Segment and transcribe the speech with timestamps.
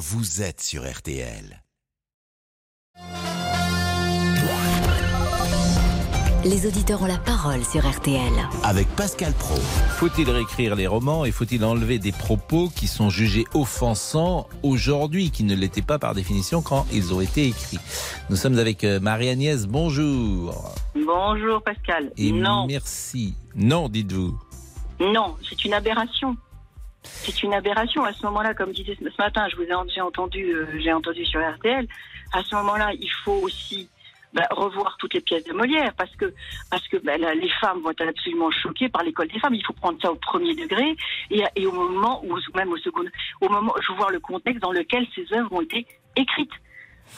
[0.00, 1.62] vous êtes sur RTL.
[6.42, 8.32] Les auditeurs ont la parole sur RTL.
[8.64, 9.56] Avec Pascal Pro.
[9.98, 15.44] Faut-il réécrire les romans et faut-il enlever des propos qui sont jugés offensants aujourd'hui, qui
[15.44, 17.78] ne l'étaient pas par définition quand ils ont été écrits?
[18.30, 20.72] Nous sommes avec euh, Marie-Agnès, bonjour.
[20.94, 22.10] Bonjour Pascal.
[22.16, 23.34] Et non, merci.
[23.54, 24.34] Non, dites-vous.
[24.98, 26.38] non, c'est une aberration.
[27.02, 28.04] C'est une aberration.
[28.04, 31.24] À ce moment-là, comme disait ce matin, je vous ai j'ai entendu, euh, j'ai entendu
[31.24, 31.86] sur RTL.
[32.32, 33.88] À ce moment-là, il faut aussi
[34.34, 36.32] bah, revoir toutes les pièces de Molière parce que
[36.70, 39.54] parce que bah, là, les femmes vont être absolument choquées par l'école des femmes.
[39.54, 40.94] Il faut prendre ça au premier degré
[41.30, 43.02] et, et au moment ou même au second,
[43.40, 46.52] au moment, je veux voir le contexte dans lequel ces œuvres ont été écrites.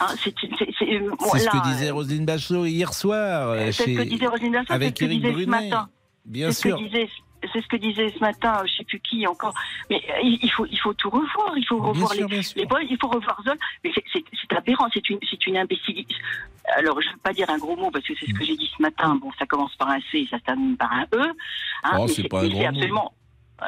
[0.00, 3.50] Hein, c'est une- c'est- c'est- euh, C'est ce là, que disait Roselyne Bachelot hier soir.
[3.50, 5.68] euh, C'est ce que disait Roselyne Bachelot, avec ce que Éric disait ce Brunet.
[5.68, 5.88] matin.
[6.24, 6.78] Bien C'est ce sûr.
[6.78, 7.08] que disait,
[7.52, 9.54] c'est ce que disait ce matin, je sais plus qui encore.
[9.90, 11.52] Mais euh, il faut, il faut tout revoir.
[11.56, 12.60] Il faut revoir les, bien sûr.
[12.60, 13.58] les points, il faut revoir Zoll.
[13.84, 14.22] Mais c'est-
[14.56, 16.14] aberrant, c'est une, c'est une imbécilité.
[16.76, 18.56] Alors, je ne veux pas dire un gros mot parce que c'est ce que j'ai
[18.56, 19.16] dit ce matin.
[19.20, 21.32] Bon, ça commence par un C et ça se termine par un E.
[21.84, 22.66] hein, Oh, c'est pas un gros mot.
[22.68, 23.12] absolument.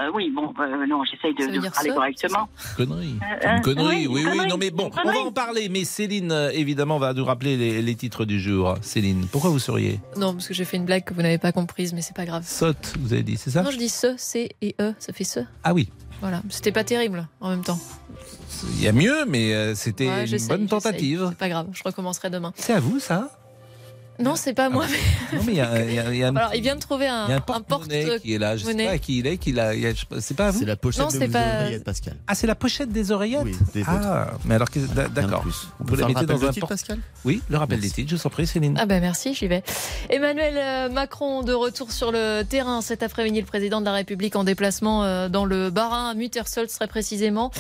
[0.00, 2.48] Euh, oui, bon, euh, non, j'essaye de, de dire parler ça, correctement.
[2.76, 3.16] Connerie.
[3.22, 4.32] Euh, Une euh, connerie, oui, oui, une oui.
[4.32, 5.18] connerie, Non, mais bon, on va connerie.
[5.18, 5.68] en parler.
[5.68, 8.76] Mais Céline, évidemment, va nous rappeler les, les titres du jour.
[8.82, 10.00] Céline, pourquoi vous souriez?
[10.16, 12.24] Non, parce que j'ai fait une blague que vous n'avez pas comprise, mais c'est pas
[12.26, 12.44] grave.
[12.46, 13.62] Saute, vous avez dit, c'est ça?
[13.62, 15.40] Non, je dis ce, C et E, ça fait ce.
[15.62, 15.90] Ah oui.
[16.20, 17.78] Voilà, c'était pas terrible en même temps.
[18.76, 21.26] Il y a mieux, mais c'était Ouais, une bonne tentative.
[21.30, 22.52] C'est pas grave, je recommencerai demain.
[22.56, 23.30] C'est à vous, ça?
[24.20, 24.86] Non, c'est pas moi.
[25.32, 26.76] Non, mais il y a, il y a- il y a un, Alors, il vient
[26.76, 27.88] de trouver un, un un porte.
[28.22, 28.56] qui est là.
[28.56, 28.86] Je sais monnaie.
[28.86, 29.38] pas à qui il est.
[29.38, 31.60] Qu'il a, sais pas- c'est pas vous C'est la pochette Non, de c'est vos pas-
[31.62, 32.14] oreillettes, Pascal.
[32.28, 33.82] Ah, c'est la pochette des oreillettes Oui, des.
[33.86, 34.68] Ah, mais alors,
[35.12, 35.44] d'accord.
[35.80, 37.88] Vous peut la mettez dans un titre, Pascal Oui, le rappel Merci.
[37.90, 38.76] des titres, je vous en prie, Céline.
[38.80, 39.62] Ah ben merci, j'y vais.
[40.10, 44.36] Emmanuel euh, Macron de retour sur le terrain cet après-midi, le président de la République
[44.36, 47.50] en déplacement euh, dans le Bas-Rhin, à Muttersol très précisément.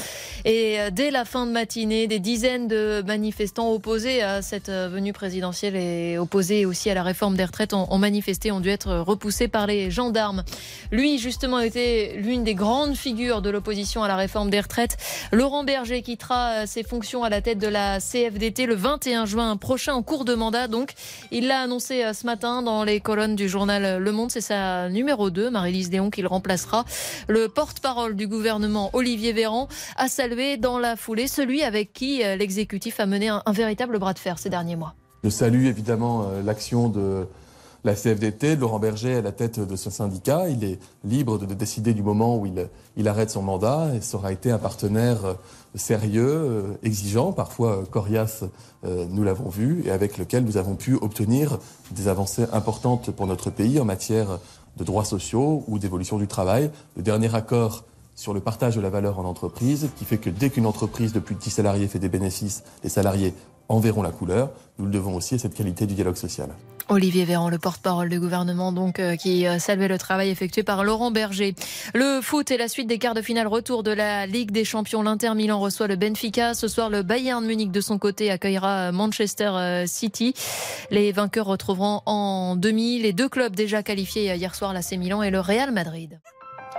[0.44, 5.12] Et euh, dès la fin de matinée, des dizaines de manifestants opposés à cette venue
[5.12, 9.48] présidentielle et opposés aussi à la réforme des retraites ont, manifesté, ont dû être repoussés
[9.48, 10.44] par les gendarmes.
[10.92, 14.96] Lui, justement, était l'une des grandes figures de l'opposition à la réforme des retraites.
[15.32, 19.56] Laurent Berger quittera euh, ses fonctions à la tête de la CFDT le 21 juin
[19.56, 20.68] prochain en cours de mandat.
[20.68, 20.92] Donc,
[21.30, 24.30] il l'a annoncé euh, ce matin dans les colonnes du journal Le Monde.
[24.30, 26.84] C'est sa numéro 2, Marie-Lise Léon, qui le remplacera.
[27.28, 32.36] Le porte-parole du gouvernement, Olivier Véran, a salué dans la foulée celui avec qui euh,
[32.36, 34.94] l'exécutif a mené un véritable bras de fer ces derniers mois.
[35.24, 37.26] Je salue évidemment euh, l'action de
[37.82, 40.50] la CFDT, de Laurent Berger à la tête de ce syndicat.
[40.50, 42.46] Il est libre de, de décider du moment où
[42.96, 45.34] il, arrête son mandat et ça aura été un partenaire euh,
[45.76, 48.44] sérieux, euh, exigeant, parfois coriace,
[48.84, 51.58] nous l'avons vu, et avec lequel nous avons pu obtenir
[51.92, 54.38] des avancées importantes pour notre pays en matière
[54.76, 56.70] de droits sociaux ou d'évolution du travail.
[56.94, 60.50] Le dernier accord sur le partage de la valeur en entreprise, qui fait que dès
[60.50, 63.32] qu'une entreprise de plus de 10 salariés fait des bénéfices, les salariés
[63.68, 64.50] en verront la couleur.
[64.78, 66.50] Nous le devons aussi à cette qualité du dialogue social.
[66.88, 70.84] Olivier Véran, le porte-parole du gouvernement, donc euh, qui euh, saluait le travail effectué par
[70.84, 71.54] Laurent Berger.
[71.94, 75.02] Le foot et la suite des quarts de finale retour de la Ligue des Champions.
[75.02, 76.52] L'Inter Milan reçoit le Benfica.
[76.52, 80.34] Ce soir, le Bayern Munich de son côté accueillera Manchester euh, City.
[80.90, 85.30] Les vainqueurs retrouveront en demi les deux clubs déjà qualifiés hier soir, l'AC Milan et
[85.30, 86.20] le Real Madrid.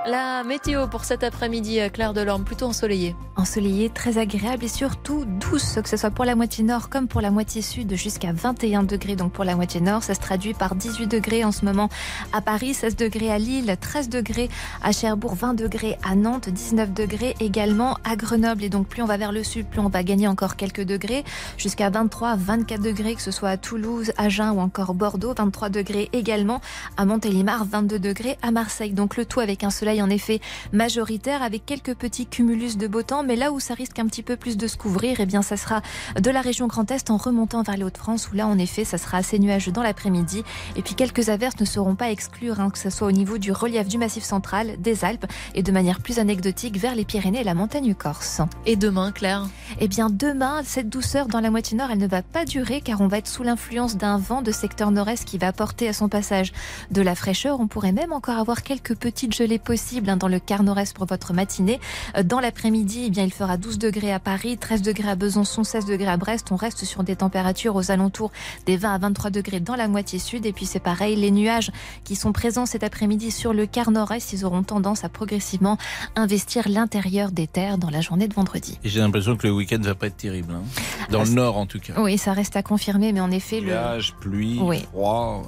[0.08, 3.16] La météo pour cet après-midi, euh, Claire Delorme, plutôt ensoleillée.
[3.38, 7.22] ensoleillé, très agréable et surtout douce, que ce soit pour la moitié nord comme pour
[7.22, 9.16] la moitié sud, jusqu'à 21 degrés.
[9.16, 11.90] Donc pour la moitié nord, ça se traduit par 18 degrés en ce moment
[12.34, 14.48] à Paris, 16 degrés à Lille, 13 degrés
[14.84, 18.64] à Cherbourg, 20 degrés à Nantes, 19 degrés également à Grenoble.
[18.64, 21.24] Et donc plus on va vers le sud, plus on va gagner encore quelques degrés,
[21.58, 26.10] jusqu'à 23, 24 degrés, que ce soit à Toulouse, Agen ou encore Bordeaux, 23 degrés
[26.14, 26.62] également
[26.96, 28.94] à Montélimar, 22 degrés à Marseille.
[28.94, 30.42] Donc le tout avec un soleil en effet
[30.74, 34.24] majoritaire avec quelques petits cumulus de beau temps, mais là où ça risque un petit
[34.24, 35.82] peu plus de se couvrir, eh bien ça sera
[36.20, 38.98] de la région Grand Est en remontant vers les Hauts-de-France où là en effet ça
[38.98, 40.44] sera assez nuageux dans l'après-midi
[40.76, 43.38] et puis quelques averses ne seront pas à exclure, hein, que ce soit au niveau
[43.38, 47.42] du relief du Massif central, des Alpes et de manière plus anecdotique vers les Pyrénées
[47.42, 48.42] et la montagne corse.
[48.66, 49.48] Et demain, Claire?
[49.80, 53.02] Eh bien, demain, cette douceur dans la moitié nord, elle ne va pas durer car
[53.02, 56.10] on va être sous l'influence d'un vent de secteur nord-est qui va apporter à son
[56.10, 56.54] passage
[56.92, 57.60] de la fraîcheur.
[57.60, 61.06] On pourrait même encore avoir quelques petites gelées possibles hein, dans le quart nord-est pour
[61.06, 61.80] votre matinée.
[62.18, 65.64] Euh, Dans l'après-midi, eh bien, il fera 12 degrés à Paris, 13 degrés à Besançon,
[65.64, 66.48] 16 degrés à Brest.
[66.52, 68.32] On reste sur des températures aux alentours
[68.66, 70.46] des 20 à 23 degrés dans la moitié sud.
[70.46, 71.72] Et puis, c'est pareil, les nuages
[72.04, 75.78] qui sont présents cet après-midi sur le quart nord-est, ils auront tendance à progressivement
[76.16, 78.80] investir l'intérieur des terres dans la journée de vendredi.
[78.84, 80.54] J'ai l'impression que le week-end va pas être terrible.
[80.54, 80.64] hein.
[81.12, 81.94] Dans Ah, le nord, en tout cas.
[81.98, 83.68] Oui, ça reste à confirmer, mais en effet, le...
[83.68, 84.84] Nuages, pluie, Oui.
[84.92, 85.44] froid.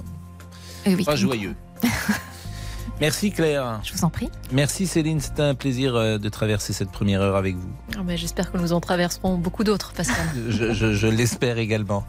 [0.85, 1.55] Oui, Pas joyeux.
[2.99, 3.79] Merci Claire.
[3.83, 4.29] Je vous en prie.
[4.51, 7.69] Merci Céline, c'était un plaisir euh, de traverser cette première heure avec vous.
[7.95, 10.25] Ah, J'espère que nous en traverserons beaucoup d'autres, Pascal.
[10.49, 12.05] Je, je- je l'espère également.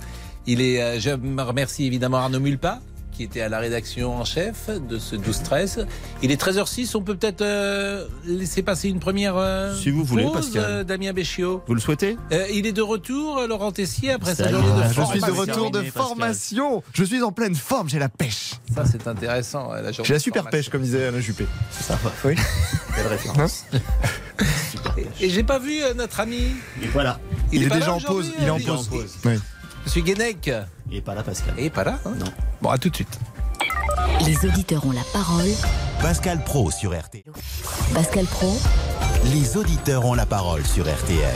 [0.47, 2.81] Il est, euh, je me remercie évidemment Arnaud Mulpa
[3.19, 5.87] qui était à la rédaction en chef de ce 12-13.
[6.23, 10.23] Il est 13h06, on peut peut-être euh, laisser passer une première euh, Si vous voulez,
[10.23, 10.65] pause, Pascal.
[10.65, 11.65] euh, Damien Béchiot.
[11.67, 15.01] Vous le souhaitez Euh, il est de retour, Laurent Tessier, après sa journée de je
[15.01, 15.41] Je suis de formation.
[15.41, 16.83] retour de formation.
[16.93, 18.53] Je suis en pleine forme, j'ai la pêche.
[18.73, 19.73] Ça, c'est intéressant.
[19.73, 20.59] euh, la journée J'ai la super formation.
[20.59, 21.47] pêche, comme disait Alain Juppé.
[21.73, 22.13] Ça va.
[22.25, 22.37] Oui.
[22.97, 23.65] Belle référence.
[24.97, 26.39] Et, et j'ai pas vu euh, notre ami.
[26.83, 27.19] Et voilà.
[27.53, 28.31] Il, est déjà en pause.
[28.41, 28.89] Il est en pause.
[29.25, 29.33] Oui.
[29.89, 30.51] Monsieur Guénec.
[30.91, 31.55] Il est pas là, Pascal.
[31.57, 31.99] Et pas là.
[32.05, 32.27] hein Non.
[32.61, 33.19] Bon, à tout de suite.
[34.27, 35.49] Les auditeurs ont la parole.
[36.03, 37.23] Pascal Pro sur RTL.
[37.95, 38.55] Pascal Pro,
[39.33, 41.35] Les auditeurs ont la parole sur RTL.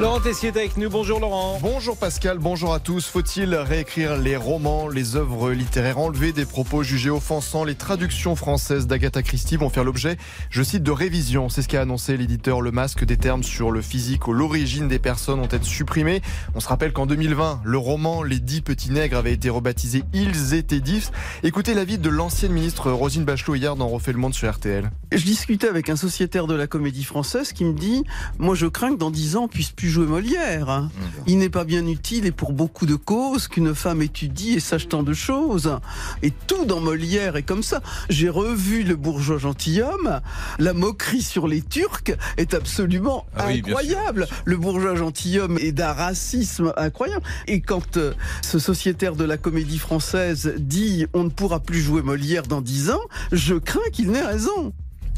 [0.00, 0.88] Laurent Tessier est avec nous.
[0.88, 1.58] Bonjour Laurent.
[1.60, 3.04] Bonjour Pascal, bonjour à tous.
[3.04, 7.64] Faut-il réécrire les romans, les œuvres littéraires, enlever des propos jugés offensants?
[7.64, 10.16] Les traductions françaises d'Agatha Christie vont faire l'objet,
[10.48, 11.50] je cite, de révision.
[11.50, 13.04] C'est ce qu'a annoncé l'éditeur Le Masque.
[13.04, 16.22] Des termes sur le physique ou l'origine des personnes ont été supprimés.
[16.54, 20.54] On se rappelle qu'en 2020, le roman Les Dix Petits Nègres avait été rebaptisé Ils
[20.54, 21.12] étaient dix.
[21.42, 24.90] Écoutez l'avis de l'ancienne ministre Rosine Bachelot hier dans Refait le Monde sur RTL.
[25.12, 28.04] Je discutais avec un sociétaire de la comédie française qui me dit
[28.38, 30.70] Moi, je crains que dans dix ans, on puisse plus jouer Molière.
[30.70, 30.90] hein.
[31.26, 34.88] Il n'est pas bien utile et pour beaucoup de causes qu'une femme étudie et sache
[34.88, 35.78] tant de choses.
[36.22, 37.82] Et tout dans Molière est comme ça.
[38.08, 40.20] J'ai revu Le bourgeois gentilhomme.
[40.58, 44.28] La moquerie sur les Turcs est absolument Ah oui, bien incroyable.
[44.44, 47.24] Le bourgeois gentilhomme est d'un racisme incroyable.
[47.46, 52.02] Et quand euh, ce sociétaire de la comédie française dit On ne pourra plus jouer
[52.02, 53.00] Molière dans dix ans,
[53.32, 54.72] je crains qu'il n'ait raison.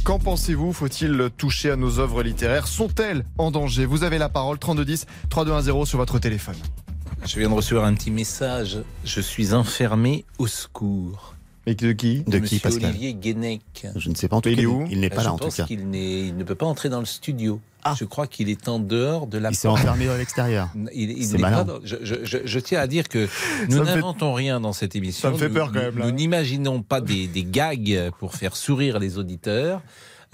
[0.05, 0.73] Qu'en pensez-vous?
[0.73, 2.67] Faut-il toucher à nos œuvres littéraires?
[2.67, 3.85] Sont-elles en danger?
[3.87, 6.57] Vous avez la parole 3210 3210 sur votre téléphone.
[7.25, 8.79] Je viens de recevoir un petit message.
[9.05, 11.35] Je suis enfermé au secours.
[11.67, 12.25] Et de qui?
[12.27, 12.91] De Monsieur qui, Pascal?
[12.91, 13.87] Olivier Guénec.
[13.95, 14.63] Je ne sais pas en tout Mais il cas.
[14.63, 14.85] est où?
[14.91, 15.65] Il n'est pas je là en tout pense cas.
[15.67, 17.61] qu'il n'est- il ne peut pas entrer dans le studio.
[17.85, 17.95] Ah.
[17.99, 20.69] Je crois qu'il est en dehors de la Il s'est enfermé à l'extérieur.
[20.95, 21.57] Il, il malin.
[21.59, 23.29] pas dans- je, je- je- je tiens à dire que
[23.69, 25.29] nous Ça me fait- n'inventons rien dans cette émission.
[25.29, 26.07] Ça me fait Nous- peur quand même, Nous là.
[26.07, 29.83] nous n'imaginons pas des, des gags pour faire sourire les auditeurs.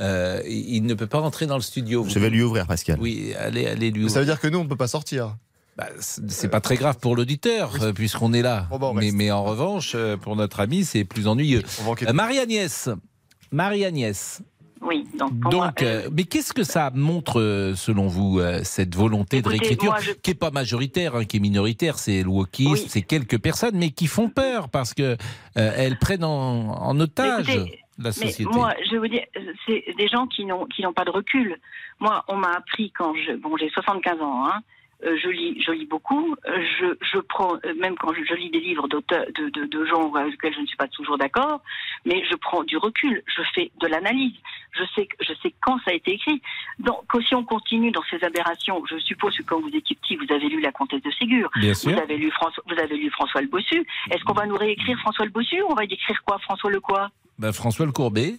[0.00, 2.04] Euh, il ne peut pas entrer dans le studio.
[2.08, 2.98] Je vais lui ouvrir, Pascal.
[3.00, 4.04] Oui, allez, allez lui.
[4.04, 5.36] Mais Ça veut dire que nous, on ne peut pas sortir.
[5.76, 8.66] Bah, c'est pas très grave pour l'auditeur euh, puisqu'on est là.
[8.70, 11.62] Bon, bah, on mais, en revanche, euh, pour notre ami, c'est plus ennuyeux.
[12.06, 12.90] Euh, Marie-Agnès.
[13.52, 14.40] Marie-Agnès.
[14.80, 18.38] Oui, donc pour moi, Donc, euh, euh, mais qu'est-ce que ça montre, euh, selon vous,
[18.38, 22.22] euh, cette volonté de réécriture, je- qui est pas majoritaire, hein, qui est minoritaire, c'est
[22.22, 22.84] le wokisme, Oui.
[22.88, 25.02] c'est quelques personnes, mais qui font peur parce que
[25.56, 28.44] euh, elles prennent en, en otage Écoutez, la Mais société.
[28.52, 29.24] moi, je veux dire,
[29.66, 31.56] c'est des gens qui n'ont qui n'ont pas de recul.
[31.98, 34.60] Moi, on m'a appris quand je bon, j'ai 75 ans, hein,
[35.04, 36.34] euh, je lis je lis beaucoup.
[36.46, 39.64] euh, Je je prends euh, même quand je, je lis des livres d'auteurs de, de
[39.66, 41.60] de gens avec lesquels je ne suis pas toujours d'accord,
[42.04, 43.22] mais je prends du recul.
[43.26, 44.34] Je fais de l'analyse.
[44.72, 46.40] Je sais je sais quand ça a été écrit.
[46.78, 50.32] Donc, si on continue dans ces aberrations, je suppose que quand vous étiez petit, vous
[50.32, 51.48] avez lu La Comtesse de Ségur.
[51.56, 51.98] Bien Vous sûr.
[51.98, 53.86] avez lu François, vous avez lu François le Bossu.
[54.10, 56.38] Est-ce qu'on va nous réécrire François le Bossu ou on va y écrire quoi?
[56.38, 57.10] François le quoi?
[57.38, 58.34] Bah, François le Courbet,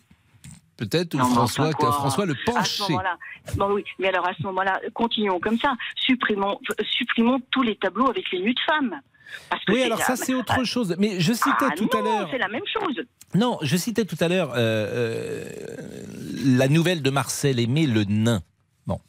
[0.80, 1.92] peut-être, ou François, quoi.
[1.92, 2.36] François le
[2.90, 3.18] moment-là,
[3.56, 5.76] bon oui, mais alors à ce moment-là, continuons comme ça.
[6.06, 6.60] Supprimons,
[6.98, 8.96] supprimons tous les tableaux avec les nus de femmes.
[9.50, 10.96] Parce que Oui, alors ça, c'est autre chose.
[10.98, 12.28] Mais je citais Ah, tout à l'heure.
[12.31, 13.06] c'est la même chose.
[13.36, 15.46] Non, je citais tout à l'heure euh, euh,
[16.58, 18.42] la nouvelle de Marcel Aimé, le nain.
[18.88, 19.00] Bon.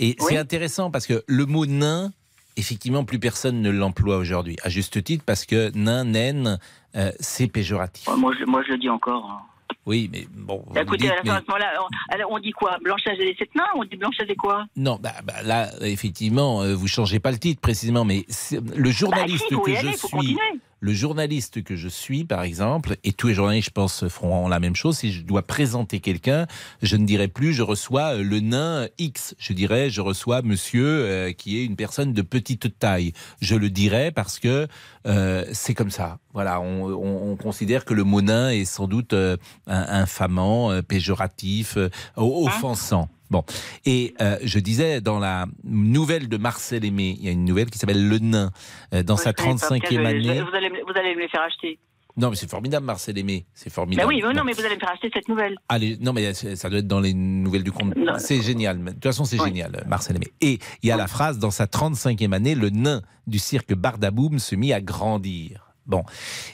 [0.00, 0.26] Et Oui.
[0.30, 2.10] c'est intéressant parce que le mot nain,
[2.56, 4.56] effectivement, plus personne ne l'emploie aujourd'hui.
[4.64, 6.58] À juste titre, parce que nain, naine,
[6.96, 8.08] euh, c'est péjoratif.
[8.10, 9.46] Oh, moi, je, moi, je le dis encore.
[9.84, 10.64] Oui, mais bon.
[10.72, 12.78] Bah, Écoutez, dites, à, la fin, mais- à ce moment-là, on, dit quoi?
[12.84, 14.64] Blanchage et les sept nains On dit Blanchage et quoi?
[14.76, 18.90] Non, bah, bah, là, effectivement, euh, vous changez pas le titre précisément, mais le Bah,
[18.90, 20.38] journaliste si, que je aller, suis.
[20.84, 24.58] Le journaliste que je suis, par exemple, et tous les journalistes, je pense, feront la
[24.58, 24.98] même chose.
[24.98, 26.48] Si je dois présenter quelqu'un,
[26.82, 29.36] je ne dirai plus je reçois euh, le nain X.
[29.38, 33.12] Je dirais je reçois monsieur euh, qui est une personne de petite taille.
[33.40, 34.66] Je le dirai parce que
[35.06, 36.18] euh, c'est comme ça.
[36.34, 39.36] Voilà, on, on- on considère que le mot nain est sans doute euh,
[39.66, 43.08] infamant, péjoratif, Hein offensant.
[43.32, 43.44] Bon,
[43.86, 47.70] et euh, je disais dans la nouvelle de Marcel Aimé, il y a une nouvelle
[47.70, 48.50] qui s'appelle Le Nain,
[48.92, 49.66] euh, dans Ouais, sa je connais pas.
[49.68, 50.40] 35e Tiens, je- je- année.
[50.42, 51.78] Vous allez, me- vous allez me les faire acheter.
[52.14, 53.46] Non, mais c'est formidable, Marcel Aimé.
[53.54, 54.06] C'est Bah formidable.
[54.12, 55.56] oui, mais non, mais vous allez me faire acheter cette nouvelle.
[55.70, 57.94] Allez, non, mais ça doit être dans les nouvelles du compte.
[58.18, 58.84] C'est génial.
[58.84, 59.46] De toute façon, c'est Oui.
[59.48, 60.26] génial, Marcel Aimé.
[60.42, 64.38] Et il y a la phrase, dans sa 35e année, le nain du cirque Bardaboum
[64.40, 65.71] se mit à grandir.
[65.92, 66.04] Bon,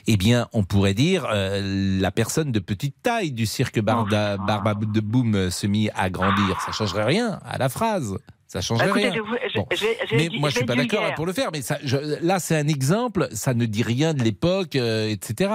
[0.07, 4.43] eh bien, on pourrait dire euh, la personne de petite taille du cirque Barda, Oh.
[4.45, 6.59] Barbaboum se mit à grandir.
[6.61, 8.17] Ça changerait rien à la phrase.
[8.47, 9.13] Ça Bah, changerait écoutez, rien.
[9.15, 9.67] je, vous- je- Bon.
[10.09, 11.49] je Mais moi, je suis pas d'accord pour le faire.
[11.53, 11.77] Mais ça,
[12.21, 13.27] là, c'est un exemple.
[13.31, 15.51] Ça ne dit rien de l'époque, euh, etc.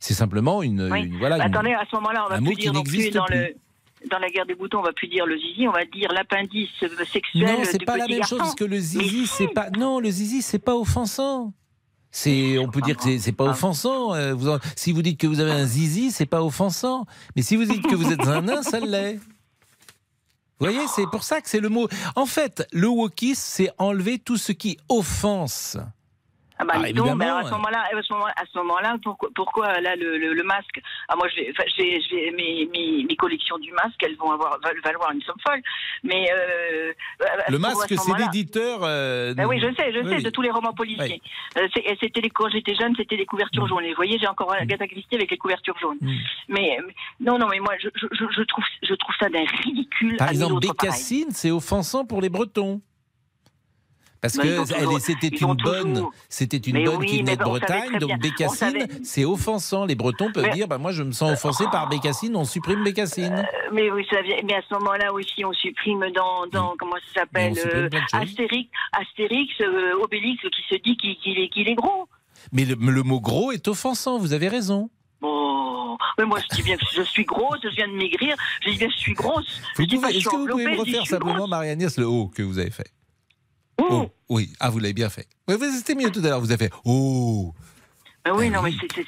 [0.00, 1.02] C'est simplement une, Oui.
[1.04, 1.36] une- voilà.
[1.36, 3.36] une- Attendez, à ce moment-là, on va plus dire non plus dans plus.
[3.36, 3.54] le
[4.12, 6.68] dans la guerre des boutons, on va plus dire le zizi, on va dire l'appendice
[7.12, 8.36] sexuel Non, c'est pas la même garçon.
[8.36, 9.70] chose parce que le zizi, c'est pas.
[9.76, 11.52] Non, le zizi, c'est pas offensant.
[12.20, 14.12] C'est, on peut dire que c'est- pas offensant.
[14.14, 17.06] euh, vous en- si vous dites que vous avez un zizi, c'est pas offensant.
[17.36, 19.14] Mais si vous dites que vous êtes un nain, ça l'est.
[19.14, 21.86] Vous voyez, c'est pour ça que c'est le mot.
[22.16, 25.76] En fait, le wokisme, c'est enlever tout ce qui offense.
[26.60, 26.90] Ah bah, Ah, mais
[27.24, 27.84] alors, à ce moment-là,
[28.36, 30.80] à ce moment, pourquoi, pourquoi là le, le, le masque?
[31.08, 31.52] Ah moi, j'ai,
[32.32, 35.60] mes, mes, mes collections du masque, elles vont avoir val- valoir une somme folle.
[36.02, 36.92] Mais euh,
[37.46, 38.80] à- Le masque, ce c'est l'éditeur.
[38.82, 40.22] euh, Ben oui, je sais, je oui, sais, oui.
[40.22, 41.22] de tous les romans policiers.
[41.58, 41.68] Euh,
[42.00, 43.84] c'était les, quand j'étais jeune, c'était les couvertures jaunes.
[43.84, 45.98] Et vous voyez, j'ai encore Agatha Christie avec les couvertures jaunes.
[46.00, 46.14] Mm.
[46.48, 46.78] Mais,
[47.20, 50.16] non, non, mais moi, je, je, je, je trouve, je trouve ça d'un ridicule.
[50.16, 50.60] Par exemple.
[50.60, 52.80] Bécassine, c'est offensant pour les Bretons.
[54.20, 54.64] Parce Mais que
[54.98, 58.56] c'était une bonne, toujours- c'était une Mais bonne oui, qui venait de Bretagne, donc Bécassine,
[58.56, 59.84] savait- c'est offensant.
[59.84, 62.82] Les Bretons peuvent Mais- dire, bah moi je me sens offensé par Bécassine, on supprime
[62.82, 63.32] Bécassine.
[63.32, 67.20] Euh, Mais vous savez, mais à ce moment-là aussi, on supprime dans, dans comment ça
[67.20, 67.88] s'appelle, euh.
[68.12, 72.08] Astérix, Astérix, euh, Obélix, qui se dit qu'il est, gros.
[72.52, 74.18] Mais le, le mot gros est offensant.
[74.18, 74.90] Vous avez raison.
[75.20, 78.34] Bon, mais moi je dis bien que je suis grosse, je viens de maigrir,
[78.64, 79.60] je dis bien que je suis grosse.
[79.78, 81.46] Est-ce que vous pouvez me refaire simplement.
[81.46, 82.90] Marie-Agnès, le haut que vous avez fait?
[83.80, 84.52] Oh, Oh, oui.
[84.60, 85.26] Ah, vous l'avez bien fait.
[85.48, 86.40] Oui, vous- c'était mieux tout à l'heure.
[86.40, 87.54] Vous avez fait oh.
[88.24, 88.76] Ben oui, Ah non, oui.
[88.82, 89.04] mais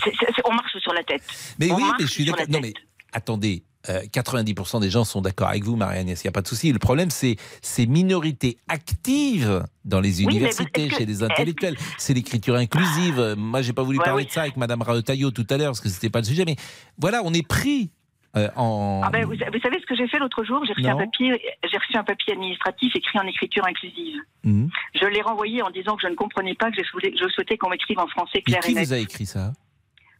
[0.00, 1.22] c'est- on marche sur la tête.
[1.58, 2.46] Mais On oui, mais je suis d'accord.
[2.48, 2.72] Non, mais
[3.12, 3.62] attendez.
[3.88, 6.72] euh, 90% des gens sont d'accord avec vous, Marie-Agnès, il n'y a pas de souci.
[6.72, 11.76] Le problème, c'est ces minorités actives dans les universités, que- chez les intellectuels.
[11.98, 13.18] C'est l'écriture inclusive.
[13.18, 14.28] Euh, Moi, j'ai pas voulu Ouais, parler oui.
[14.28, 16.44] de ça avec Madame Raotaillot tout à l'heure, parce que c'était pas le sujet.
[16.44, 16.54] Mais
[16.96, 17.90] voilà, on est pris
[18.36, 19.02] euh, en.
[19.04, 20.64] Ah ben, vous, vous savez ce que j'ai fait l'autre jour?
[20.64, 24.16] J'ai reçu, un papier, reçu un papier administratif écrit en écriture inclusive.
[24.44, 24.70] Mhm.
[25.00, 27.98] Je l'ai renvoyé en disant que je ne comprenais pas, que je souhaitais, qu'on m'écrive
[27.98, 28.86] en français clair qui et net.
[28.86, 29.52] vous a écrit ça?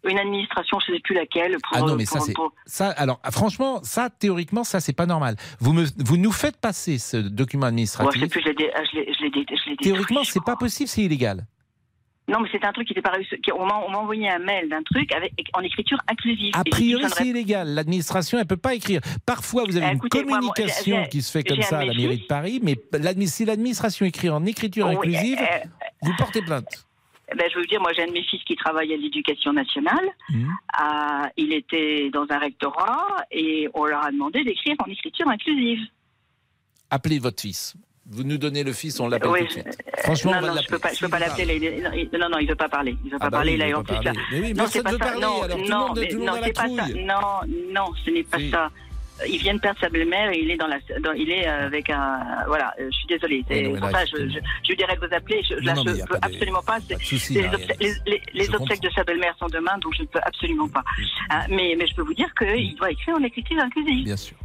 [0.05, 1.53] Une administration, je ne sais plus laquelle.
[1.63, 2.33] Pour, Ah non, mais pour- ça, c'est.
[2.33, 5.37] pour- Ça, alors, franchement, ça, théoriquement, ça, c'est pas normal.
[5.61, 8.21] Vous, me, vous nous faites passer ce document Moi, je administratif.
[8.21, 11.47] sais plus, je l'ai dé- Théoriquement, c'est pas possible, c'est illégal.
[12.29, 13.35] Non, mais c'était un truc qui n'était pas réussi.
[13.59, 16.53] On m'a envoyé un mail d'un truc avec, en écriture inclusive.
[16.55, 17.69] A priori, ne c'est illégal.
[17.75, 19.01] L'administration, elle peut pas écrire.
[19.27, 21.85] Parfois, vous avez Eh, une écoutez, moi, moi, communication qui se fait comme ça à
[21.85, 22.77] la mairie de Paris, mais
[23.27, 25.67] si l'administration écrit en écriture inclusive, euh,
[26.03, 26.87] vous portez plainte.
[27.33, 29.53] eh ben, je veux dire, moi j'ai un de mes fils qui travaille à l'éducation
[29.53, 30.07] nationale.
[30.31, 30.49] Mhm.
[30.75, 35.81] Ah, il était dans un rectorat et on leur a demandé d'écrire en écriture inclusive.
[36.91, 37.75] Appelez votre fils.
[38.13, 39.79] Vous nous donnez le fils, on l'appelle Oui, tout de suite.
[39.99, 41.83] Franchement, non, on va non, je peux pas, je peux pas l'appeler.
[42.13, 42.95] Non, non, il veut pas parler.
[43.05, 43.53] Il veut pas Ah bah parler.
[43.53, 44.13] oui, là, il en pas plus, là.
[44.13, 44.21] parler.
[44.33, 45.05] Mais oui, non, c'est pas veut ça.
[45.05, 46.69] parler, Non, alors tout le non, le monde non, c'est pas ça.
[46.69, 48.71] Non, non, ce n'est pas ça.
[49.29, 51.89] Il vient de perdre sa belle-mère et il est dans la, dans- il est avec
[51.91, 52.75] un, voilà.
[52.81, 53.45] euh, Je suis désolée.
[53.49, 54.39] C'est pour ça, je, je,
[54.69, 55.43] je dirais de vous appeler.
[55.49, 56.79] Je, là, je a peux pas absolument pas.
[56.81, 56.97] Pas
[58.35, 60.83] les, obsèques de sa belle-mère sont demain, donc je ne peux absolument pas.
[61.31, 64.05] Hein, mais, mais je peux vous dire qu'il doit écrire en écriture inclusive.
[64.05, 64.37] Bien sûr.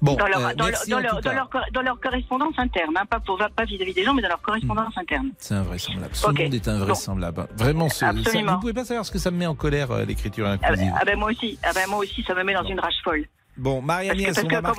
[0.00, 1.36] Bon, dans, leur, euh, dans, leur, merci dans, en leur, tout dans, cas.
[1.36, 4.28] leur, cor- dans leur correspondance interne, hein, pas pour pas vis-à-vis des gens, mais dans
[4.30, 5.30] leur correspondance interne.
[5.38, 6.14] C'est invraisemblable.
[6.14, 6.38] Ce Ok.
[6.40, 7.46] monde est invraisemblable.
[7.56, 10.04] Vraiment, ce- ça, vous pouvez pas savoir ce que ça me met en colère, euh,
[10.04, 10.86] l'écriture Ah, inclusive.
[10.92, 12.96] ben- ah ben moi aussi, ah ben moi aussi, ça me met dans une rage
[13.04, 13.24] folle.
[13.58, 14.72] Bon, Marie-Agnès, parce on que va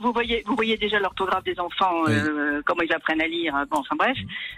[0.00, 3.52] vous, voyez, vous voyez déjà l'orthographe des enfants, euh, comment ils apprennent à lire.
[3.70, 4.16] Bon, enfin bref.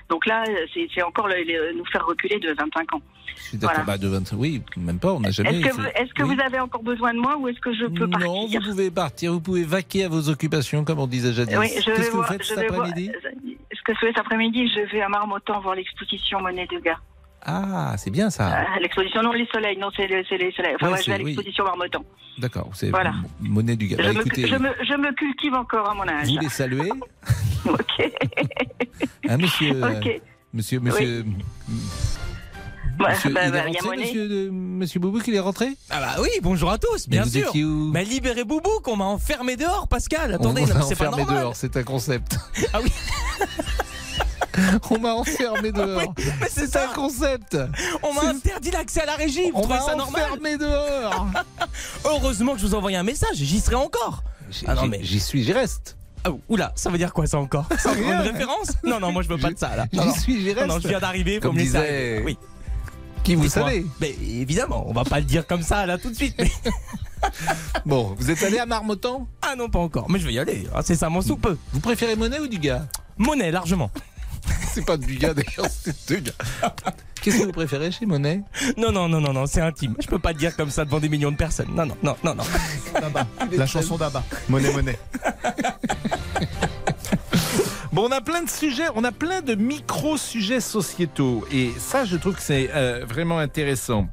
[0.09, 3.03] Donc là, c'est encore le- le- nous faire reculer de 25 ans.
[3.37, 3.75] Je suis d'accord.
[3.85, 3.87] voilà.
[3.87, 5.50] Bah, de 20 Oui, même pas, on n'a jamais.
[5.59, 6.35] Est-ce que, vous, est-ce que Oui.
[6.37, 8.91] vous avez encore besoin de moi ou est-ce que je peux partir Non, vous pouvez
[8.93, 11.57] partir, vous pouvez vaquer à vos occupations, comme on disait jadis.
[11.59, 13.11] Oui, Qu'est-ce que vous faites cet après-midi?
[13.73, 16.99] Ce que je fais cet après-midi, je vais à Marmottan voir l'exposition Monnaie de gars.
[17.45, 18.49] Ah, c'est bien ça.
[18.61, 20.75] Euh, l'exposition, non, les soleils, non, c'est le- c'est les soleils.
[20.75, 21.30] Enfin, Ouais, moi, je vais à c'est- oui.
[21.35, 22.04] l'exposition Marmottan.
[22.38, 23.12] D'accord, c'est Voilà.
[23.40, 23.97] monnaie du gars.
[23.99, 26.28] Je, Bah, me, je, me, je me cultive encore à mon âge.
[26.28, 26.90] vous les saluez,
[27.66, 28.12] Ok.
[29.28, 30.21] hein, monsieur, euh, ok.
[30.52, 31.25] monsieur, monsieur,
[32.99, 35.40] monsieur, bah, il est bah, il y a rentré, monsieur, de- monsieur Boubou, qu'il est
[35.40, 35.68] rentré?
[35.90, 37.52] Ah bah oui, bonjour à tous, bien sûr.
[37.92, 40.35] Mais libérez Boubou qu'on m'a enfermé dehors, Pascal.
[40.35, 41.40] Attendez, c'est pas enfermé normal.
[41.40, 42.37] dehors, c'est un concept.
[42.73, 42.90] Ah oui.
[44.91, 46.15] On m'a enfermé dehors.
[46.41, 47.57] Mais c'est un concept.
[48.03, 49.50] On m'a interdit l'accès à la régie.
[49.50, 51.27] Vous On trouvez m'a ça normal enfermé dehors.
[52.05, 53.37] Heureusement que je vous ai envoyé un message.
[53.37, 54.23] J'y serai encore.
[54.50, 55.97] J'y- Ah non, mais- J'y suis, j'y reste.
[56.25, 57.67] Ah, oula, ça veut dire quoi ça encore?
[57.79, 58.73] C'est encore une référence?
[58.83, 59.87] Non, non, moi je veux pas de ça là.
[59.93, 60.15] Non, J'y non.
[60.15, 60.67] suis, j'y Non, reste.
[60.69, 62.23] non, je viens d'arriver, Comme me disait-.
[62.25, 62.37] Oui.
[63.25, 66.15] Qui vous savez Mais évidemment, on va pas le dire comme ça là tout de
[66.17, 66.35] suite.
[66.38, 66.50] mais-
[67.85, 69.27] Bon, vous êtes allé à Marmottan?
[69.43, 70.09] Ah non, pas encore.
[70.09, 70.67] Mais je vais y aller.
[70.75, 71.49] Ah, c'est ça mon soupe.
[71.73, 72.87] Vous préférez Monet ou du gars
[73.19, 73.91] Monnaie, largement.
[74.73, 76.33] C'est pas du gars d'ailleurs, c'est deux gars.
[77.21, 78.43] Qu'est-ce que vous préférez chez Monet?
[78.76, 79.97] Non, non, non, non, non, c'est intime.
[80.00, 81.75] Je peux pas le dire comme ça devant des millions de personnes.
[81.75, 82.45] Non, non, non, non, non.
[83.57, 84.23] La chanson d'Abba.
[84.49, 84.99] Monnaie, monnaie.
[87.90, 91.45] Bon, on a plein de sujets, on a plein de micro-sujets sociétaux.
[91.50, 94.07] Et ça, je trouve que c'est euh, vraiment intéressant.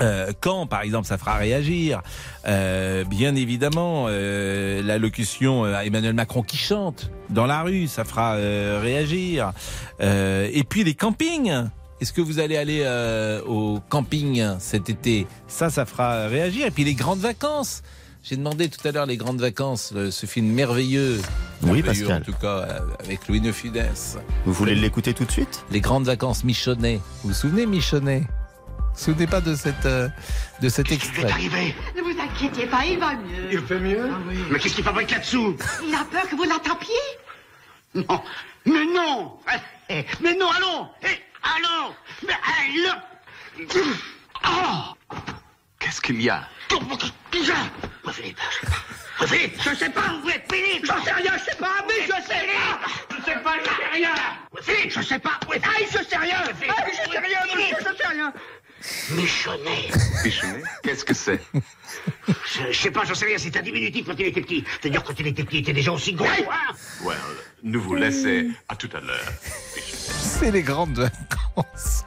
[0.00, 2.02] Euh, quand, par exemple, ça fera réagir,
[2.46, 8.34] euh, bien évidemment, euh, l'allocution à Emmanuel Macron qui chante dans la rue, ça fera
[8.34, 9.52] réagir.
[10.00, 11.52] Et puis les campings.
[12.00, 12.82] Est-ce que vous allez aller
[13.46, 15.26] au camping cet été?
[15.48, 16.66] Ça, ça fera réagir.
[16.66, 17.82] Et puis les grandes vacances.
[18.22, 21.20] J'ai demandé tout à l'heure les grandes vacances, ce film merveilleux.
[21.62, 22.22] Oui, Merveilleux, Pascal.
[22.22, 24.18] En tout cas, avec Louis de Funès.
[24.44, 25.64] Vous voulez l'écouter tout de suite?
[25.70, 27.00] Les grandes vacances Michonnet.
[27.22, 28.24] Vous vous souvenez Michonnet
[29.00, 30.08] souvenez pas de cette euh,
[30.60, 31.30] de cet extrait.
[31.30, 33.48] arrivé Ne vous inquiétez pas, il va mieux.
[33.52, 34.10] Il fait mieux
[34.50, 36.94] Mais qu'est-ce qu'il fabrique là-dessous Il a peur que vous l'attrapiez.
[37.94, 38.22] Non.
[38.66, 39.38] Mais non.
[39.88, 40.88] Eh, Mais non, allons.
[41.02, 41.94] Eh, Allons.
[42.26, 42.34] Mais
[42.84, 43.00] allons
[44.44, 45.16] Oh.
[45.78, 46.46] Qu'est-ce qu'il y a
[47.32, 47.54] Déjà
[48.04, 48.76] Oui, Philippe, je sais pas.
[49.22, 51.84] Oui, Philippe, je sais pas où vous êtes, Philippe J'en sais rien, je sais pas,
[51.88, 54.10] mais je sais pas Je sais pas, je sais rien.
[54.52, 56.38] Oui, Philippe, je sais pas Oui, aïe, je sais rien.
[56.38, 57.40] Aïe, je sais rien,
[57.78, 58.32] je sais rien
[59.10, 59.90] Michonnet
[60.24, 61.40] Michonnet Qu'est-ce que c'est?
[61.54, 64.64] Je, je sais pas, j'en sais rien, c'est un diminutif quand il était petit.
[64.80, 67.16] C'est-à-dire quand il était petit, il était déjà aussi gros, hein Well,
[67.62, 69.32] nous vous laissez à tout à l'heure.
[70.20, 72.04] C'est les grandes vacances.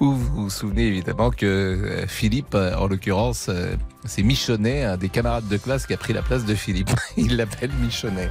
[0.00, 4.96] Où vous vous souvenez évidemment que euh, Philippe, euh, en l'occurrence, euh, c'est Michonnet, un
[4.96, 6.90] des camarades de classe qui a pris la place de Philippe.
[7.16, 8.30] Il l'appelle Michonnet.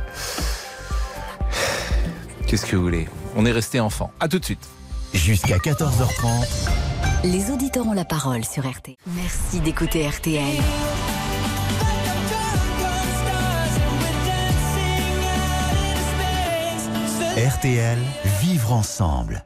[2.48, 3.08] Qu'est-ce que vous voulez?
[3.36, 4.12] On est resté enfant.
[4.20, 4.68] À tout de suite.
[5.14, 7.15] Jusqu'à 14h30.
[7.26, 8.98] Les auditeurs ont la parole sur RT.
[9.08, 10.44] Merci d'écouter RTL.
[17.36, 17.98] RTL,
[18.42, 19.44] vivre ensemble.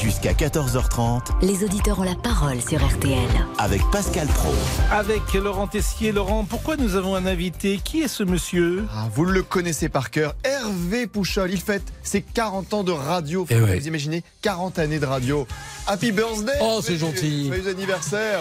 [0.00, 3.18] Jusqu'à 14h30 Les auditeurs ont la parole sur RTL.
[3.58, 4.52] avec Pascal Pro.
[4.90, 6.12] Avec Laurent Tessier.
[6.12, 10.10] Laurent, pourquoi nous avons un invité Qui est ce monsieur Ah, vous le connaissez par
[10.10, 11.50] cœur, Hervé Pouchol.
[11.52, 13.46] Il fête ses 40 ans de radio.
[13.50, 13.78] Eh ouais.
[13.78, 15.46] Vous imaginez 40 années de radio.
[15.86, 17.48] Happy birthday Oh, c'est gentil.
[17.48, 18.40] Joyeux anniversaire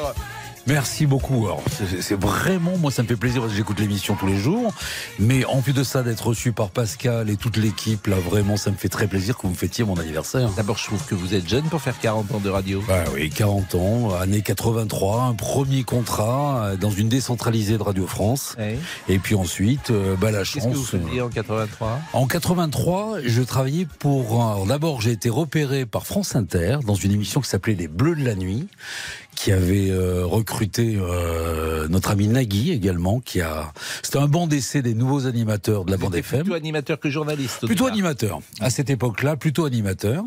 [0.69, 1.47] Merci beaucoup.
[2.01, 4.71] C'est- vraiment, moi, ça me fait plaisir parce que j'écoute l'émission tous les jours.
[5.17, 8.69] Mais en plus de ça, d'être reçu par Pascal et toute l'équipe, là, vraiment, ça
[8.71, 10.49] me fait très plaisir que vous me fêtiez mon anniversaire.
[10.55, 12.83] D'abord, je trouve que vous êtes jeune pour faire 40 ans de radio.
[12.87, 18.05] Bah oui, 40 ans, année 83, un premier contrat euh, dans une décentralisée de Radio
[18.05, 18.55] France.
[18.59, 18.77] Ouais.
[19.07, 20.93] Et puis ensuite, euh, bah, la Qu'est-ce que vous chance.
[20.93, 24.33] euh, faisiez en 83 En 83, je travaillais pour.
[24.43, 28.15] alors D'abord, j'ai été repéré par France Inter dans une émission qui s'appelait Les Bleus
[28.15, 28.67] de la nuit,
[29.39, 33.71] qui avait euh, recruté euh, notre ami Nagui également, qui a.
[34.03, 36.41] C'était un banc d'essai des nouveaux animateurs de la bande FM.
[36.41, 37.65] Plutôt animateur que journaliste.
[37.65, 38.41] Plutôt animateur.
[38.59, 40.25] À cette époque-là, plutôt animateur.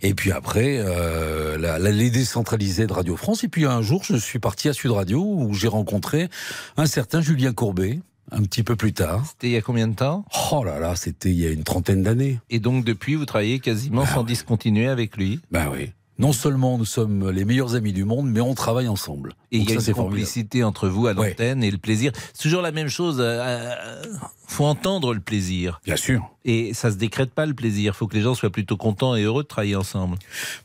[0.00, 3.44] Et puis après, euh, la, la, les décentralisés de Radio France.
[3.44, 6.30] Et puis un jour, je suis parti à Sud Radio où j'ai rencontré
[6.78, 8.00] un certain Julien Courbet.
[8.32, 9.22] Un petit peu plus tard.
[9.28, 10.24] C'était il y a combien de temps?
[10.50, 12.40] Oh là là, c'était il y a une trentaine d'années.
[12.48, 15.40] Et donc depuis, vous travaillez quasiment sans discontinuer avec lui?
[15.52, 15.92] Ben oui.
[16.18, 19.34] Non seulement nous sommes les meilleurs amis du monde, mais on travaille ensemble.
[19.52, 20.16] Et il y a ça, c'est une formidable.
[20.16, 22.12] complicité entre vous à l'antenne et le plaisir.
[22.32, 23.20] C'est toujours la même chose.
[23.20, 24.02] euh, euh,
[24.46, 25.80] faut entendre le plaisir.
[25.84, 26.30] Bien sûr.
[26.48, 27.96] Et ça se décrète pas le plaisir.
[27.96, 30.16] faut que les gens soient plutôt contents et heureux de travailler ensemble.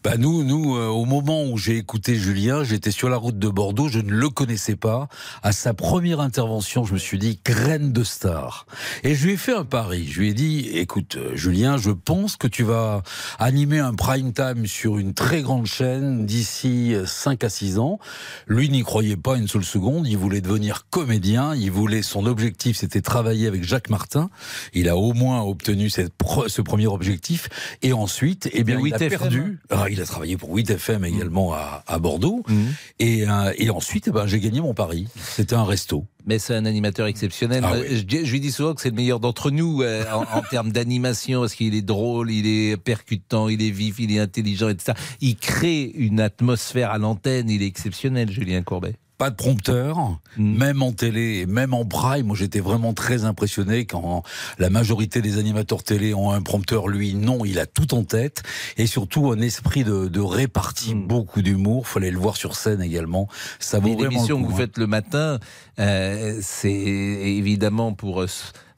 [0.04, 3.50] Bah nous, nous, euh, au moment où j'ai écouté Julien, j'étais sur la route de
[3.50, 5.10] Bordeaux, je ne le connaissais pas.
[5.42, 8.68] À sa première intervention, je me suis dit graine de star.
[9.04, 10.08] Et je lui ai fait un pari.
[10.08, 13.02] Je lui ai dit, écoute, euh, Julien, je pense que tu vas
[13.40, 17.98] animer un prime time sur une très grande chaîne d'ici 5 à 6 ans.
[18.46, 20.08] Lui n'y croyait pas une seule seconde.
[20.08, 21.56] Il voulait devenir comédien.
[21.56, 24.30] Il voulait, son objectif, c'était travailler avec Jacques Martin.
[24.74, 27.48] Il a au moins obtenu cette pro- ce premier objectif.
[27.82, 29.10] Et ensuite, eh bien, Et il a 8FM.
[29.10, 29.60] perdu.
[29.70, 32.44] Ah, il a travaillé pour 8FM également à, à Bordeaux.
[32.50, 32.54] Mmh.
[33.00, 35.08] Et, euh, et ensuite, eh ben, j'ai gagné mon pari.
[35.16, 36.06] C'était un resto.
[36.26, 37.64] Mais c'est un animateur exceptionnel.
[37.66, 37.98] Ah Euh, oui.
[37.98, 40.42] je, dis- je lui dis souvent que c'est le meilleur d'entre nous euh, en, en
[40.52, 44.68] termes d'animation, parce qu'il est drôle, il est percutant, il est vif, il est intelligent,
[44.70, 44.94] etc.
[45.22, 48.96] Il crée une atmosphère à l'antenne, il est exceptionnel, Julien Courbet.
[49.22, 50.58] Pas de prompteur, Mm.
[50.58, 52.26] même en télé, et même en prime.
[52.26, 54.24] Moi, j'étais vraiment très impressionné quand
[54.58, 56.88] la majorité des animateurs télé ont un prompteur.
[56.88, 58.42] Lui, non, il a tout en tête.
[58.78, 61.88] Et surtout, un esprit de, de répartie, beaucoup d'humour.
[61.88, 63.28] Fallait le voir sur scène également.
[63.60, 64.58] Ça vaut Mais vraiment l'émission le que vous hein.
[64.58, 65.40] faites le matin,
[65.78, 68.28] euh, c'est évidemment pour euh,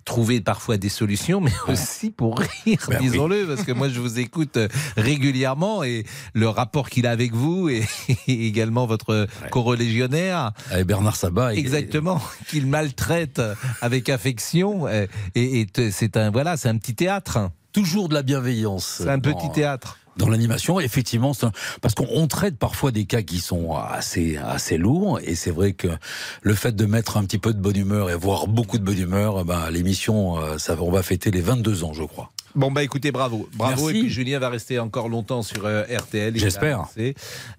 [0.06, 3.10] trouver parfois des solutions, mais aussi pour rire, Ben oui.
[3.10, 7.34] disons-le, parce que moi je vous écoute euh, régulièrement et le rapport qu'il a avec
[7.34, 7.84] vous et,
[8.28, 10.52] et également votre corolégionnaire.
[10.72, 11.54] Avec Bernard Sabat.
[11.56, 13.42] et- Exactement, qu'il maltraite
[13.82, 14.88] avec affection.
[14.88, 17.50] euh, Et, et c'est un voilà, c'est un petit théâtre.
[17.72, 18.98] Toujours de la bienveillance.
[19.00, 19.98] C'est un dans- petit théâtre.
[20.18, 24.78] Dans l'animation, effectivement, un- parce qu'on on traite parfois des cas qui sont assez assez
[24.78, 25.88] lourds, et c'est vrai que
[26.42, 29.00] le fait de mettre un petit peu de bonne humeur et voir beaucoup de bonne
[29.00, 32.32] humeur, eh ben, l'émission, euh, ça, va- on va fêter les 22 ans, je crois.
[32.56, 33.82] Bon bah écoutez, bravo, bravo.
[33.86, 33.98] Merci.
[33.98, 36.38] Et puis Julien va rester encore longtemps sur euh, RTL.
[36.38, 36.86] J'espère.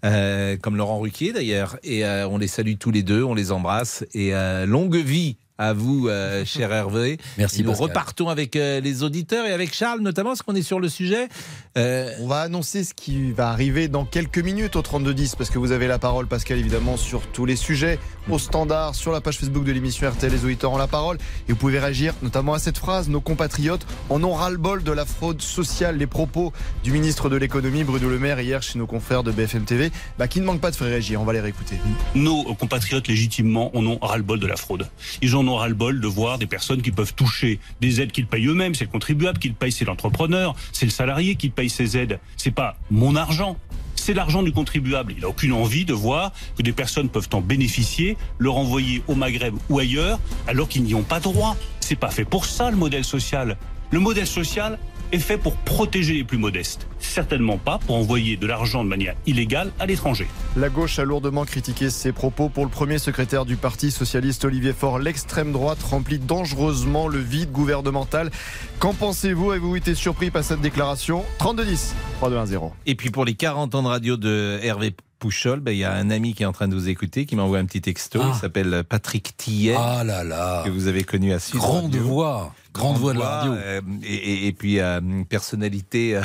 [0.04, 1.76] Euh, comme Laurent Ruquier d'ailleurs.
[1.82, 4.04] Et euh, on les salue tous les deux, on les embrasse.
[4.14, 7.18] Et euh, longue vie à vous, euh, cher Hervé.
[7.38, 7.88] Merci, Et nous Pascal.
[7.88, 11.28] repartons avec euh, les auditeurs et avec Charles notamment, parce qu'on est sur le sujet.
[11.76, 15.58] Euh, On va annoncer ce qui va arriver dans quelques minutes au 3210 parce que
[15.58, 17.98] vous avez la parole Pascal évidemment sur tous les sujets
[18.30, 21.52] au standard sur la page Facebook de l'émission RTL les auditeurs ont la parole et
[21.52, 25.42] vous pouvez réagir notamment à cette phrase nos compatriotes en ont ras-le-bol de la fraude
[25.42, 26.52] sociale les propos
[26.84, 30.28] du ministre de l'économie Bruno Le Maire hier chez nos confrères de BFM TV bah,
[30.28, 31.76] qui ne manque pas de faire réagir on va les réécouter
[32.14, 34.88] Nos compatriotes légitimement en ont ras-le-bol de la fraude.
[35.22, 38.46] Ils en ont ras-le-bol de voir des personnes qui peuvent toucher des aides qu'ils payent
[38.46, 38.74] eux-mêmes.
[38.74, 42.18] C'est le contribuable qui le paye, c'est l'entrepreneur, c'est le salarié qui paye ces aides.
[42.36, 43.56] C'est pas mon argent.
[43.94, 45.14] C'est l'argent du contribuable.
[45.16, 49.14] Il n'a aucune envie de voir que des personnes peuvent en bénéficier, le renvoyer au
[49.14, 51.56] Maghreb ou ailleurs, alors qu'ils n'y ont pas droit.
[51.80, 53.56] C'est pas fait pour ça le modèle social.
[53.94, 54.80] Le modèle social
[55.12, 56.88] est fait pour protéger les plus modestes.
[56.98, 60.26] Certainement pas pour envoyer de l'argent de manière illégale à l'étranger.
[60.56, 64.72] La gauche a lourdement critiqué ses propos pour le premier secrétaire du Parti socialiste Olivier
[64.72, 64.98] Faure.
[64.98, 68.32] L'extrême droite remplit dangereusement le vide gouvernemental.
[68.80, 69.52] Qu'en pensez-vous?
[69.52, 71.22] Avez-vous été surpris par cette déclaration?
[71.38, 72.72] 3210 3210.
[72.86, 74.92] Et puis pour les 40 ans de radio de Hervé
[75.24, 77.34] Pouchol, ben, il y a un ami qui est en train de vous écouter, qui
[77.34, 78.20] m'envoie un petit texto.
[78.28, 79.74] Il s'appelle Patrick Tillet.
[79.74, 80.60] Ah là là.
[80.66, 82.54] Que vous avez connu à Sud Grande voix.
[82.74, 83.52] Grande voix de la radio.
[83.54, 86.22] euh, et, et- et puis euh, personnalité euh,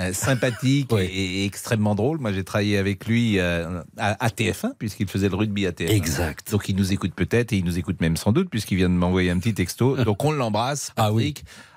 [0.00, 2.18] euh, sympathique et, et extrêmement drôle.
[2.18, 5.90] Moi, j'ai travaillé avec lui euh, à, à TF1 puisqu'il faisait le rugby à TF1.
[5.90, 6.50] Exact.
[6.50, 8.94] Donc il nous écoute peut-être et il nous écoute même sans doute puisqu'il vient de
[8.94, 9.96] m'envoyer un petit texto.
[10.04, 10.90] Donc on l'embrasse.
[10.96, 11.34] Ah oui.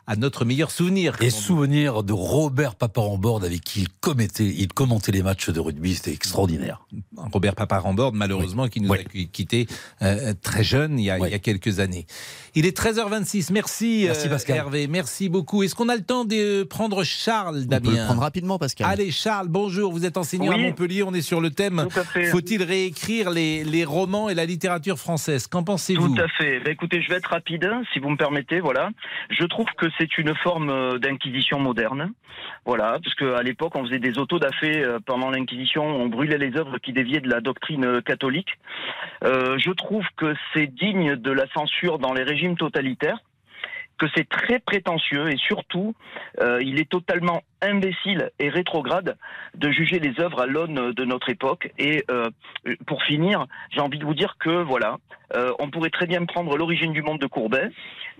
[0.10, 1.15] À notre meilleur souvenir.
[1.22, 5.96] Et souvenir de Robert Paparambord avec qui il commentait, il commentait les matchs de rugby,
[5.96, 6.82] c'était extraordinaire.
[7.17, 9.67] Robert Paparambord, malheureusement, qui nous a quittés
[10.02, 12.06] euh, très jeune, il y, a, il y a quelques années.
[12.56, 13.52] Il est 13h26.
[13.52, 14.56] Merci, Merci, euh, Pascal.
[14.56, 14.88] Hervé.
[14.88, 15.63] Merci beaucoup.
[15.63, 18.88] Est-ce qu'on a le temps de prendre Charles On peut le Damien prendre rapidement, Pascal.
[18.89, 19.91] Allez, Charles, bonjour.
[19.91, 20.58] Vous êtes enseignant à.
[20.58, 21.04] Montpellier.
[21.04, 21.86] On est sur le thème.
[22.32, 25.48] Faut-il réécrire les, les romans et la littérature française?
[25.48, 26.15] Qu'en pensez-vous?
[26.15, 26.62] Tout à fait.
[26.62, 28.62] Ben, écoutez, je vais être rapide, hein, si vous me permettez.
[28.62, 28.89] Voilà.
[29.30, 32.12] Je trouve que c'est une forme euh, d'inquisition moderne.
[32.66, 36.78] Voilà, parce qu'à l'époque, on faisait des autodafés euh, pendant l'Inquisition, on brûlait les œuvres
[36.78, 38.50] qui déviaient de la doctrine euh, catholique.
[39.24, 43.20] Je trouve que c'est digne de la censure dans les régimes totalitaires
[43.98, 45.96] que c'est très prétentieux et surtout,
[46.42, 49.18] euh, il est totalement imbécile et rétrograde
[49.56, 51.72] de juger les œuvres à l'aune de notre époque.
[51.80, 52.30] Et euh,
[52.86, 54.98] pour finir, j'ai envie de vous dire que voilà,
[55.36, 57.70] euh, on pourrait très bien prendre l'origine du monde de Courbet,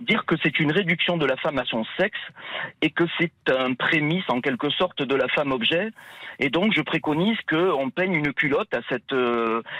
[0.00, 2.18] dire que c'est une réduction de la femme à son sexe
[2.82, 5.90] et que c'est un prémisse en quelque sorte de la femme objet.
[6.40, 9.14] Et donc, je préconise qu'on peigne une culotte à cette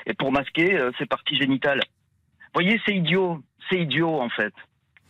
[0.07, 1.81] et pour masquer ses parties génitales.
[2.55, 4.55] Vous voyez, c'est idiot, c'est idiot en fait.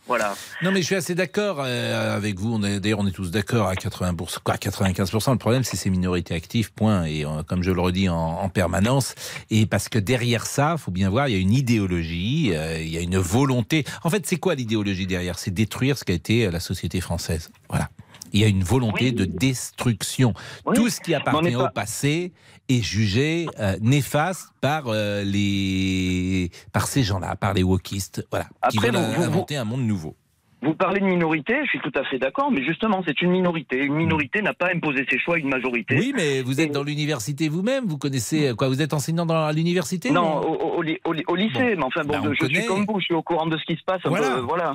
[0.07, 0.35] Voilà.
[0.63, 2.53] Non, mais je suis assez d'accord euh, avec vous.
[2.55, 5.31] On est- D'ailleurs, on est tous d'accord à 80%, quoi, 95%.
[5.33, 7.05] Le problème, c'est ces minorités actives, point.
[7.05, 9.13] Et euh, comme je le redis en, en permanence,
[9.51, 12.89] et parce que derrière ça, faut bien voir, il y a une idéologie, euh, il
[12.89, 13.85] y a une volonté.
[14.03, 15.37] En fait, c'est quoi l'idéologie derrière?
[15.37, 17.51] C'est détruire ce qu'a été la société française.
[17.69, 17.89] Voilà.
[18.33, 20.33] Il y a une volonté de destruction.
[20.75, 22.31] Tout ce qui appartient pas- au passé
[22.69, 28.77] est jugé euh, néfaste par euh, les par ces gens-là, par les wokistes, voilà, qui
[28.77, 30.15] Après, veulent vous- vous- inventer un monde nouveau.
[30.61, 33.77] Vous parlez de minorité, je suis tout à fait d'accord, mais justement, c'est une minorité.
[33.81, 35.95] Une minorité n'a pas imposé ses choix à une majorité.
[35.97, 40.11] Oui, mais vous êtes dans l'université vous-même, vous connaissez quoi Vous êtes enseignant dans l'université
[40.11, 43.23] Non, au, lycée, mais enfin bon, Bah, on je suis comme vous, je suis au
[43.23, 44.01] courant de ce qui se passe.
[44.03, 44.31] Voilà.
[44.31, 44.73] peu, voilà.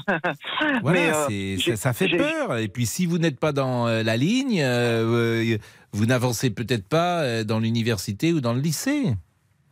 [0.82, 2.56] Voilà, Mais, euh, ça, ça fait peur.
[2.56, 4.62] Et puis si vous n'êtes pas dans euh, la ligne,
[5.94, 9.14] vous n'avancez peut-être pas euh, dans l'université ou dans le lycée.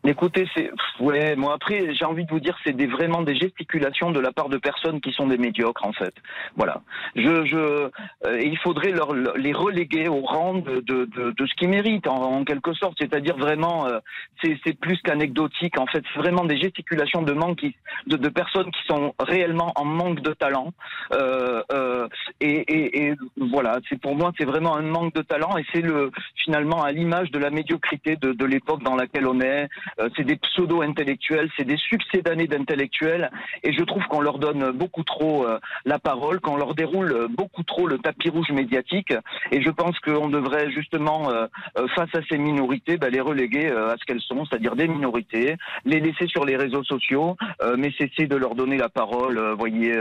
[0.04, 4.10] Écoutez, c'est ouais, moi après, j'ai envie de vous dire, c'est des, vraiment des gesticulations
[4.10, 6.12] de la part de personnes qui sont des médiocres en fait.
[6.56, 6.82] Voilà.
[7.14, 11.54] Je, je, euh, il faudrait leur, les reléguer au rang de, de, de, de ce
[11.54, 14.00] qu'ils méritent en, quelque sorte, c'est-à-dire vraiment, euh,
[14.42, 17.64] c'est plus qu'anecdotique en fait, c'est vraiment des gesticulations de manque
[18.08, 20.72] de, de personnes qui sont réellement en manque de talent.
[21.12, 22.08] Euh, euh,
[22.40, 25.80] et, et, et voilà, c'est pour moi, c'est vraiment un manque de talent et c'est
[25.80, 29.68] le finalement à l'image de la médiocrité de, de l'époque dans laquelle on est.
[30.00, 33.30] Euh, c'est des pseudo-intellectuels, c'est des succédanés d'intellectuels,
[33.62, 37.62] et je trouve qu'on leur donne beaucoup trop euh, la parole, qu'on leur déroule beaucoup
[37.62, 39.12] trop le tapis rouge médiatique,
[39.50, 41.46] et je pense qu'on devrait justement, euh,
[41.94, 46.00] face à ces minorités, bah, les reléguer à ce qu'elles sont, c'est-à-dire des minorités, les
[46.00, 47.36] laisser sur les réseaux sociaux,
[47.76, 49.94] mais cesser de leur donner la parole, voyez,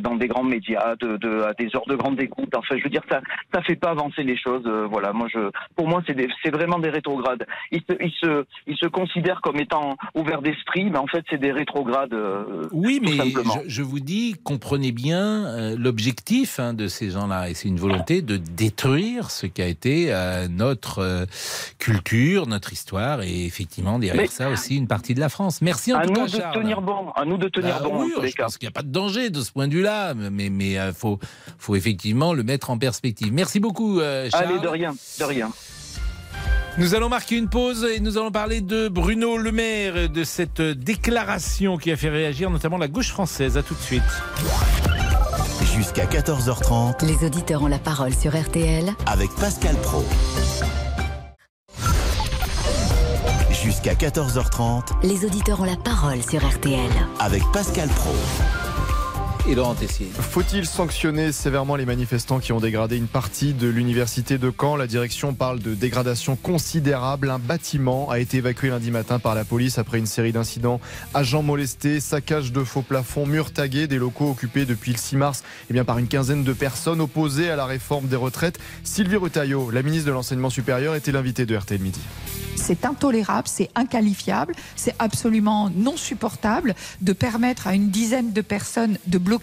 [0.00, 2.54] dans des grands médias, de, de- à des heures de grande écoute.
[2.56, 3.20] Enfin, je veux dire, ça,
[3.52, 4.66] ça fait pas avancer les choses.
[4.90, 7.46] voilà, moi, je, pour moi, c'est vraiment des rétrogrades.
[7.70, 8.86] Ils se, ils se, ils se
[9.42, 12.12] comme étant ouverts d'esprit, mais en fait, c'est des rétrogrades.
[12.12, 17.48] euh, Oui, mais je, je vous dis, comprenez bien euh, l'objectif hein, de ces gens-là.
[17.50, 21.26] Et c'est une volonté de détruire ce qu'a été euh, notre
[21.78, 23.22] culture, notre histoire.
[23.22, 25.62] Et effectivement, derrière Mais- ça aussi, une partie de la France.
[25.62, 26.54] Merci en à tout nous cas, de Charles.
[26.62, 28.04] tenir bon, à nous de tenir Bah bon.
[28.04, 28.44] oui, je cas.
[28.44, 31.18] pense qu'il n'y a pas de danger de ce point de vue-là, mais mais faut
[31.58, 33.32] faut effectivement le mettre en perspective.
[33.32, 34.28] Merci beaucoup, Charles.
[34.32, 35.50] Allez, de rien, de rien.
[36.78, 40.60] Nous allons marquer une pause et nous allons parler de Bruno Le Maire, de cette
[40.60, 43.56] déclaration qui a fait réagir notamment la gauche française.
[43.56, 44.02] À tout de suite.
[45.74, 50.04] Jusqu'à 14h30 Les auditeurs ont la parole sur RTL avec Pascal Pro.
[53.50, 56.90] Jusqu'à 14h30 Les auditeurs ont la parole sur RTL.
[57.20, 58.14] avec Pascal Pro.
[59.48, 60.08] Et Laurent Tessier.
[60.12, 64.74] Faut-il sanctionner sévèrement les manifestants qui ont dégradé une partie de l'université de Caen?
[64.74, 67.30] La direction parle de dégradation considérable.
[67.30, 70.80] Un bâtiment a été évacué lundi matin par la police après une série d'incidents.
[71.14, 75.44] Agents molestés, saccage de faux plafonds, murs tagués, des locaux occupés depuis le 6 mars
[75.70, 78.58] eh bien, par une quinzaine de personnes opposées à la réforme des retraites.
[78.82, 82.00] Sylvie Retailleau, la ministre de l'Enseignement supérieur, était l'invitée de RTL Midi.
[82.56, 88.98] C'est intolérable, c'est inqualifiable, c'est absolument non supportable de permettre à une dizaine de personnes
[89.06, 89.35] de bloquer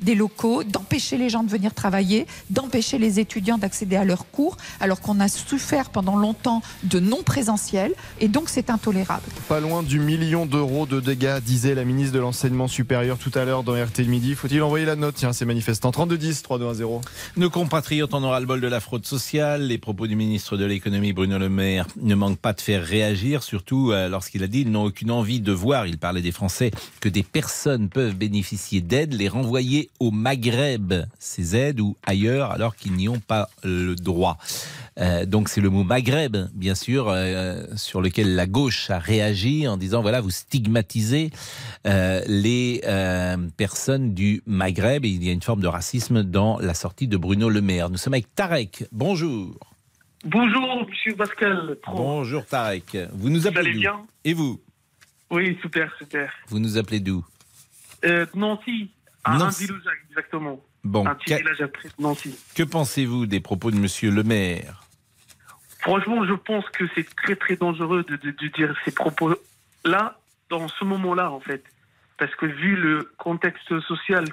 [0.00, 4.56] des locaux, d'empêcher les gens de venir travailler, d'empêcher les étudiants d'accéder à leurs cours,
[4.80, 9.22] alors qu'on a souffert pendant longtemps de non présentiel, et donc c'est intolérable.
[9.48, 13.44] Pas loin du million d'euros de dégâts, disait la ministre de l'Enseignement supérieur tout à
[13.44, 14.34] l'heure dans RTL Midi.
[14.34, 17.00] Faut-il envoyer la note, tiens, ces manifestants 3210, 3210.
[17.36, 19.62] Nos compatriotes en aura le bol de la fraude sociale.
[19.62, 23.42] Les propos du ministre de l'économie Bruno Le Maire ne manquent pas de faire réagir,
[23.42, 26.70] surtout euh, lorsqu'il a dit ils n'ont aucune envie de voir, il parlait des Français,
[27.00, 32.74] que des personnes peuvent bénéficier d'aides, les renvoyer au Maghreb, ces aides ou ailleurs, alors
[32.74, 34.38] qu'ils n'y ont pas le droit.
[34.98, 39.68] Euh, donc c'est le mot Maghreb, bien sûr, euh, sur lequel la gauche a réagi
[39.68, 41.30] en disant voilà, vous stigmatisez
[41.86, 42.80] euh, les
[43.58, 47.18] personnes du Maghreb et il y a une forme de racisme dans la sortie de
[47.18, 47.90] Bruno Le Maire.
[47.90, 48.84] Nous sommes avec Tarek.
[48.90, 49.54] Bonjour.
[50.24, 51.76] Bonjour, monsieur Pascal.
[51.86, 52.96] Bonjour Tarek.
[53.12, 53.80] Vous nous appelez d'où?
[53.80, 54.00] bien?
[54.24, 54.60] Et vous?
[55.30, 56.32] Oui, super, super.
[56.48, 57.24] Vous nous appelez d'où?
[58.34, 58.88] Nancy,
[59.34, 59.64] à Nancy.
[59.64, 60.60] Andiloujac, exactement.
[60.84, 62.38] Bon, Un petit village après Nancy.
[62.54, 64.82] que pensez-vous des propos de Monsieur Le Maire?
[65.80, 70.18] Franchement, je pense que c'est très très dangereux de, de- de dire ces propos-là
[70.50, 71.64] dans ce moment-là, en fait.
[72.18, 74.24] Parce que vu le contexte social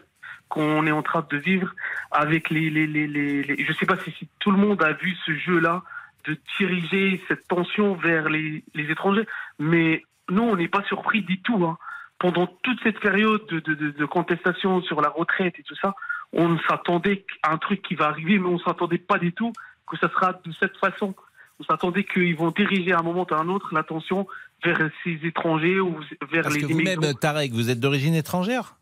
[0.50, 1.74] qu'on est en train de vivre,
[2.12, 2.70] avec les...
[2.70, 5.84] les, les, je sais pas si, si tout le monde a vu ce jeu-là,
[6.26, 9.28] de diriger cette tension vers les, les étrangers,
[9.60, 11.66] mais nous, on n'est pas surpris du tout.
[11.66, 11.78] hein.
[12.24, 15.94] Pendant toute cette période de, de, de, de contestation sur la retraite et tout ça,
[16.32, 19.52] on s'attendait à un truc qui va arriver, mais on s'attendait pas du tout
[19.86, 21.14] que ça sera de cette façon.
[21.60, 24.26] On s'attendait qu'ils vont diriger à un moment ou à un autre l'attention
[24.64, 26.00] vers ces étrangers ou
[26.32, 27.14] vers Parce les que vous-même.
[27.20, 28.78] Tarek, vous êtes d'origine étrangère?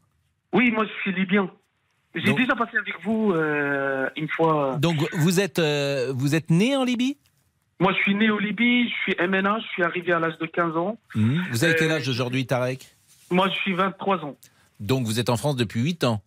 [0.53, 1.49] Oui, moi je suis libyen.
[2.13, 4.77] J'ai déjà passé avec vous euh, une fois.
[4.79, 7.17] Donc vous êtes, euh, vous êtes né en Libye?
[7.79, 10.45] Moi je suis né au Libye, je suis MNA, je suis arrivé à l'âge de
[10.45, 10.99] 15 ans.
[11.15, 11.43] Mhm.
[11.51, 12.85] Vous avez quel Euh, âge aujourd'hui, Tarek?
[13.31, 14.35] Moi je suis 23 ans.
[14.79, 16.21] Donc vous êtes en France depuis 8 ans.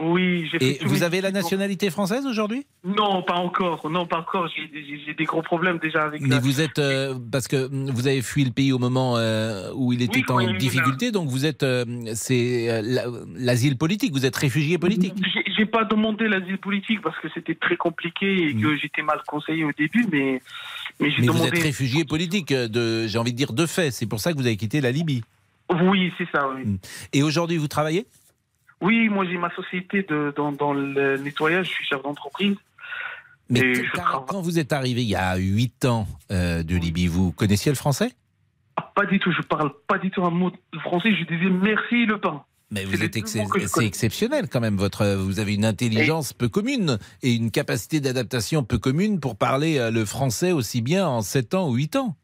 [0.00, 2.64] Oui, j'ai Et vous avez la nationalité française aujourd'hui?
[2.84, 3.90] Non, pas encore.
[3.90, 4.48] Non, pas encore.
[4.54, 7.68] J'ai j'ai- j'ai des gros problèmes déjà avec Mais la- vous êtes euh, parce que
[7.90, 11.28] vous avez fui le pays au moment euh, où il était Oui, en difficulté, donc
[11.28, 15.14] vous êtes euh, c'est euh, la- l'asile politique, vous êtes réfugié politique.
[15.34, 19.20] J'ai- J'ai pas demandé l'asile politique parce que c'était très compliqué et que j'étais mal
[19.26, 20.40] conseillé au début, mais
[21.00, 21.22] mais j'ai.
[21.22, 21.56] Mais vous demandé.
[21.58, 24.38] êtes réfugié politique euh, de j'ai envie de dire de fait, c'est pour ça que
[24.38, 25.24] vous avez quitté la Libye.
[25.70, 26.48] Oui, c'est ça.
[26.48, 26.78] Oui.
[27.12, 28.06] Et aujourd'hui vous travaillez?
[28.80, 32.56] Oui, moi j'ai ma société de, dans, dans le nettoyage, je suis chef d'entreprise.
[33.50, 33.84] Mais Et
[34.26, 37.76] quand vous êtes arrivé il y a 8 ans euh, de Libye, vous connaissiez le
[37.76, 38.12] français?
[38.76, 41.50] Ah, pas du tout, je parle pas du tout un mot de français, je disais
[41.50, 42.44] merci le pain.
[42.70, 44.76] Mais C'est vous êtes ex- c'est exceptionnel quand même.
[44.76, 49.78] Votre, vous avez une intelligence peu commune et une capacité d'adaptation peu commune pour parler
[49.78, 52.14] euh, le français aussi bien en 7 ans ou 8 ans.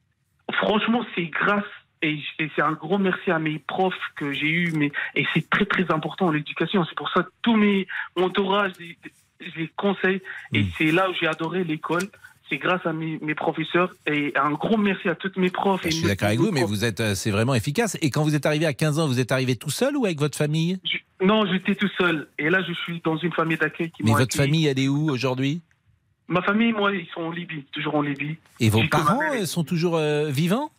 [0.59, 1.65] Franchement, c'est grâce
[2.07, 5.49] et, et c'est un gros merci à mes profs que j'ai eu, mais et c'est
[5.51, 6.85] très très important l'éducation.
[6.85, 7.87] C'est pour ça que tous mes
[8.17, 8.97] mon entourage, les-
[9.41, 10.21] je les conseille
[10.53, 10.57] Mm.
[10.57, 12.07] et c'est là où j'ai adoré l'école.
[12.51, 15.83] C'est grâce à mes, mes professeurs et un gros merci à toutes mes profs.
[15.83, 17.97] Bah, Je et suis d'accord avec vous, mais vous êtes, euh, c'est vraiment efficace.
[18.03, 20.19] Et quand vous êtes arrivé à 15 ans, vous êtes arrivé tout seul ou avec
[20.19, 20.79] votre famille?
[21.23, 22.29] Non, j'étais tout seul.
[22.39, 24.47] Et là, je suis dans une famille d'accueil qui Mais votre accueilli.
[24.47, 25.63] famille, elle est où aujourd'hui?
[26.29, 28.37] Ma famille, moi, ils sont en Libye, toujours en Libye.
[28.61, 29.43] Et vos parents mère.
[29.43, 30.71] euh, sont toujours euh, vivants?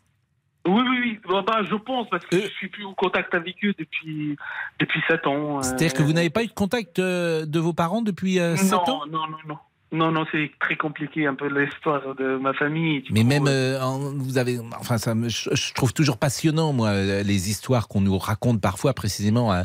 [0.67, 1.19] Oui, oui, oui.
[1.29, 4.35] Bah, bah, je pense, parce que je suis plus en contact avec eux depuis,
[4.79, 5.59] depuis 7 ans.
[5.59, 5.61] euh.
[5.61, 8.77] C'est-à-dire que vous n'avez pas eu de contact euh, de vos parents depuis 7 non,
[8.79, 9.01] ans?
[9.07, 9.57] non, non, non.
[9.91, 13.03] Non, non, c'est très compliqué un peu l'histoire de ma famille.
[13.11, 16.73] Mais coup, même, euh, euh, vous avez, enfin, ça me- je, je trouve toujours passionnant,
[16.73, 19.61] moi, euh, les histoires qu'on nous raconte parfois, précisément euh,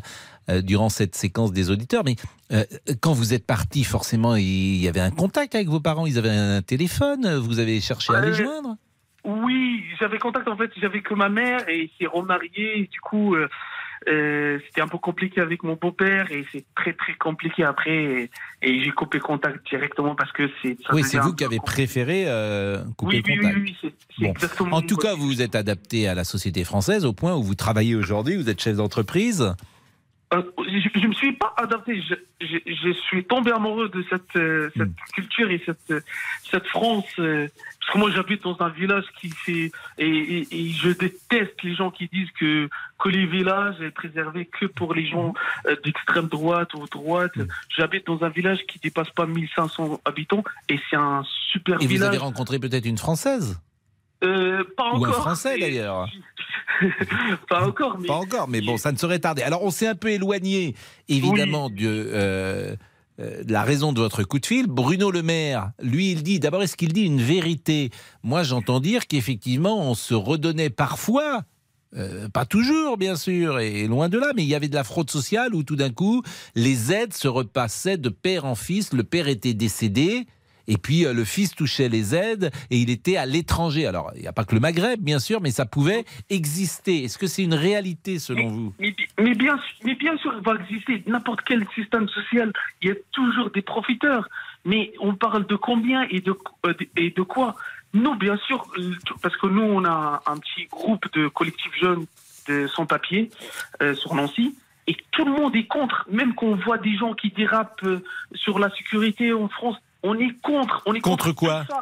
[0.50, 2.04] euh, durant cette séquence des auditeurs.
[2.04, 2.16] Mais
[2.52, 2.62] euh,
[3.00, 6.28] quand vous êtes parti, forcément, il y avait un contact avec vos parents, ils avaient
[6.28, 8.76] un téléphone, vous avez cherché à les Euh, joindre?
[9.24, 12.80] Oui, j'avais contact en fait, j'avais que ma mère et il s'est remarié.
[12.80, 13.48] et du coup, euh,
[14.08, 17.90] euh, c'était un peu compliqué avec mon beau-père et c'est très très compliqué après.
[17.94, 18.30] Et,
[18.62, 20.76] et j'ai coupé contact directement parce que c'est.
[20.92, 23.56] Oui, c'est vous qui avez préféré euh, couper Oui, contact.
[23.58, 24.30] oui, oui, c'est Bon.
[24.30, 24.76] exactement.
[24.76, 27.54] En tout cas, vous vous êtes adapté à la société française au point où vous
[27.54, 29.54] travaillez aujourd'hui, vous êtes chef d'entreprise.
[30.32, 32.00] Euh, je, je me suis pas adapté.
[32.00, 35.92] Je, je, je suis tombé amoureux de cette, euh, cette culture et cette,
[36.50, 37.04] cette France.
[37.18, 37.48] euh,
[37.80, 41.74] parce que moi, j'habite dans un village qui fait et, et, et je déteste les
[41.74, 45.32] gens qui disent que que les villages est préservé que pour les gens
[45.66, 47.32] euh, d'extrême droite ou droite.
[47.76, 51.88] J'habite dans un village qui dépasse pas 1500 habitants et c'est un super Et vous
[51.88, 52.08] village.
[52.08, 53.58] avez rencontré peut-être une Française
[54.22, 55.14] Euh, pas Ou un encore.
[55.22, 56.06] Français d'ailleurs
[57.48, 59.42] Pas encore, mais Pas encore, mais bon, ça ne serait tardé.
[59.42, 60.74] Alors, on s'est un peu éloigné,
[61.08, 62.76] évidemment, de, euh,
[63.20, 64.66] euh, la raison de votre coup de fil.
[64.66, 67.90] Bruno Le Maire, lui, il dit, d'abord, est-ce qu'il dit une vérité?
[68.22, 71.42] Moi, j'entends dire qu'effectivement, on se redonnait parfois.
[71.96, 74.84] euh, pas toujours, bien sûr, et loin de là, mais il y avait de la
[74.84, 76.22] fraude sociale où tout d'un coup,
[76.54, 78.92] les aides se repassaient de père en fils.
[78.92, 80.26] Le père était décédé,
[80.70, 83.86] et puis euh, le fils touchait les aides, et il était à l'étranger.
[83.86, 87.04] Alors, il n'y a pas que le Maghreb, bien sûr, mais ça pouvait exister.
[87.04, 90.42] Est-ce que c'est une réalité selon vous Mais, mais bien, sûr- mais bien sûr, il
[90.42, 92.52] va exister n'importe quel système social.
[92.80, 94.28] Il y a toujours des profiteurs.
[94.66, 96.34] Mais on parle de combien et de,
[96.66, 97.56] euh, de- et de quoi?
[97.94, 102.04] Nous, bien sûr, euh, parce que nous, on a un petit groupe de collectifs jeunes
[102.46, 103.30] de sans-papiers
[103.82, 104.54] euh, sur Nancy.
[104.86, 106.06] Et tout le monde est contre.
[106.10, 108.04] Même qu'on voit des gens qui dérapent euh,
[108.34, 110.82] sur la sécurité en France, on est contre.
[110.86, 111.80] On est Contre quoi ça.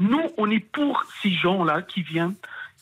[0.00, 2.34] Nous, on est pour ces gens-là qui viennent,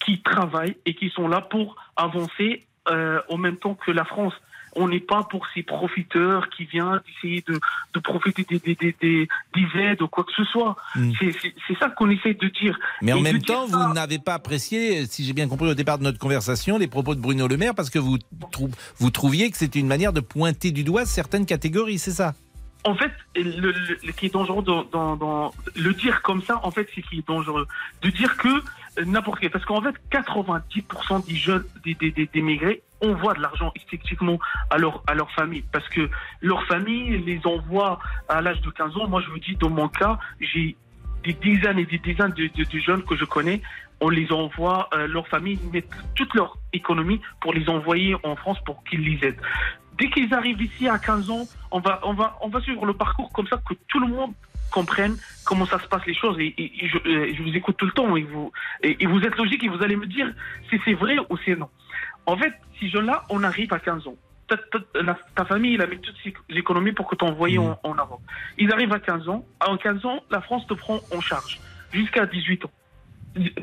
[0.05, 4.35] qui travaillent et qui sont là pour avancer euh, en même temps que la France.
[4.79, 7.59] On n'est pas pour ces profiteurs qui viennent essayer de,
[7.95, 10.77] de profiter des, des, des, des, des aides ou quoi que ce soit.
[10.95, 11.13] Mm.
[11.19, 12.79] C'est- ça qu'on essaie de dire.
[13.01, 15.75] Mais en Et même temps, ça- vous n'avez pas apprécié, si j'ai bien compris au
[15.75, 18.19] départ de notre conversation, les propos de Bruno Le Maire parce que vous,
[18.53, 22.35] trou- vous trouviez que c'était une manière de pointer du doigt certaines catégories, c'est ça?
[22.87, 23.73] En fait, le,
[24.13, 27.67] qui est dangereux dans, le dire comme ça, en fait, c'est qui est dangereux.
[28.01, 32.43] De dire que euh, n'importe quel, parce qu'en fait, 90% des jeunes, des, des, des,
[32.43, 34.39] migrés envoient de l'argent effectivement
[34.71, 36.09] à leur, à leur famille, parce que
[36.41, 39.09] leur famille les envoie à l'âge de 15 ans.
[39.09, 40.77] Moi, je vous dis, dans mon cas, j'ai
[41.25, 43.63] des dizaines et des dizaines de jeunes que je connais.
[44.01, 48.59] On les envoie, euh, leur famille met toute leur économie pour les envoyer en France
[48.65, 49.41] pour qu'ils les aident
[49.99, 52.95] dès qu'ils arrivent ici à 15 ans, on va, on va, on va suivre le
[52.95, 54.33] parcours comme ça que tout le monde
[54.71, 56.39] comprenne comment ça se passe les choses.
[56.39, 59.07] Et, et- et je, euh, je vous écoute tout le temps et vous, et, et
[59.07, 60.33] vous êtes logique et vous allez me dire
[60.71, 61.69] si c'est vrai ou c'est non.
[62.27, 64.17] En fait, ces jeunes-là, on arrive à 15 ans.
[64.49, 67.49] Ta, ta- la- ta famille, il a mis toutes ses économies pour que tu envoies
[67.59, 68.21] en, en avant.
[68.59, 69.45] Ils arrivent à 15 ans.
[69.61, 71.61] À 15 ans, la France te prend en charge
[71.93, 72.71] jusqu'à 18 ans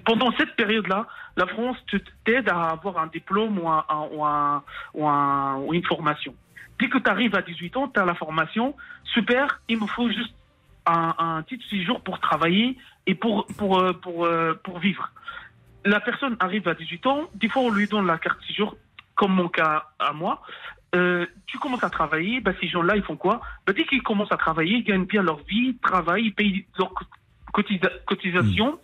[0.06, 1.08] pendant cette période-là,
[1.38, 1.78] la France
[2.26, 6.34] t'aide à avoir un diplôme ou, un- ou un- ou un- ou une formation.
[6.80, 10.10] Dès que tu arrives à 18 ans, tu as la formation, super, il me faut
[10.10, 10.34] juste
[10.86, 15.10] un, titre de séjour pour travailler et pour, pour, euh, pour, euh, pour vivre.
[15.86, 18.76] La personne arrive à 18 ans, des fois on lui donne la carte de séjour,
[19.16, 20.42] comme mon cas à moi.
[20.96, 23.42] Euh, tu commences à travailler, bah, ces gens-là, ils font quoi?
[23.66, 26.94] Bah, Dès qu'ils commencent à travailler, ils gagnent bien leur vie, travaillent, ils payent leurs
[27.54, 28.80] cotisa- cotisations, et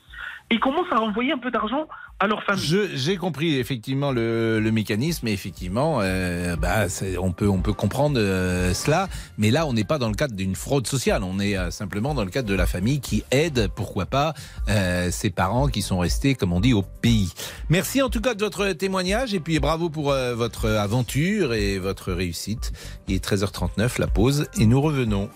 [0.51, 1.87] ils commencent à envoyer un peu d'argent
[2.19, 2.89] à leur famille.
[2.95, 6.87] J'ai compris effectivement le, le mécanisme et effectivement, euh, bah,
[7.19, 9.07] on, peut, on peut comprendre euh, cela,
[9.37, 12.13] mais là on n'est pas dans le cadre d'une fraude sociale, on est euh, simplement
[12.13, 14.33] dans le cadre de la famille qui aide, pourquoi pas,
[14.69, 17.31] euh, ses parents qui sont restés, comme on dit, au pays.
[17.69, 21.77] Merci en tout cas de votre témoignage et puis bravo pour euh, votre aventure et
[21.77, 22.73] votre réussite.
[23.07, 25.29] Il est 13h39, la pause et nous revenons.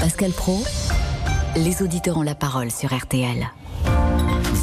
[0.00, 0.64] Pascal Pro,
[1.56, 3.46] les auditeurs ont la parole sur RTL.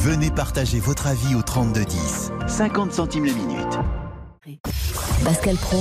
[0.03, 2.31] Venez partager votre avis au 3210.
[2.47, 4.59] 50 centimes la minute.
[5.23, 5.77] Pascal Pro,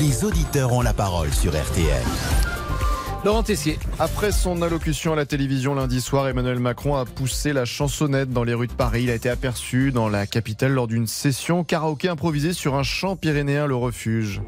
[0.00, 2.02] Les auditeurs ont la parole sur RTL.
[3.24, 3.78] Laurent Tessier.
[4.00, 8.42] Après son allocution à la télévision lundi soir, Emmanuel Macron a poussé la chansonnette dans
[8.42, 9.04] les rues de Paris.
[9.04, 13.14] Il a été aperçu dans la capitale lors d'une session karaoké improvisée sur un champ
[13.14, 14.42] pyrénéen, le refuge.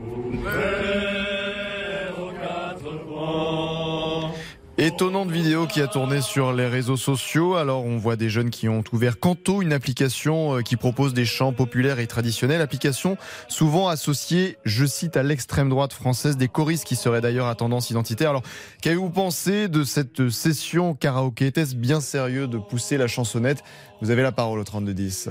[4.81, 7.57] Étonnante vidéo qui a tourné sur les réseaux sociaux.
[7.57, 11.26] Alors, on voit des jeunes qui ont ouvert Canto, une application euh, qui propose des
[11.26, 12.62] chants populaires et traditionnels.
[12.62, 17.55] Application souvent associée, je cite, à l'extrême droite française, des choristes qui seraient d'ailleurs à
[17.57, 18.31] tendance identitaire.
[18.31, 18.43] Alors,
[18.81, 21.49] qu'avez-vous pensé de cette session karaoké?
[21.49, 23.62] Était-ce bien sérieux de pousser la chansonnette?
[24.01, 25.28] Vous avez la parole au 32-10.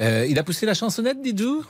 [0.00, 1.64] Euh, il a poussé la chansonnette, dites-vous?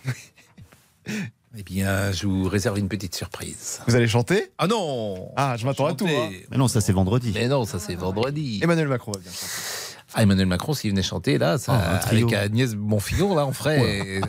[1.56, 3.80] Eh bien, je vous réserve une petite surprise.
[3.86, 4.50] Vous allez chanter?
[4.58, 6.06] Ah non Ah, je m'attends à tout.
[6.06, 6.30] hein.
[6.50, 7.32] Mais non, ça c'est vendredi.
[7.34, 8.60] Mais non, ça c'est vendredi.
[8.62, 9.94] Emmanuel Macron va bien chanter.
[10.14, 12.26] Ah, Emmanuel Macron, s'il venait chanter, là, ça, Oh, un trio.
[12.28, 14.20] avec Agnès Bonfillon, là, on ferait.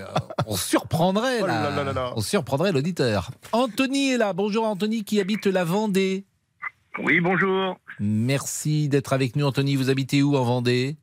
[0.47, 1.63] on surprendrait, Oh là.
[1.63, 2.13] là là là là.
[2.15, 3.31] On surprendrait l'auditeur.
[3.53, 4.33] Anthony est là.
[4.33, 6.25] Bonjour, Anthony, qui habite la Vendée.
[7.03, 7.77] Oui, bonjour.
[7.99, 9.75] Merci d'être avec nous, Anthony.
[9.77, 10.97] Vous habitez où en Vendée?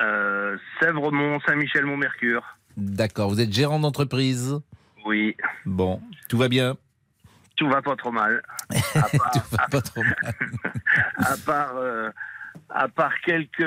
[0.00, 2.42] Euh, Sèvres-Mont, Saint-Michel-Mont-Mercure.
[2.76, 3.30] D'accord.
[3.30, 4.60] Vous êtes gérant d'entreprise?
[5.04, 5.36] Oui,
[5.66, 6.76] Bon, tout va bien.
[7.56, 8.42] tout va pas trop mal.
[8.94, 10.34] À part, Tout va pas trop mal.
[11.18, 12.10] à part, euh,
[12.70, 13.64] à part quelques,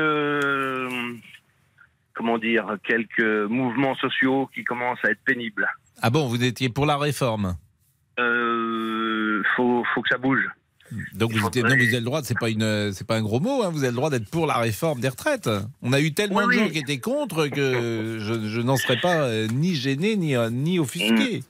[2.13, 3.19] comment dire, quelques
[3.49, 5.67] mouvements sociaux qui commencent à être pénibles.
[6.01, 7.55] Ah bon, vous étiez pour la réforme?
[8.19, 10.43] Euh, faut, faut que ça bouge.
[11.13, 13.39] Donc vous, étiez- non, vous avez le droit, c'est pas une, c'est pas un gros
[13.39, 13.63] mot.
[13.63, 15.49] hein, vous avez le droit d'être pour la réforme des retraites.
[15.81, 16.57] On a eu tellement Oui, de oui.
[16.59, 20.49] gens qui étaient contre que je, je n'en serais pas euh, ni gêné ni euh,
[20.49, 21.43] ni offusqué.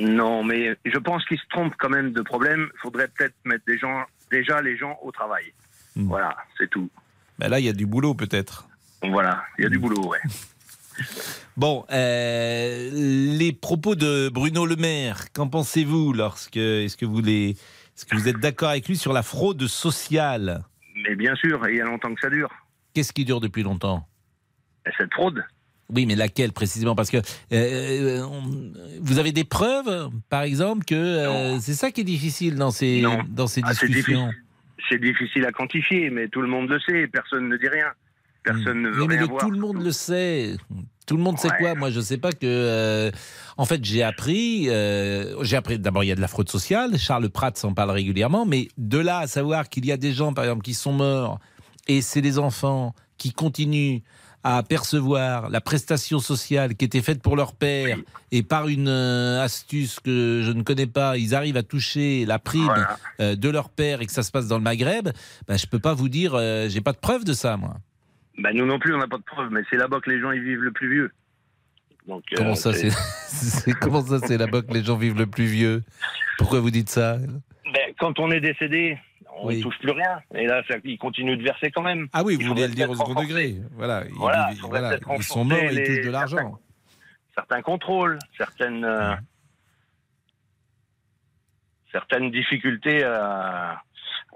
[0.00, 2.68] Non, mais je pense qu'ils se trompent quand même de problème.
[2.74, 5.44] Il faudrait peut-être mettre des gens, déjà les gens au travail.
[5.96, 6.06] Hmm.
[6.08, 6.88] Voilà, c'est tout.
[7.38, 8.68] Ben là, il y a du boulot peut-être.
[9.02, 10.18] Voilà, il y a du boulot, ouais.
[11.56, 17.56] Bon, euh, les propos de Bruno Le Maire, qu'en pensez-vous lorsque est-ce que vous les,
[17.96, 20.64] est-ce que vous êtes d'accord avec lui sur la fraude sociale
[20.96, 22.50] Mais bien sûr, et il y a longtemps que ça dure.
[22.92, 24.06] Qu'est-ce qui dure depuis longtemps?
[24.98, 25.42] Cette fraude.
[25.90, 26.94] Oui, mais laquelle précisément?
[26.94, 27.18] Parce que
[27.52, 32.56] euh, on- vous avez des preuves, par exemple, que euh, c'est ça qui est difficile
[32.56, 33.22] dans ces, Non.
[33.28, 34.30] dans ces Ah, discussions?
[34.88, 37.86] C'est difficile à quantifier, mais tout le monde le sait, personne ne dit rien.
[38.44, 39.40] Personne ne veut Oui, mais rien le- voir.
[39.40, 40.56] tout le monde le sait.
[41.06, 41.58] Tout le monde sait Ouais.
[41.58, 42.38] quoi Moi, je sais pas que.
[42.44, 43.10] euh,
[43.56, 44.66] en fait, j'ai appris.
[44.68, 45.78] euh, j'ai appris.
[45.78, 46.96] D'abord, il y a de la fraude sociale.
[46.98, 48.46] Charles Pratt s'en parle régulièrement.
[48.46, 51.40] Mais de là à savoir qu'il y a des gens, par exemple, qui sont morts
[51.88, 53.98] et c'est les enfants qui continuent
[54.46, 57.96] à percevoir la prestation sociale qui était faite pour leur père
[58.30, 62.38] et par une euh, astuce que je ne connais pas, ils arrivent à toucher la
[62.38, 62.64] prime
[63.18, 63.36] Voilà.
[63.36, 65.08] de leur père et que ça se passe dans le Maghreb,
[65.48, 66.38] ben, je peux pas vous dire,
[66.68, 67.76] j'ai pas de preuve de ça, moi.
[68.38, 70.32] Bah, nous non plus, on n'a pas de preuves, mais c'est là-bas que les gens
[70.32, 71.12] y vivent le plus vieux.
[72.06, 75.46] Donc, euh, Comment ça, c'est comment ça, c'est là-bas que les gens vivent le plus
[75.46, 75.82] vieux?
[76.38, 77.16] Pourquoi vous dites ça?
[77.72, 78.98] Ben, quand on est décédé,
[79.36, 79.60] on ne Oui.
[79.60, 80.20] touche plus rien.
[80.34, 82.08] Et là, ça, ils continuent de verser quand même.
[82.12, 83.56] Ah oui, vous voulez le dire au second degré.
[83.72, 86.58] Voilà, ils, Voilà, voilà, sont morts, ils touchent de l'argent.
[87.34, 89.14] Certains contrôles, certaines, euh,
[91.90, 93.82] certaines difficultés à,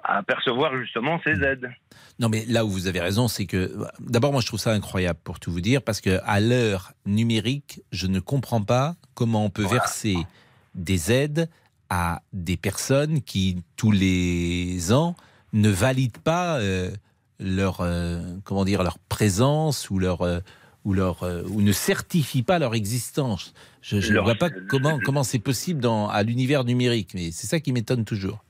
[0.05, 1.71] à percevoir justement ces aides.
[2.19, 5.19] Non, mais là où vous avez raison, c'est que d'abord, moi, je trouve ça incroyable
[5.23, 9.51] pour tout vous dire, parce que à l'heure numérique, je ne comprends pas comment on
[9.51, 10.17] peut verser
[10.75, 11.49] des aides
[11.91, 15.17] à des personnes qui tous les ans
[15.53, 16.91] ne valident pas euh,
[17.41, 20.41] leur euh, comment dire leur présence ou leur euh,
[20.85, 23.53] ou leur ou ne certifient pas leur existence.
[23.83, 27.61] Je ne vois pas comment comment c'est possible dans à l'univers numérique, mais c'est ça
[27.61, 28.45] qui m'étonne toujours.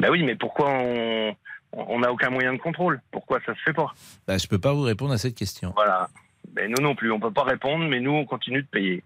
[0.00, 1.34] Ben oui, mais pourquoi on
[1.72, 3.00] on n'a aucun moyen de contrôle?
[3.10, 3.92] Pourquoi ça se fait pas?
[4.26, 5.72] Bah, je peux pas vous répondre à cette question.
[5.74, 6.08] Voilà.
[6.52, 9.04] Ben nous non plus, on peut pas répondre, mais nous on continue de payer.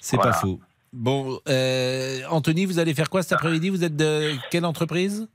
[0.00, 0.32] C'est Voilà.
[0.32, 0.60] pas faux.
[0.92, 3.68] Bon, euh, Anthony, vous allez faire quoi cet après-midi?
[3.68, 5.28] Vous êtes de quelle entreprise?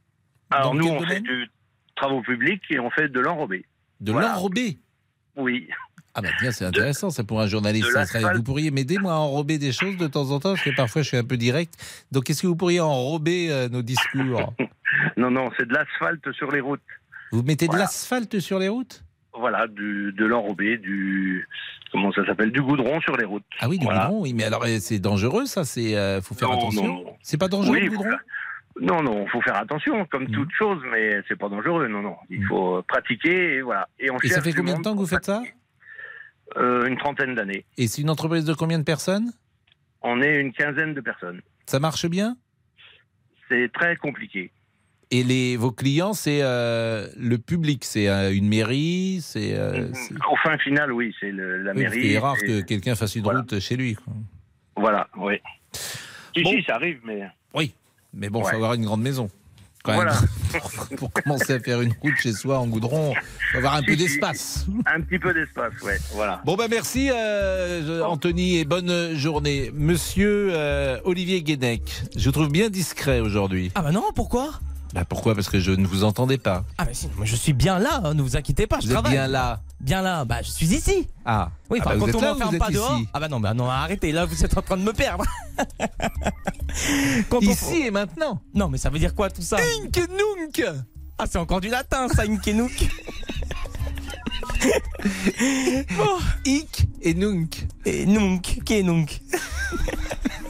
[0.49, 1.49] Alors Dans nous on fait du
[1.95, 3.65] travaux publics et on fait de l'enrobé.
[4.01, 4.29] De Voilà.
[4.33, 4.79] l'enrobé?
[5.37, 5.67] Oui.
[6.17, 7.91] Ah bah tiens, c'est intéressant ça pour un journaliste.
[7.91, 10.73] ça vous pourriez m'aider moi à enrober des choses de temps en temps, parce que
[10.75, 11.73] parfois je suis un peu direct.
[12.11, 14.53] Donc est-ce que vous pourriez enrober euh, nos discours?
[15.18, 16.82] Non non, c'est de l'asphalte sur les routes.
[17.32, 19.03] Vous mettez de l'asphalte sur les routes?
[19.38, 21.47] Voilà, du, de l'enrobé, du
[21.91, 23.43] comment ça s'appelle, du goudron sur les routes.
[23.59, 24.05] Ah oui, du Voilà.
[24.05, 27.18] goudron, oui, mais alors euh, c'est dangereux ça, c'est euh, faut faire Non, attention.
[27.22, 28.18] C'est pas dangereux Oui, le goudron?
[28.82, 32.16] Non, non, faut faire attention, comme toute chose, mais c'est pas dangereux, non, non.
[32.30, 33.88] Il faut pratiquer et voilà.
[33.99, 35.41] Et, on Et ça fait combien de temps que vous faites ça?
[36.57, 37.66] Euh, Une trentaine d'années.
[37.78, 39.32] Et c'est une entreprise de combien de personnes?
[40.01, 41.41] On est une quinzaine de personnes.
[41.66, 42.38] Ça marche bien?
[43.49, 44.51] C'est très compliqué.
[45.11, 49.53] Et les, vos clients, c'est euh, le public, c'est euh, une mairie, c'est.
[49.53, 52.01] euh, c'est- Au fin final, oui, c'est le- la oui, mairie.
[52.01, 53.39] qu'il est rare c'est- que quelqu'un fasse une Voilà.
[53.41, 53.93] route chez lui.
[53.95, 54.13] quoi.
[54.75, 55.35] Voilà, oui.
[56.35, 56.51] Si, Bon.
[56.51, 57.21] si, ça arrive, mais.
[57.53, 57.73] Oui,
[58.13, 58.49] mais bon, il Ouais.
[58.51, 59.29] faut avoir une grande maison.
[59.83, 60.13] Quand Voilà.
[60.13, 60.61] même.
[60.97, 63.81] pour, pour commencer à faire une route chez soi en goudron, il faut avoir un
[63.81, 63.97] Si, peu si.
[63.99, 64.65] d'espace.
[64.87, 66.41] Un petit peu d'espace, ouais, voilà.
[66.43, 69.69] Bon, bah merci euh, Anthony et bonne journée.
[69.75, 71.83] Monsieur euh, Olivier Guénec,
[72.17, 73.71] je vous trouve bien discret aujourd'hui.
[73.75, 74.59] Ah bah non, pourquoi?
[74.95, 75.35] Bah pourquoi?
[75.35, 76.63] Parce que je ne vous entendais pas.
[76.77, 78.91] Ah mais si, moi je suis bien là, hein, ne vous inquiétez pas, je Vous
[78.91, 79.11] êtes travaille.
[79.11, 79.61] bien là.
[79.81, 81.07] Bien là, bah je suis ici.
[81.25, 81.49] Ah.
[81.69, 83.01] Oui, Ah bah, quand êtes on m'enferme pas êtes dehors.
[83.13, 85.25] Ah bah non, bah non, arrêtez, là vous êtes en train de me perdre.
[87.29, 88.41] Quand on- Ici et maintenant.
[88.53, 89.57] Non, mais ça veut dire quoi tout ça?
[89.83, 90.63] Ink nunc.
[91.17, 92.87] Ah, c'est encore du latin ça, Inkenuk.
[95.99, 96.19] oh.
[96.45, 97.67] Ik et nunc.
[97.85, 99.21] Et nunc, qui est nunc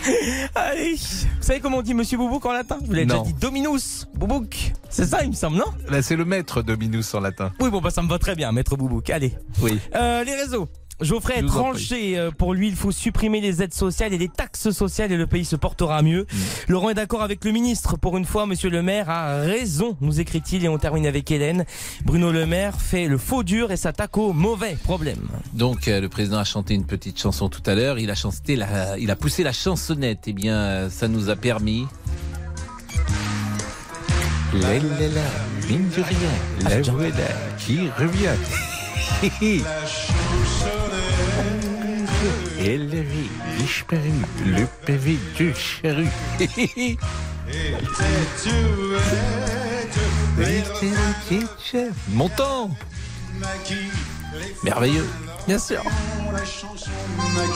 [0.54, 3.34] Allez, vous savez comment on dit Monsieur Boubouk en latin Je vous l'ai déjà dit
[3.34, 4.72] Dominus, Boubouk.
[4.88, 5.66] C'est ça, il me semble, non?
[5.88, 7.52] Là, c'est le maître Dominus en latin.
[7.60, 9.10] Oui, bon, bah ça me va très bien, maître Boubouk.
[9.10, 9.34] Allez.
[9.60, 9.78] Oui.
[9.94, 10.68] Euh, les réseaux.
[11.00, 12.18] Geoffrey Je est tranché.
[12.18, 15.26] Euh, Pour lui, il faut supprimer les aides sociales et les taxes sociales et le
[15.26, 16.26] pays se portera mieux.
[16.30, 16.36] Mm.
[16.68, 17.96] Laurent est d'accord avec le ministre.
[17.96, 20.64] Pour une fois, monsieur le maire a raison, nous écrit-il.
[20.64, 21.64] Et on termine avec Hélène.
[22.04, 25.28] Bruno Le Maire fait le faux dur et s'attaque au mauvais problème.
[25.52, 27.98] Donc euh, le président a chanté une petite chanson tout à l'heure.
[27.98, 30.20] Il a chanté la, il a poussé la chansonnette.
[30.26, 31.86] Eh bien, euh, ça nous a permis.
[34.52, 37.10] La, la, la, mine de rien, la voilà
[37.56, 38.34] qui revient.
[42.62, 44.12] Elle avait disparu,
[44.44, 46.08] le pavé de charrue.
[52.10, 52.70] Montant
[54.62, 55.08] Merveilleux
[55.46, 55.82] Bien sûr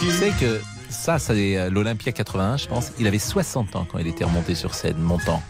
[0.01, 2.93] Tu sais que ça, c'est l'Olympia 81, je pense.
[2.99, 5.43] Il avait 60 ans quand il était remonté sur scène, montant.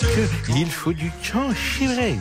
[0.00, 2.18] Que il faut du temps, c'est vrai.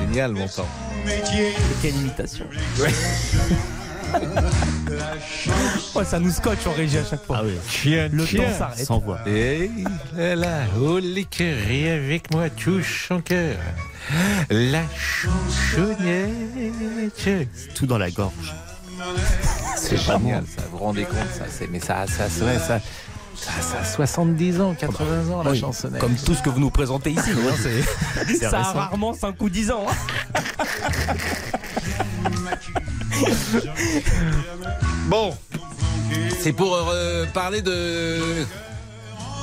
[0.00, 0.66] Génial, montant.
[1.82, 2.46] Quelle imitation.
[5.94, 7.42] Ouais, ça nous scotche en régie à chaque fois.
[7.68, 8.42] Tiens, Le tiens.
[8.44, 8.84] temps s'arrête.
[8.86, 9.20] Sans voix.
[9.26, 9.70] Et
[10.16, 13.56] là, là, oh les cœurs, et avec moi touche son cœur.
[14.50, 16.30] La chansonnette.
[17.74, 18.54] Tout dans la gorge.
[19.76, 20.62] C'est génial, ça.
[20.70, 22.80] Vous vous rendez compte, ça c'est, Mais ça, ça, c'est vrai, ça,
[23.36, 26.00] ça, ça a 70 ans, 80 ans, la Oui, chansonnette.
[26.00, 27.30] Comme tout ce que vous nous présentez ici.
[27.48, 29.86] hein, c'est- C'est ça a rarement 5 ou 10 ans.
[29.88, 31.14] hein.
[35.08, 35.34] Bon,
[36.40, 38.18] c'est pour euh, parler de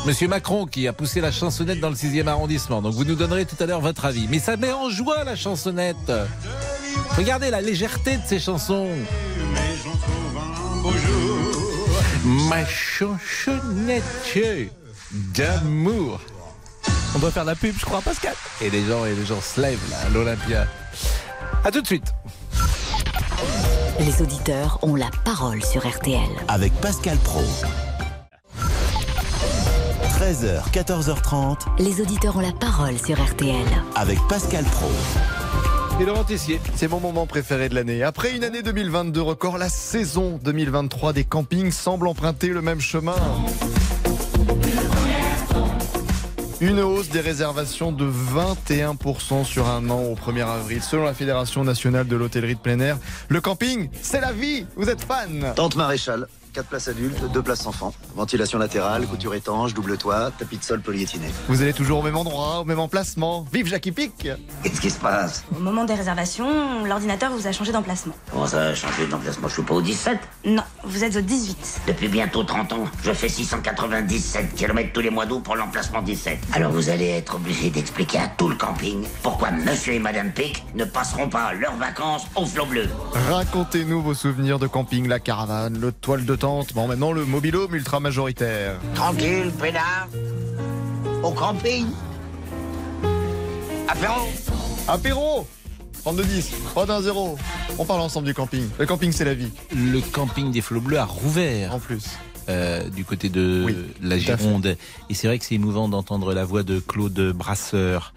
[0.06, 2.82] Monsieur Macron qui a poussé la chansonnette dans le 6e arrondissement.
[2.82, 4.28] Donc vous nous donnerez tout à l'heure votre avis.
[4.30, 6.12] Mais ça met en joie la chansonnette.
[7.18, 8.88] Regardez la légèreté de ces chansons.
[12.50, 14.04] Ma chansonnette
[15.12, 16.20] d'amour.
[17.16, 18.34] On doit faire de la pub, je crois, Pascal.
[18.62, 20.66] Et les gens et les gens se lèvent là, à l'Olympia.
[21.64, 22.12] À tout de suite.
[24.00, 26.30] Les auditeurs ont la parole sur RTL.
[26.48, 27.44] Avec Pascal Pro.
[30.20, 33.66] 13h, 14h30 Les auditeurs ont la parole sur RTL.
[33.96, 34.90] avec Pascal Pro.
[36.00, 36.62] Et Laurent Tessier.
[36.76, 38.04] C'est mon moment préféré de l'année.
[38.04, 43.16] Après une année 2022 record, la saison 2023 des campings semble emprunter le même chemin.
[46.62, 50.82] Une hausse des réservations de 21% sur un an au 1er avril.
[50.82, 52.98] Selon la Fédération nationale de l'hôtellerie de plein air,
[53.28, 54.66] le camping, c'est la vie.
[54.78, 57.94] Vous êtes fan Tente Maréchal, 4 places adultes, 2 places enfants.
[58.16, 61.28] Ventilation latérale, couture étanche, double toit, tapis de sol polyéthiné.
[61.48, 63.46] Vous allez toujours au même endroit, au même emplacement.
[63.52, 64.28] Vive Jackie Pic
[64.64, 65.44] Qu'est-ce qui se passe?
[65.56, 68.14] Au moment des réservations, l'ordinateur vous a changé d'emplacement.
[68.32, 69.48] Comment ça a changé d'emplacement?
[69.48, 71.82] Je suis pas au 17 Non, vous êtes au 18.
[71.88, 76.40] Depuis bientôt 30 ans, je fais 697 km tous les mois d'août pour l'emplacement 17.
[76.54, 80.64] Alors vous allez être obligé d'expliquer à tout le camping pourquoi monsieur et madame Pic
[80.76, 82.88] ne passeront pas leurs vacances au flot bleu.
[83.30, 87.76] Racontez-nous vos souvenirs de camping, la caravane, le toile de tente, bon maintenant le mobilhome
[87.76, 88.80] ultra majoritaire.
[88.96, 90.08] Tranquille, pédard.
[91.22, 91.86] Au camping.
[93.88, 94.28] Apéro.
[94.88, 95.48] Apéro
[96.06, 97.38] 32-10, 3-1-0.
[97.78, 98.68] On parle ensemble du camping.
[98.80, 99.52] Le camping, c'est la vie.
[99.76, 101.76] Le camping des Flots Bleus a rouvert.
[101.76, 102.06] En plus.
[102.50, 104.18] Euh, du côté de Oui, la.
[104.18, 104.76] Gironde.
[105.10, 108.14] Et c'est vrai que c'est émouvant d'entendre la voix de Claude Brasseur.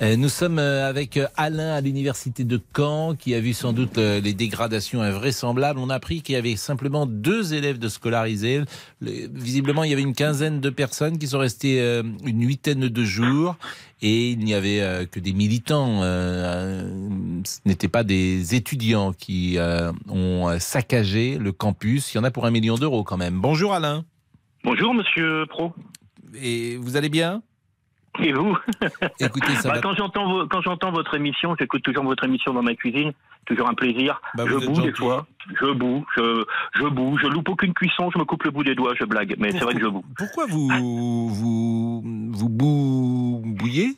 [0.00, 3.98] Euh, nous sommes euh, avec Alain à l'université de Caen qui a vu sans doute
[3.98, 5.78] les dégradations invraisemblables.
[5.80, 8.62] On a appris qu'il y avait simplement deux élèves de scolarisés.
[9.00, 11.80] Visiblement, il y avait une quinzaine de personnes qui sont restées
[12.24, 13.56] une huitaine de jours.
[14.04, 16.02] Et il n'y avait euh, que des militants.
[16.02, 19.58] euh, euh, ce n'étaient pas des étudiants qui
[20.08, 22.12] ont saccagé le campus.
[22.12, 23.40] Il y en a pour un million d'euros quand même.
[23.40, 24.04] Bonjour Alain.
[24.64, 25.72] Bonjour, monsieur Pro.
[26.40, 27.42] Et vous allez bien?
[28.20, 28.56] Et vous
[29.20, 32.52] Écoutez, ça Bah, va- Quand j'entends vo- quand j'entends votre émission, j'écoute toujours votre émission
[32.52, 33.12] dans ma cuisine.
[33.46, 34.20] Toujours un plaisir.
[34.34, 35.26] Bah, je boue des fois.
[35.60, 36.04] Je boue.
[36.16, 36.44] Je,
[36.74, 37.18] je boue.
[37.18, 38.10] Je loupe aucune cuisson.
[38.12, 38.92] Je me coupe le bout des doigts.
[38.98, 39.34] Je blague.
[39.38, 40.04] Mais c'est vrai que je boue.
[40.16, 40.68] Pourquoi vous
[41.28, 42.02] vous
[42.32, 43.96] vous bou- bouillez?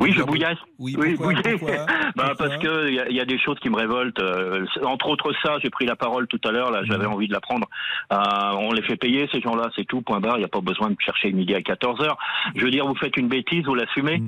[0.00, 0.58] Oui, je bouillasse.
[0.78, 1.58] Oui, oui pourquoi, bouillais.
[1.58, 1.86] pourquoi?
[2.16, 4.18] Bah, parce que il y, y a des choses qui me révoltent.
[4.20, 6.70] euh, entre autres ça, j'ai pris la parole tout à l'heure.
[6.70, 7.12] Là, j'avais Mhm.
[7.12, 7.68] envie de la prendre.
[8.12, 8.16] Euh,
[8.58, 10.02] on les fait payer ces gens-là, c'est tout.
[10.02, 10.36] Point barre.
[10.36, 12.18] Il n'y a pas besoin de chercher midi à 14 heures.
[12.56, 14.22] Je veux dire, vous faites une bêtise, vous l'assumez?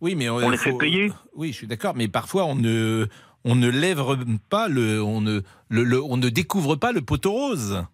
[0.00, 1.12] Oui, mais On les fait payer?
[1.36, 3.06] Oui, je suis d'accord, mais parfois on ne,
[3.44, 4.02] on ne lève
[4.50, 7.84] pas le, on ne, le, le- on ne découvre pas le poteau rose.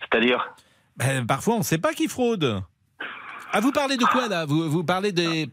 [0.00, 0.54] C'est-à-dire?
[0.96, 2.62] Ben, Parfois, on ne sait pas qui fraude.
[3.52, 4.44] Ah, vous parlez de quoi là?
[4.46, 5.48] Vous, vous parlez des,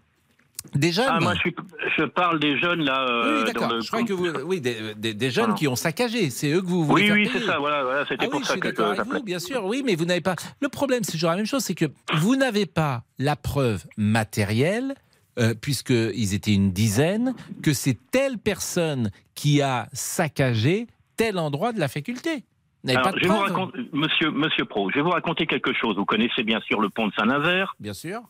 [0.74, 1.56] des jeunes Ah, moi, je, suis-
[1.98, 3.06] je parle des jeunes là.
[3.10, 3.82] euh, Oui, d'accord.
[3.82, 5.58] Je crois que vous, oui, des, des- des jeunes Voilà.
[5.60, 6.30] qui ont saccagé.
[6.30, 7.60] C'est eux que vous voulez Oui, oui, c'est ça.
[7.60, 8.06] Voilà, voilà.
[8.08, 9.18] C'était Ah pour oui, je ça suis que je avec l'appelais.
[9.20, 9.66] vous, bien sûr.
[9.66, 10.36] Oui, mais vous n'avez pas.
[10.62, 11.86] Le problème, c'est toujours la même chose, c'est que
[12.16, 14.96] vous n'avez pas la preuve matérielle,
[15.40, 20.88] euh, puisqu'ils étaient une dizaine, que c'est telle personne qui a saccagé
[21.18, 22.44] tel endroit de la faculté.
[22.88, 23.48] Alors, pas de je vous preuve.
[23.52, 25.96] raconter, monsieur, monsieur Pro, je vais vous raconter quelque chose.
[25.96, 27.76] Vous connaissez bien sûr le pont de Saint-Nazaire.
[27.80, 28.22] Bien sûr.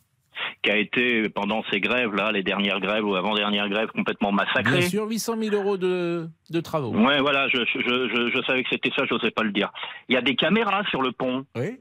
[0.62, 4.80] Qui a été, pendant ces grèves, là, les dernières grèves ou avant-dernières grèves, complètement massacré.
[4.80, 6.92] Bien sûr, 800 000 euros de, de travaux.
[6.92, 9.72] Ouais, voilà, je, je, je, je savais que c'était ça, je n'osais pas le dire.
[10.10, 11.46] Il y a des caméras sur le pont.
[11.56, 11.78] Oui.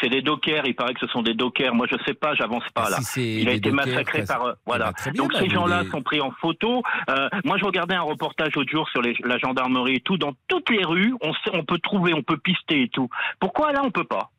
[0.00, 1.72] C'est des dockers, il paraît que ce sont des dockers.
[1.72, 2.96] Moi, je sais pas, j'avance pas Ah, là.
[3.00, 4.46] si il a été dockers, massacré ça, par.
[4.46, 4.92] euh, voilà.
[5.04, 6.82] bien, Donc bah, ces gens-là sont pris en photo.
[7.08, 10.18] Euh, moi, je regardais un reportage l'autre jour sur les- la gendarmerie et tout.
[10.18, 13.08] Dans toutes les rues, on, on peut trouver, on peut pister et tout.
[13.38, 14.30] Pourquoi là, on peut pas?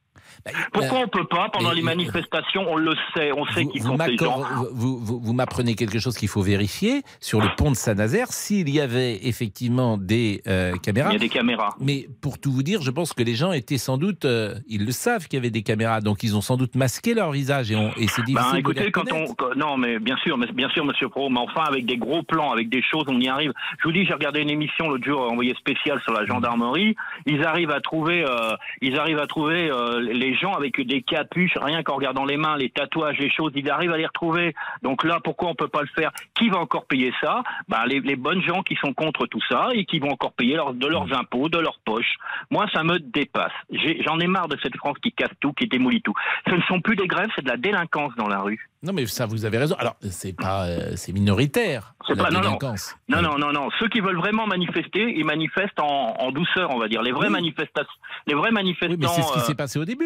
[0.71, 2.65] Pourquoi on peut pas pendant les manifestations?
[2.69, 3.97] On le sait, on sait qui Vous, sont gens.
[3.97, 8.27] m'accor- vous, vous- vous m'apprenez quelque chose qu'il faut vérifier sur le pont de Saint-Nazaire,
[8.31, 11.09] s'il y avait effectivement des euh, caméras.
[11.09, 11.75] Il y a des caméras.
[11.79, 14.85] Mais pour tout vous dire, je pense que les gens étaient sans doute, euh, ils
[14.85, 17.71] le savent qu'il y avait des caméras, donc ils ont sans doute masqué leur visage
[17.71, 19.31] et, on- et c'est difficile Ben, de les écoutez, quand reconnaître.
[19.31, 21.97] on, quand- non, mais bien sûr, mais bien sûr, Monsieur Pro, mais enfin avec des
[21.97, 23.51] gros plans, avec des choses, on y arrive.
[23.79, 26.95] Je vous dis, j'ai regardé une émission l'autre jour, envoyée spéciale sur la gendarmerie.
[27.25, 29.69] Ils arrivent à trouver, euh, ils arrivent à trouver
[30.15, 33.69] les gens avec des capuches, rien qu'en regardant les mains, les tatouages, les choses, ils
[33.69, 34.53] arrivent à les retrouver.
[34.81, 36.11] Donc là, pourquoi on peut pas le faire?
[36.35, 37.43] Qui va encore payer ça?
[37.67, 40.55] Ben les, les bonnes gens qui sont contre tout ça et qui vont encore payer
[40.55, 42.15] leur- de leurs impôts, de leurs poches.
[42.49, 43.51] Moi, ça me dépasse.
[44.05, 46.13] J'en ai, marre de cette France qui casse tout, qui démolit tout.
[46.47, 48.69] Ce ne sont plus des grèves, c'est de la délinquance dans la rue.
[48.83, 49.75] Non, mais ça, vous avez raison.
[49.79, 51.93] Alors, c'est pas, euh, c'est minoritaire.
[52.07, 52.95] C'est pas- non, délinquance.
[53.09, 53.69] Non, non, non, non.
[53.79, 57.01] Ceux qui veulent vraiment manifester, ils manifestent en, en douceur, on va dire.
[57.01, 57.91] Les vrais manifestations,
[58.27, 58.91] les vrais manifestants.
[58.91, 60.04] Oui, mais c'est ce qui euh, s'est passé au début.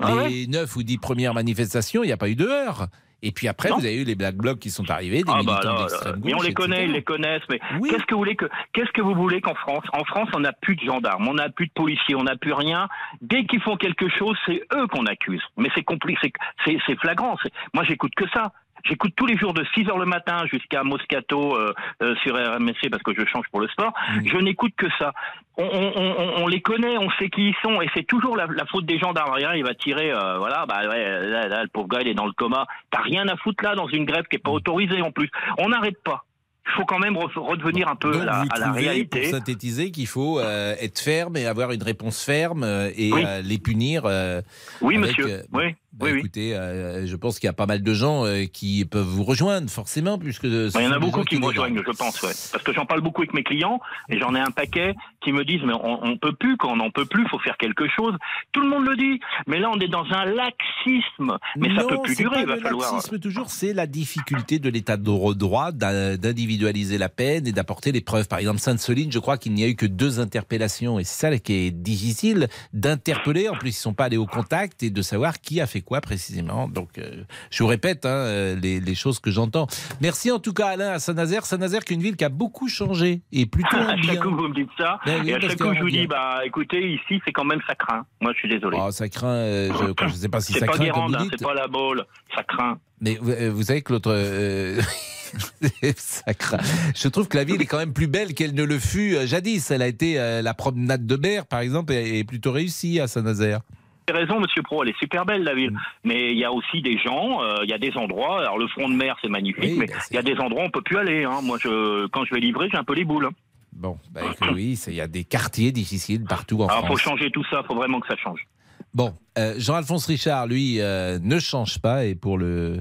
[0.00, 2.86] Ah les neuf ou dix premières manifestations, il n'y a pas eu de heurts.
[3.22, 3.78] Et puis après, Non.
[3.78, 5.78] vous avez eu les Black Blocs qui sont arrivés, des Ah militants bah là.
[5.80, 6.68] d'extrême mais on gauche, les etc.
[6.68, 7.42] connaît, ils les connaissent.
[7.48, 7.58] Mais
[7.88, 10.52] qu'est-ce que vous voulez que qu'est-ce que vous voulez qu'en France, en France, on n'a
[10.52, 12.88] plus de gendarmes, on n'a plus de policiers, on n'a plus rien.
[13.22, 15.42] Dès qu'ils font quelque chose, c'est eux qu'on accuse.
[15.56, 16.32] Mais c'est compli- c'est
[16.66, 17.36] c'est c'est flagrant.
[17.72, 18.52] Moi, j'écoute que ça.
[18.88, 21.72] J'écoute tous les jours de 6 heures le matin jusqu'à Moscato euh,
[22.02, 23.92] euh, sur RMC parce que je change pour le sport.
[24.24, 25.12] Je n'écoute que ça.
[25.56, 28.46] On, on- on- on les connaît, on sait qui ils sont et c'est toujours la,
[28.46, 29.32] la faute des gendarmes.
[29.32, 32.14] Rien, il va tirer, euh, voilà, bah ouais, là, là, le pauvre gars il est
[32.14, 32.66] dans le coma.
[32.90, 35.30] T'as rien à foutre là dans une grève qui est pas autorisée en plus.
[35.58, 36.24] On n'arrête pas.
[36.68, 39.20] Il faut quand même re- redevenir un peu Donc, à la, vous à la réalité.
[39.20, 43.22] pour synthétiser, qu'il faut euh, être ferme et avoir une réponse ferme euh, et Oui.
[43.24, 44.02] euh, les punir.
[44.04, 44.42] euh,
[44.80, 45.26] Oui, avec, monsieur.
[45.32, 45.74] euh, Oui.
[45.98, 49.06] Bah, écoutez, euh, je pense qu'il y a pas mal de gens euh, qui peuvent
[49.06, 50.46] vous rejoindre, forcément, puisque.
[50.46, 52.32] Bah, Il y en a beaucoup qui me rejoignent, je pense, ouais.
[52.52, 55.44] Parce que j'en parle beaucoup avec mes clients et j'en ai un paquet qui me
[55.44, 58.14] disent mais on, on peut plus, quand on n'en peut plus, faut faire quelque chose.
[58.52, 61.38] Tout le monde le dit, mais là on est dans un laxisme.
[61.56, 62.92] Mais ça non, peut plus durer, il va le falloir.
[62.94, 67.92] laxisme toujours, c'est la difficulté de l'état de droit d'in- d'individualiser la peine et d'apporter
[67.92, 68.28] les preuves.
[68.28, 71.38] Par exemple, Sainte-Soline, je crois qu'il n'y a eu que deux interpellations et c'est ça
[71.38, 73.48] qui est difficile d'interpeller.
[73.48, 76.02] En plus, ils sont pas allés au contact et de savoir qui a fait quoi
[76.02, 76.68] précisément?
[76.68, 79.66] Donc, euh, je vous répète hein, euh, les, les choses que j'entends.
[80.02, 81.46] Merci en tout cas Alain à Saint-Nazaire.
[81.46, 84.48] Saint-Nazaire qui est une ville qui a beaucoup changé et plutôt À chaque coup, vous
[84.48, 84.98] me dites ça.
[85.06, 87.74] Ben et à chaque coup, je vous dis, bah, écoutez, ici, c'est quand même ça
[87.74, 88.04] craint.
[88.20, 88.76] Moi, je suis désolé.
[88.80, 91.18] Oh, ça craint, euh, je ne sais pas si c'est ça pas craint vous hein,
[91.20, 91.34] dites.
[91.38, 92.04] c'est pas la boule.
[92.34, 92.78] Ça craint.
[93.00, 94.12] Mais vous, euh, vous savez que l'autre.
[95.96, 96.58] ça craint.
[96.94, 99.70] Je trouve que la ville est quand même plus belle qu'elle ne le fut jadis.
[99.70, 103.60] Elle a été la promenade de mer, par exemple, est plutôt réussie à Saint-Nazaire.
[104.08, 105.72] Avez raison, Monsieur Pro, elle est super belle la ville.
[105.72, 105.78] Mm.
[106.04, 108.40] Mais il y a aussi des gens, euh, il y a des endroits.
[108.40, 110.62] Alors le front de mer, c'est magnifique, Oui, mais ben, il y a des endroits
[110.62, 111.24] où on peut plus aller.
[111.24, 111.40] Hein.
[111.42, 113.26] Moi, je, quand je vais livrer, j'ai un peu les boules.
[113.26, 113.32] hein.
[113.72, 117.00] Bon, bah, écoute, oui, il y a des quartiers difficiles partout en Alors, faut France.
[117.00, 117.62] changer tout ça.
[117.64, 118.46] Faut vraiment que ça change.
[118.94, 122.78] Bon, euh, Jean-Alphonse Richard, lui, euh, ne change pas et pour le.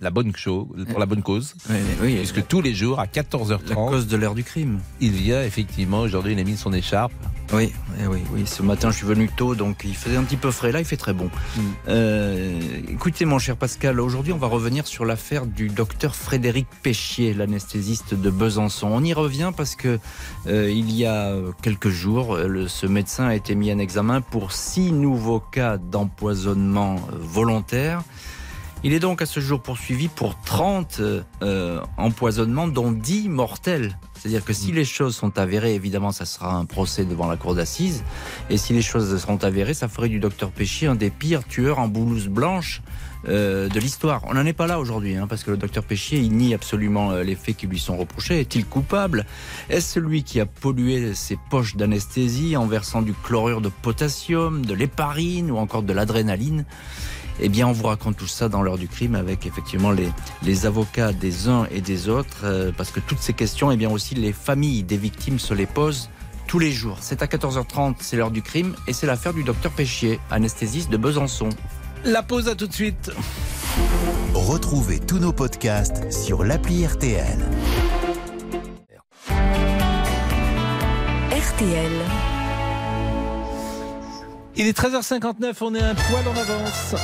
[0.00, 1.54] La bonne, cho- pour la bonne cause.
[2.18, 3.68] Puisque tous les jours, à 14h30.
[3.70, 4.80] La cause de l'heure du crime.
[5.00, 6.00] Il vient, effectivement.
[6.00, 7.12] Aujourd'hui, il a mis son écharpe.
[7.54, 7.72] Oui,
[8.02, 8.42] eh oui, oui.
[8.44, 10.70] Ce matin, je suis venu tôt, donc il faisait un petit peu frais.
[10.70, 11.26] Là, il fait très bon.
[11.56, 11.60] Mm.
[11.88, 17.32] Euh, écoutez, mon cher Pascal, aujourd'hui, on va revenir sur l'affaire du docteur Frédéric Péchier,
[17.32, 18.88] l'anesthésiste de Besançon.
[18.92, 19.98] On y revient parce que
[20.46, 24.20] euh, il y a quelques jours, euh, le- ce médecin a été mis en examen
[24.20, 28.02] pour six nouveaux cas d'empoisonnement volontaire.
[28.86, 31.00] Il est donc à ce jour poursuivi pour 30
[31.42, 33.98] euh, empoisonnements, dont 10 mortels.
[34.14, 37.56] C'est-à-dire que si les choses sont avérées, évidemment, ça sera un procès devant la cour
[37.56, 38.04] d'assises.
[38.48, 41.80] Et si les choses seront avérées, ça ferait du docteur Péchier un des pires tueurs
[41.80, 42.80] en blouse blanche
[43.26, 44.22] euh, de l'histoire.
[44.28, 47.10] On n'en est pas là aujourd'hui, hein, parce que le docteur Péchier, il nie absolument
[47.10, 48.38] euh, les faits qui lui sont reprochés.
[48.38, 49.26] Est-il coupable?
[49.68, 54.74] Est-ce celui qui a pollué ses poches d'anesthésie en versant du chlorure de potassium, de
[54.74, 56.64] l'héparine ou encore de l'adrénaline?
[57.40, 60.08] Eh bien, on vous raconte tout ça dans l'heure du crime avec effectivement les,
[60.42, 63.90] les avocats des uns et des autres, euh, parce que toutes ces questions, eh bien
[63.90, 66.08] aussi les familles des victimes se les posent
[66.46, 66.98] tous les jours.
[67.00, 70.96] C'est à 14h30, c'est l'heure du crime, et c'est l'affaire du docteur Péchier, anesthésiste de
[70.96, 71.48] Besançon.
[72.04, 73.10] La pause à tout de suite.
[74.34, 77.38] Retrouvez tous nos podcasts sur l'appli RTL.
[81.30, 82.35] RTL.
[84.58, 86.94] Il est 13h59, on est un poil en avance.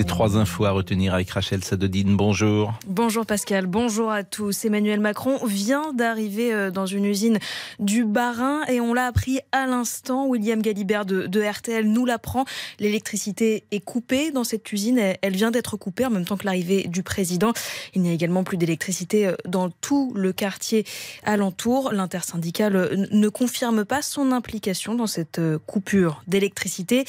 [0.00, 2.16] Les trois infos à retenir avec Rachel Sadodine.
[2.16, 2.72] Bonjour.
[2.86, 4.64] Bonjour Pascal, bonjour à tous.
[4.64, 7.38] Emmanuel Macron vient d'arriver euh, dans une usine
[7.80, 10.26] du Barin et on l'a appris à l'instant.
[10.26, 12.46] William Galibert de, RTL nous l'apprend.
[12.78, 14.98] L'électricité est coupée dans cette usine.
[15.20, 17.52] Elle vient d'être coupée en même temps que l'arrivée du président.
[17.92, 20.86] Il n'y a également plus d'électricité euh, dans tout le quartier
[21.24, 21.92] alentour.
[21.92, 27.04] L'intersyndicale euh, ne confirme pas son implication dans cette coupure d'électricité.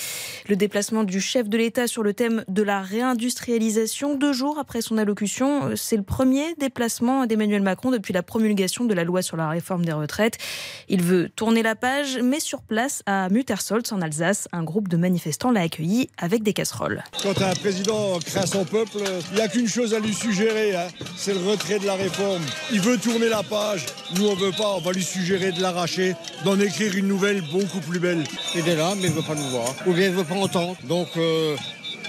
[0.49, 4.15] Le déplacement du chef de l'État sur le thème de la réindustrialisation.
[4.15, 8.85] Deux jours après son allocution, euh, c'est le premier déplacement d'Emmanuel Macron depuis la promulgation
[8.85, 10.37] de la loi sur la réforme des retraites.
[10.89, 14.97] Il veut tourner la page, mais sur place à Muttersolz en Alsace, un groupe de
[14.97, 17.03] manifestants l'a accueilli avec des casseroles.
[17.23, 18.99] Quand un président crée son peuple,
[19.31, 20.87] il n'y a qu'une chose à lui suggérer, hein.
[21.15, 22.41] c'est le retrait de la réforme.
[22.71, 26.15] Il veut tourner la page, nous on veut pas, on va lui suggérer de l'arracher,
[26.43, 28.23] d'en écrire une nouvelle beaucoup plus belle.
[28.55, 30.23] Il est là, mais il ne veut pas nous voir, ou bien il ne veut
[30.23, 30.75] pas entendre.
[30.87, 31.55] Donc euh,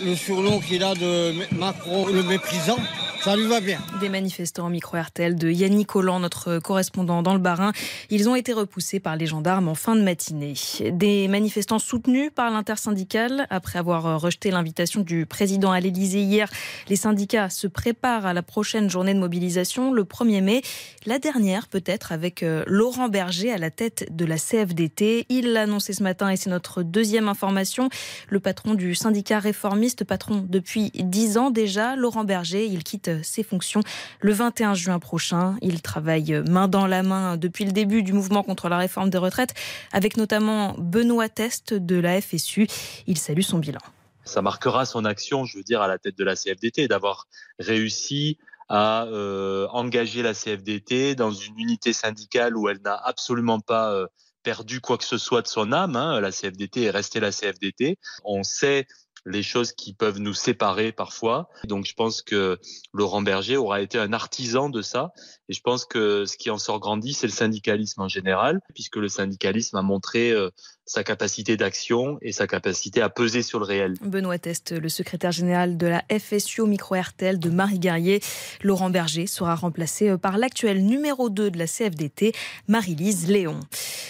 [0.04, 2.78] le surnom qu'il a de Macron, le méprisant,
[3.22, 3.78] ça lui va bien.
[4.00, 7.70] Des manifestants micro-RTL de Yannick Holland, notre correspondant dans le Barin,
[8.10, 10.54] ils ont été repoussés par les gendarmes en fin de matinée.
[10.90, 16.50] Des manifestants soutenus par l'intersyndicale après avoir rejeté l'invitation du président à l'Élysée hier.
[16.88, 20.62] Les syndicats se préparent à la prochaine journée de mobilisation le 1er mai,
[21.06, 25.26] la dernière peut-être avec euh, Laurent Berger à la tête de la CFDT.
[25.28, 27.88] Il l'a annoncé ce matin et c'est notre deuxième information.
[28.28, 33.42] Le patron du syndicat réformiste, patron depuis dix ans déjà, Laurent Berger, il quitte ses
[33.42, 33.80] fonctions
[34.20, 35.56] le 21 juin prochain.
[35.62, 39.18] Il travaille main dans la main depuis le début du mouvement contre la réforme des
[39.18, 39.54] retraites,
[39.92, 42.66] avec notamment Benoît Test de la FSU.
[43.06, 43.80] Il salue son bilan.
[44.24, 47.26] Ça marquera son action, je veux dire, à la tête de la CFDT, d'avoir
[47.58, 48.38] réussi
[48.68, 54.06] à euh, engager la CFDT dans une unité syndicale où elle n'a absolument pas euh,
[54.42, 55.96] perdu quoi que ce soit de son âme.
[55.96, 56.20] Hein.
[56.20, 57.98] La CFDT est restée la CFDT.
[58.24, 58.86] On sait
[59.24, 61.48] les choses qui peuvent nous séparer parfois.
[61.64, 62.58] Donc je pense que
[62.92, 65.12] Laurent Berger aura été un artisan de ça.
[65.48, 68.96] Et je pense que ce qui en sort grandi, c'est le syndicalisme en général, puisque
[68.96, 70.50] le syndicalisme a montré euh,
[70.84, 73.94] sa capacité d'action et sa capacité à peser sur le réel.
[74.02, 78.20] Benoît Test, le secrétaire général de la FSU micro-RTL de Marie Guerrier.
[78.62, 82.32] Laurent Berger sera remplacé euh, par l'actuel numéro 2 de la CFDT,
[82.68, 83.60] Marie-Lise Léon.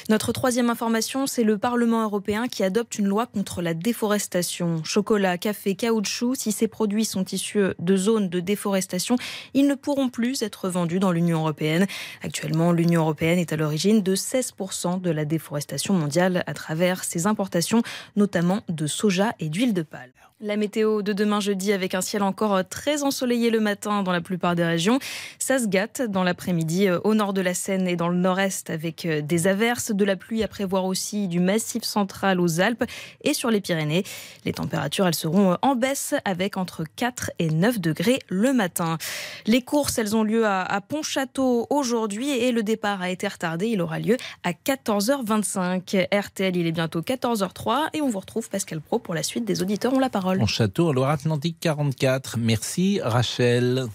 [0.08, 4.82] Notre troisième information, c'est le Parlement européen qui adopte une loi contre la déforestation.
[4.82, 9.16] Chocolat, café, caoutchouc, si ces produits sont issus de zones de déforestation,
[9.54, 11.86] ils ne pourront plus être vendus dans l'Union européenne.
[12.22, 17.82] Actuellement, l'Union européenne est à l'origine de 16% de la déforestation mondiale travers ses importations,
[18.14, 20.12] notamment de soja et d'huile de palme.
[20.44, 24.20] La météo de demain jeudi avec un ciel encore très ensoleillé le matin dans la
[24.20, 24.98] plupart des régions.
[25.38, 28.68] Ça se gâte dans l'après-midi euh, au nord de la Seine et dans le nord-est
[28.68, 32.82] avec euh, des averses, de la pluie à prévoir aussi du massif central aux Alpes
[33.22, 34.02] et sur les Pyrénées.
[34.44, 38.98] Les températures, elles seront euh, en baisse avec entre 4 et 9 degrés le matin.
[39.46, 43.68] Les courses, elles ont lieu à, Pontchâteau aujourd'hui et le départ a été retardé.
[43.68, 46.08] Il aura lieu à 14h25.
[46.12, 49.62] RTL, il est bientôt 14h03 et on vous retrouve Pascal Pro pour la suite des
[49.62, 50.31] auditeurs ont la parole.
[50.40, 52.36] En château en Loire-Atlantique 44.
[52.38, 53.86] Merci Rachel.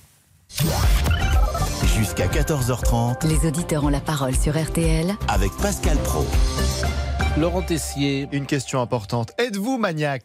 [1.97, 3.27] Jusqu'à 14h30.
[3.27, 5.13] Les auditeurs ont la parole sur RTL.
[5.27, 6.25] Avec Pascal Pro.
[7.37, 8.27] Laurent Tessier.
[8.31, 9.31] Une question importante.
[9.37, 10.23] Êtes-vous maniaque?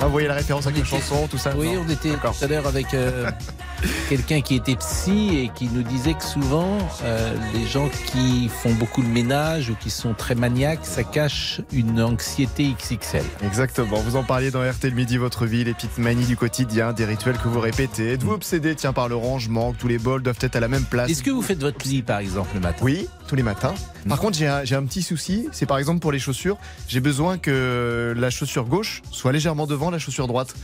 [0.00, 2.46] Ah, vous voyez la référence à une chanson, tout ça Oui, on était tout à
[2.46, 3.28] l'heure avec euh,
[4.08, 8.72] quelqu'un qui était psy et qui nous disait que souvent, euh, les gens qui font
[8.74, 13.24] beaucoup de ménage ou qui sont très maniaques, ça cache une anxiété XXL.
[13.44, 13.96] Exactement.
[13.96, 17.04] Vous en parliez dans RT le midi, votre vie, les petites manies du quotidien, des
[17.04, 18.12] rituels que vous répétez.
[18.12, 20.84] Êtes-vous obsédé, tiens, par le rangement, que tous les bols doivent être à la même
[20.84, 22.84] place Est-ce que vous faites votre lit, par exemple, le matin?
[22.84, 23.74] Oui, tous les matins.
[24.08, 25.48] Par contre, j'ai un, j'ai un petit souci.
[25.52, 26.56] C'est par exemple pour les chaussures.
[26.88, 30.54] J'ai besoin que la chaussure gauche soit légèrement devant la chaussure droite.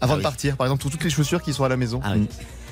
[0.00, 2.00] Avant Ah de partir, par exemple, pour toutes les chaussures qui sont à la maison.
[2.02, 2.28] Ah oui.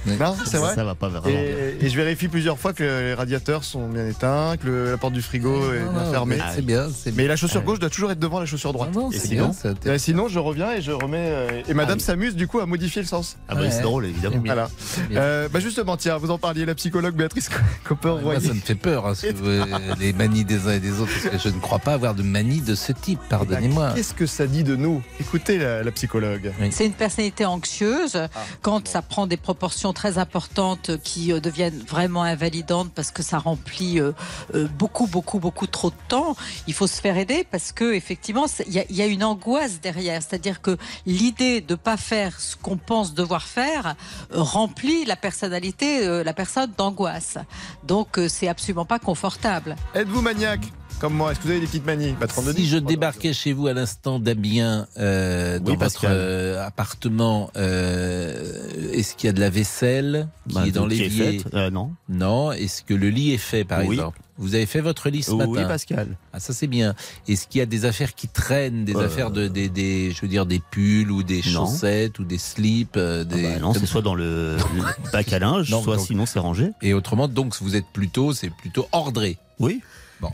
[0.06, 1.28] Non, c'est vrai Ça va pas vraiment.
[1.38, 4.96] Et, et je vérifie plusieurs fois que les radiateurs sont bien éteints, que le- la
[4.96, 6.36] porte du frigo est bien non, fermée.
[6.38, 8.94] mais c'est bien, c'est Mais la chaussure gauche doit toujours être devant la chaussure droite.
[8.94, 11.18] non, et c'est sinon, bien, euh, sinon, je reviens et je remets.
[11.30, 12.04] euh, et madame oui.
[12.04, 13.36] s'amuse du coup à modifier le sens.
[13.48, 14.38] Ah bah, c'est drôle, évidemment.
[14.38, 14.54] Bien.
[14.54, 14.70] Voilà.
[15.08, 15.20] Bien.
[15.20, 18.40] Euh, bah justement, tiens, vous en parliez, la psychologue Béatrice Moi, Copper-Royer.
[18.40, 21.10] ça me fait peur, hein, ce que vous- les manies des uns et des autres,
[21.30, 23.92] parce que je ne crois pas avoir de manie de ce type, pardonnez-moi.
[23.94, 25.02] Qu'est-ce que ça dit de nous?
[25.20, 26.52] Écoutez la, la psychologue.
[26.70, 28.18] C'est une personnalité anxieuse.
[28.62, 33.38] Quand ça prend des proportions très importantes qui euh, deviennent vraiment invalidantes parce que ça
[33.38, 34.12] remplit euh,
[34.54, 36.36] euh, beaucoup, beaucoup, beaucoup trop de temps,
[36.66, 40.22] il faut se faire aider parce que effectivement, il y y a une angoisse derrière.
[40.22, 40.76] C'est-à-dire que
[41.06, 43.94] l'idée de pas faire ce qu'on pense devoir faire
[44.30, 47.38] remplit la personnalité, la personne d'angoisse.
[47.84, 49.76] Donc c'est absolument pas confortable.
[49.94, 50.79] Êtes-vous maniaque?
[51.00, 53.52] Comme moi Est-ce que vous avez des petites manies bah, 32 Si je débarquais chez
[53.52, 59.32] vous à l'instant d'Amiens, euh, dans Oui, votre euh, appartement, euh, est-ce qu'il y a
[59.32, 61.92] de la vaisselle qui Bah, est dans l'évier Euh, Non.
[62.08, 62.52] Non.
[62.52, 63.94] Est-ce que le lit est fait, par Oui.
[63.96, 64.20] exemple?
[64.38, 65.68] Vous avez fait votre lit ce Oui, matin?
[65.68, 66.16] Pascal.
[66.32, 66.94] Ah, ça c'est bien.
[67.28, 70.20] Est-ce qu'il y a des affaires qui traînent, des Euh, affaires de, des, des, je
[70.22, 71.66] veux dire, des pulls ou des Non.
[71.66, 73.42] chaussettes ou des slips, Ah des.
[73.42, 74.82] bah non, c'est soit dans le, le
[75.12, 76.70] bac à linge, Non, soit donc- sinon c'est rangé.
[76.80, 79.36] Et autrement, donc vous êtes plutôt, c'est plutôt ordré.
[79.58, 79.80] Oui.
[80.20, 80.30] Bon.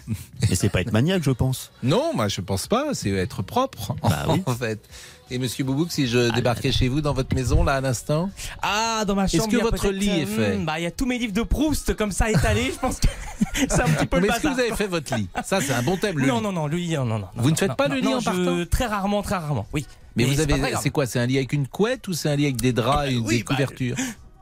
[0.49, 1.71] Mais c'est pas être maniaque, je pense.
[1.83, 2.93] Non, moi je pense pas.
[2.95, 4.43] C'est être propre, Bah oui.
[4.47, 4.81] en fait.
[5.31, 8.31] Et Monsieur Boubouk, si je débarquais chez vous dans votre maison là à l'instant,
[8.63, 9.45] Ah, dans ma chambre.
[9.45, 10.57] Est-ce que votre lit est euh, fait?
[10.57, 12.71] hmm, Bah, il y a tous mes livres de Proust comme ça étalés.
[12.75, 13.09] je pense que
[13.55, 15.29] c'est un petit peu mais est-ce que vous avez fait votre lit?
[15.45, 16.19] Ça, c'est un bon thème.
[16.19, 16.43] Le Non, lit.
[16.45, 17.19] non, non, le lit, non, non.
[17.19, 18.65] non, Vous ne faites non, pas non, le lit non, en je- partant?
[18.71, 19.85] Très rarement, très rarement, oui.
[20.15, 22.45] Mais, vous avez, c'est quoi C'est un lit avec une couette ou c'est un lit
[22.45, 23.97] avec des draps et oui, des bah, couvertures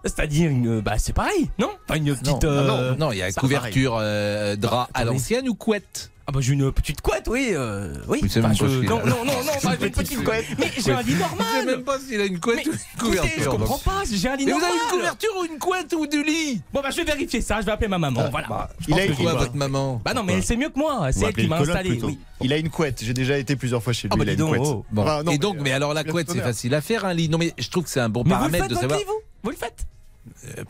[0.04, 1.70] C'est-à-dire, une, bah, c'est pareil, non?
[1.86, 2.44] Pas une non, petite.
[2.44, 6.10] ah euh, non, non, il y a couverture euh, drap à l'ancienne ou couette?
[6.26, 8.22] Ah bah j'ai une petite couette, oui, euh, oui.
[8.30, 9.32] C'est Enfin, je- non, non, non, non,
[9.62, 10.46] bah, j'ai une petite couette.
[10.58, 11.66] Mais j'ai un lit Je sais normal.
[11.66, 13.42] même pas s'il a une couette Mais ou une écoutez, couverture.
[13.44, 13.82] je comprends donc.
[13.84, 14.70] pas, j'ai un lit Mais vous normal.
[14.78, 16.62] avez une couverture ou une couette ou du lit?
[16.72, 18.48] Bon bah je vais vérifier ça, je vais appeler ma maman, Ah, voilà.
[18.48, 21.08] bah, il a Quoi, vais- votre maman Bah non, mais elle sait mieux que moi,
[21.12, 22.06] c'est elle qui m'a installé, plutôt.
[22.06, 22.18] oui.
[22.40, 23.00] Il a une couette.
[23.04, 24.12] J'ai déjà été plusieurs fois chez lui.
[24.14, 24.62] Ah bah il a dis une couette.
[24.64, 24.86] oh.
[24.92, 25.02] Bon.
[25.02, 27.28] Enfin, non, et donc, mais, euh, alors la couette, c'est facile à faire un lit.
[27.28, 28.98] Non, mais je trouve que c'est un bon Mais vous paramètre de savoir.
[29.00, 29.20] vous?
[29.42, 29.74] Vous le faites?
[29.80, 29.93] Euh,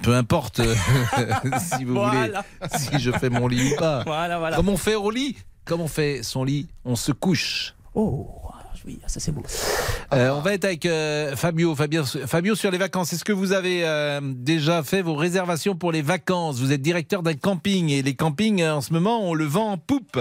[0.02, 0.74] Peu importe euh,
[1.76, 2.42] si vous Voilà.
[2.60, 4.02] voulez, si je fais mon lit ou pas.
[4.04, 4.56] Voilà, voilà.
[4.56, 7.74] Comme on fait au lit Comme on fait son lit On se couche.
[7.94, 8.28] Oh,
[8.86, 9.42] oui, ça c'est beau.
[10.12, 11.74] Euh, on va être avec euh, Fabio.
[11.74, 12.04] Fabio.
[12.04, 13.12] Fabio sur les vacances.
[13.14, 16.58] Est-ce que vous avez euh, déjà fait vos réservations pour les vacances?
[16.58, 19.72] Vous êtes directeur d'un camping et les campings euh, en ce moment on le vend
[19.72, 20.20] en poupe.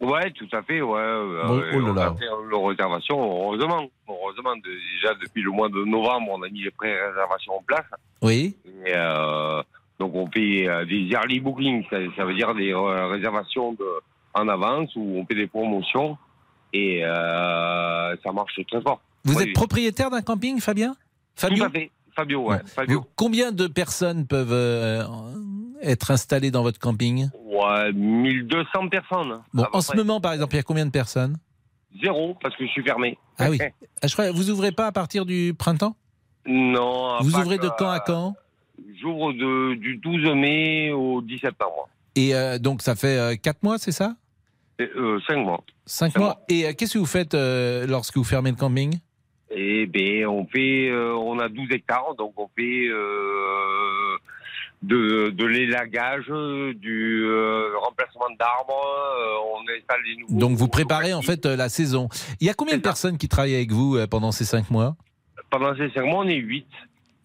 [0.00, 0.80] Ouais, tout à fait.
[0.80, 3.88] Ouais, euh, Bon, euh, oh là on a fait nos réservations, heureusement.
[4.08, 7.84] Heureusement, déjà depuis le mois de novembre, on a mis les pré-réservations en place.
[8.22, 8.56] Oui.
[8.86, 9.62] Et, euh,
[9.98, 13.84] donc on fait euh, des early bookings, ça, ça veut dire des réservations de,
[14.34, 16.16] en avance où on fait des promotions
[16.72, 19.00] et euh, ça marche très fort.
[19.24, 20.94] Vous êtes propriétaire d'un camping, Fabien?
[21.34, 21.90] Fabio Tout à fait.
[22.14, 22.58] Fabio, ouais.
[22.66, 23.00] Fabio.
[23.00, 24.52] Vous- Combien de personnes peuvent
[25.82, 29.40] être installées dans votre camping Ouais, 1200 personnes.
[29.52, 29.98] Bon, en ce près.
[29.98, 31.36] moment, par exemple, il y a combien de personnes
[32.02, 33.18] Zéro, parce que je suis fermé.
[33.38, 33.58] Ah oui.
[34.00, 35.96] Ah, je crois, vous ouvrez pas à partir du printemps?
[36.46, 37.18] Non.
[37.20, 38.36] Vous ouvrez de quand à euh, quand?
[39.00, 41.88] J'ouvre du 12 mai au 10 septembre.
[42.14, 44.14] Et euh, donc ça fait 4 mois, c'est ça?
[44.78, 45.64] Et, euh, 5 mois.
[45.86, 46.40] 5 mois.
[46.48, 48.98] Et euh, qu'est-ce que vous faites euh, lorsque vous fermez le camping?
[49.50, 54.16] Et ben, on fait, euh, on a 12 hectares, donc on fait euh,
[54.82, 56.26] de, de l'élagage,
[56.76, 58.86] du euh, remplacement d'arbres,
[59.18, 60.38] euh, on installe des nouveaux.
[60.38, 62.08] Donc vous préparez en fait euh, la saison.
[62.40, 64.96] Il y a combien de personnes qui travaillent avec vous pendant ces 5 mois?
[65.50, 66.66] Pendant ces 5 mois, on est 8.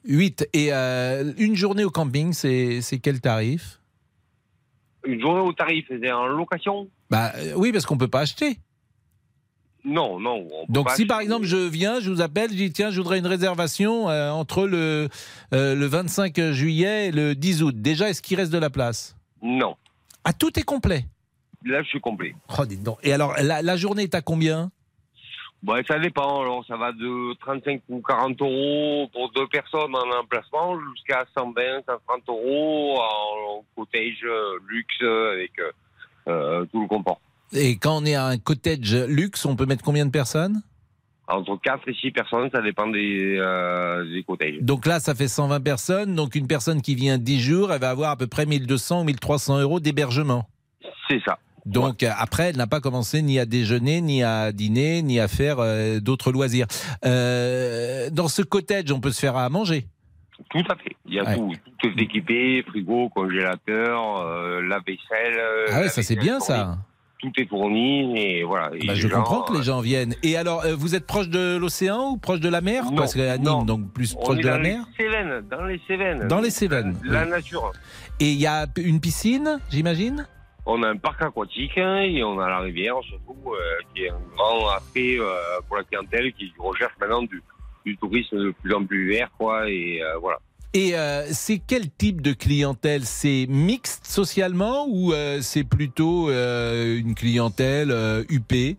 [0.05, 0.49] 8.
[0.53, 3.79] Et euh, une journée au camping, c'est quel tarif?
[5.05, 6.87] Une journée au tarif, c'est en location?
[7.09, 8.57] Bah oui, parce qu'on peut pas acheter.
[9.85, 10.47] Non, non.
[10.51, 12.89] on peut Donc pas si par exemple je viens, je vous appelle, je dis tiens,
[12.89, 15.09] je voudrais une réservation euh, entre le,
[15.53, 17.75] euh, le 25 juillet et le 10 août.
[17.77, 19.15] Déjà, est-ce qu'il reste de la place?
[19.41, 19.75] Non.
[20.23, 21.05] Ah, tout est complet
[21.65, 22.33] Là, je suis complet.
[22.57, 22.97] Oh, dites donc.
[23.03, 24.69] Et alors, la, la journée est à combien?
[25.63, 26.41] Bon, ça dépend.
[26.41, 31.85] Alors, ça va de 35 ou 40 euros pour deux personnes en emplacement jusqu'à 120,
[31.87, 35.51] 130 euros en cottage euh, luxe avec
[36.27, 37.19] euh, tout le confort.
[37.55, 40.61] Et quand on est à un cottage luxe, on peut mettre combien de personnes?
[41.27, 44.55] Entre 4 et 6 personnes, ça dépend des, euh, des cottages.
[44.61, 46.15] Donc là, ça fait 120 personnes.
[46.15, 49.03] Donc une personne qui vient 10 jours, elle va avoir à peu près 1200 ou
[49.05, 50.47] 1300 euros d'hébergement.
[51.09, 51.39] C'est ça.
[51.65, 55.29] Donc euh, après, elle n'a pas commencé ni à déjeuner, ni à dîner, ni à
[55.29, 56.67] faire euh, d'autres loisirs.
[57.05, 59.85] Euh, dans ce cottage, on peut se faire à manger?
[60.49, 60.95] Tout à fait.
[61.05, 61.37] Il y a Ouais.
[61.37, 61.53] tout.
[61.79, 65.37] Tout est équipé, frigo, congélateur, lave-vaisselle.
[65.39, 66.77] euh, Ah ouais, ça c'est bien ça.
[67.23, 68.69] Tout est fourni et voilà.
[68.75, 70.13] Et Bah, je gens, comprends que les gens viennent.
[70.23, 72.83] Et alors, euh, vous êtes proche de l'océan ou proche de la mer?
[72.83, 73.63] Non, Parce qu'à Nîmes, non.
[73.63, 74.81] donc plus proche de la mer.
[74.97, 76.27] Cévennes, dans les Cévennes.
[76.27, 76.97] Dans les Cévennes.
[77.05, 77.29] La oui.
[77.29, 77.71] nature.
[78.19, 80.27] Et il y a une piscine, j'imagine?
[80.65, 83.57] On a un parc aquatique hein, et on a la rivière surtout, euh,
[83.95, 85.33] qui est un grand attrait euh,
[85.67, 87.41] pour la clientèle qui recherche maintenant du,
[87.85, 89.69] du tourisme de plus en plus vert, quoi.
[89.69, 90.39] Et euh, voilà.
[90.75, 93.05] Et euh, c'est quel type de clientèle?
[93.05, 97.91] C'est mixte socialement ou euh, c'est plutôt euh, une clientèle
[98.29, 98.77] UP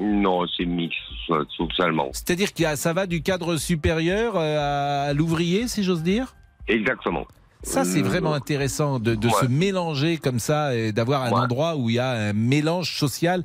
[0.00, 0.94] Non, c'est mix
[1.26, 2.08] so- socialement.
[2.12, 6.34] C'est-à-dire que ça va du cadre supérieur à l'ouvrier, si j'ose dire?
[6.66, 7.24] Exactement.
[7.64, 11.76] Ça, c'est Euh, vraiment intéressant de, de se mélanger comme ça et d'avoir un endroit
[11.76, 13.42] où il y a un mélange social.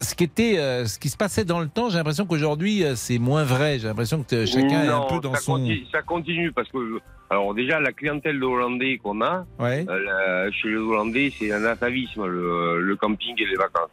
[0.00, 2.94] Ce qui était, euh, ce qui se passait dans le temps, j'ai l'impression qu'aujourd'hui euh,
[2.94, 3.78] c'est moins vrai.
[3.78, 5.52] J'ai l'impression que chacun est un Non, peu dans ça son.
[5.54, 6.98] Continue, ça continue parce que,
[7.30, 9.84] alors déjà, la clientèle de Hollandais qu'on a, Ouais.
[9.88, 9.98] euh,
[10.46, 13.90] la- chez les Hollandais, c'est un atavisme, le, le camping et les vacances.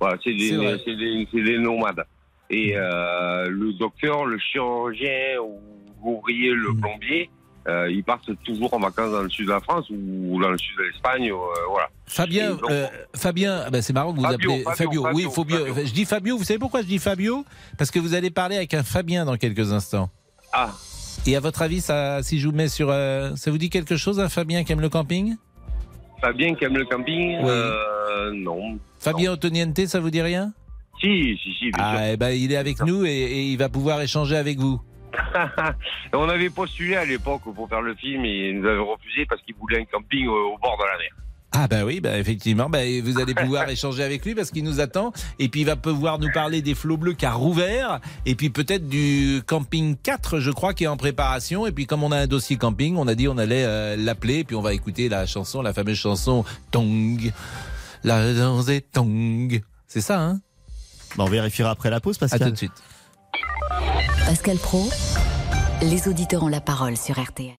[0.00, 0.50] Voilà, c'est des,
[1.32, 2.04] des, des nomades.
[2.50, 5.60] Et euh, le docteur, le chirurgien ou
[6.04, 7.30] l'ouvrier, le plombier,
[7.68, 10.58] euh, ils partent toujours en vacances dans le sud de la France ou dans le
[10.58, 11.30] sud de l'Espagne.
[11.30, 11.36] euh,
[11.70, 11.88] voilà.
[12.06, 15.30] Fabien, Et donc- euh, Fabien, ben c'est marrant que vous Fabio, appelez Fabio, Oui, Fabio,
[15.30, 15.66] Fabio.
[15.66, 15.86] Fabio.
[15.86, 16.36] Je dis Fabio.
[16.38, 17.44] Vous savez pourquoi je dis Fabio?
[17.78, 20.10] Parce que vous allez parler avec un Fabien dans quelques instants.
[20.52, 20.70] Ah.
[21.26, 24.18] Et à votre avis, ça, si je vous mets sur, ça vous dit quelque chose,
[24.18, 25.36] un Fabien qui aime le camping?
[26.20, 27.48] Fabien qui aime le camping Oui.
[27.48, 28.78] euh, Non.
[28.98, 30.52] Fabien Otoniente, ça vous dit rien?
[31.00, 31.70] Si, si, si.
[31.70, 31.98] bien sûr.
[31.98, 34.80] Ah, eh ben, il est avec nous et, et il va pouvoir échanger avec vous.
[36.12, 39.42] on avait postulé à l'époque pour faire le film et ils nous avaient refusé parce
[39.42, 41.10] qu'ils voulaient un camping au, bord de la mer.
[41.54, 44.80] Ah bah oui, bah effectivement, bah, vous allez pouvoir échanger avec lui parce qu'il nous
[44.80, 48.48] attend et puis il va pouvoir nous parler des flots bleus qu'a rouvert et puis
[48.48, 52.16] peut-être du camping 4 je crois qui est en préparation et puis comme on a
[52.16, 55.10] un dossier camping, on a dit on allait euh, l'appeler et puis on va écouter
[55.10, 57.32] la chanson, la fameuse chanson Tong.
[58.02, 59.60] La danse est Tong.
[59.86, 60.40] C'est ça hein?
[61.16, 62.48] Bah, on vérifiera après la pause, À Pascal.
[62.48, 62.72] tout de suite.
[64.26, 64.88] Pascal Pro,
[65.82, 67.54] les auditeurs ont la parole sur RTL.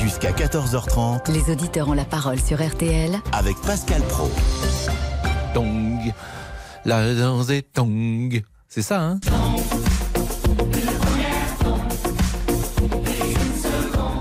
[0.00, 4.30] Jusqu'à 14h30 Les auditeurs ont la parole sur RTL avec Pascal Pro.
[5.54, 6.12] Tong.
[6.84, 8.42] La danse est Tong.
[8.68, 9.20] C'est ça hein?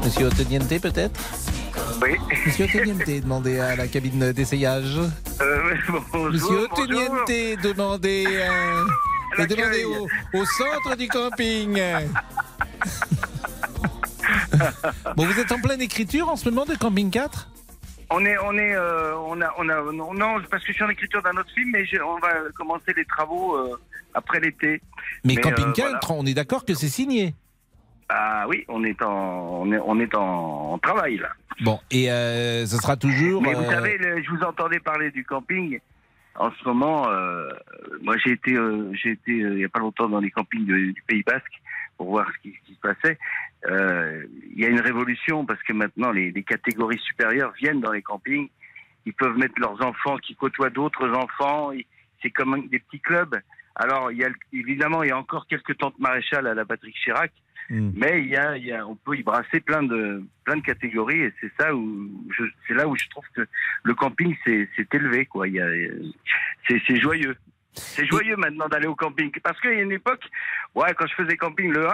[0.03, 1.19] Monsieur Otoniente peut-être?
[2.01, 2.11] Oui.
[2.45, 4.97] Monsieur Otoniente, demandez à la cabine d'essayage.
[5.41, 5.75] Euh,
[6.11, 6.83] bonjour, Monsieur bonjour.
[6.83, 8.85] Otoniente, demandez, euh,
[9.37, 10.07] et demandez au,
[10.37, 11.79] au centre du camping.
[15.15, 17.49] bon, vous êtes en pleine écriture en ce moment de Camping 4
[18.09, 20.83] On est, on est, euh, on a, on a, non, non, parce que je suis
[20.83, 23.79] en écriture d'un autre film, mais je- on va commencer les travaux euh,
[24.13, 24.81] après l'été.
[25.23, 26.21] Mais, Mais, Camping euh, 4, voilà.
[26.21, 27.35] on est d'accord que c'est signé?
[28.09, 31.29] Ah oui, on est en, on est, on est en, en travail là.
[31.61, 33.41] Bon, et euh, ce sera toujours.
[33.41, 35.79] Mais vous euh, savez, le- je vous entendais parler du camping.
[36.39, 37.49] En ce moment, euh,
[38.01, 40.65] moi j'ai été, euh, j'ai été euh, il y a pas longtemps dans les campings
[40.65, 41.61] du Pays Basque
[41.97, 43.17] pour voir ce qui, ce qui se passait.
[43.65, 44.23] Euh,
[44.53, 48.01] Il y a une révolution parce que maintenant les, les catégories supérieures viennent dans les
[48.01, 48.47] campings.
[49.05, 51.71] Ils peuvent mettre leurs enfants qui côtoient d'autres enfants.
[52.21, 53.37] C'est comme des petits clubs.
[53.75, 56.95] Alors il y a évidemment il y a encore quelques tentes maréchales à la Patrick
[56.95, 57.33] Chirac.
[57.69, 57.91] Hmm.
[57.95, 60.61] Mais il y a, il y a, on peut y brasser plein de, plein de
[60.63, 62.09] catégories et c'est ça où
[62.67, 63.45] c'est là où je trouve que
[63.83, 65.47] le camping c'est, c'est élevé quoi.
[65.47, 65.67] Il y a,
[66.67, 67.35] c'est, c'est joyeux.
[67.73, 70.23] C'est joyeux maintenant d'aller au camping parce qu'il y a une époque,
[70.75, 71.91] ouais, quand je faisais camping le 1,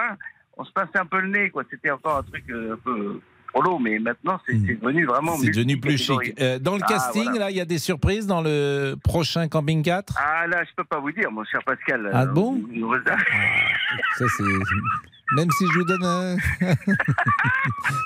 [0.56, 1.62] on se passait un peu le nez quoi.
[1.70, 3.20] C'était encore un truc euh, un peu
[3.52, 5.36] prolo, mais maintenant c'est, c'est devenu vraiment.
[5.36, 6.40] C'est devenu plus chic.
[6.40, 7.38] Euh, dans le Ah, casting, voilà.
[7.38, 10.84] là, il y a des surprises dans le prochain Camping 4 Ah là, je peux
[10.84, 12.10] pas vous dire, mon cher Pascal.
[12.14, 14.44] Ah Euh, bon vous- vous- Ça, c'est.
[15.34, 16.36] Même si je vous donne un-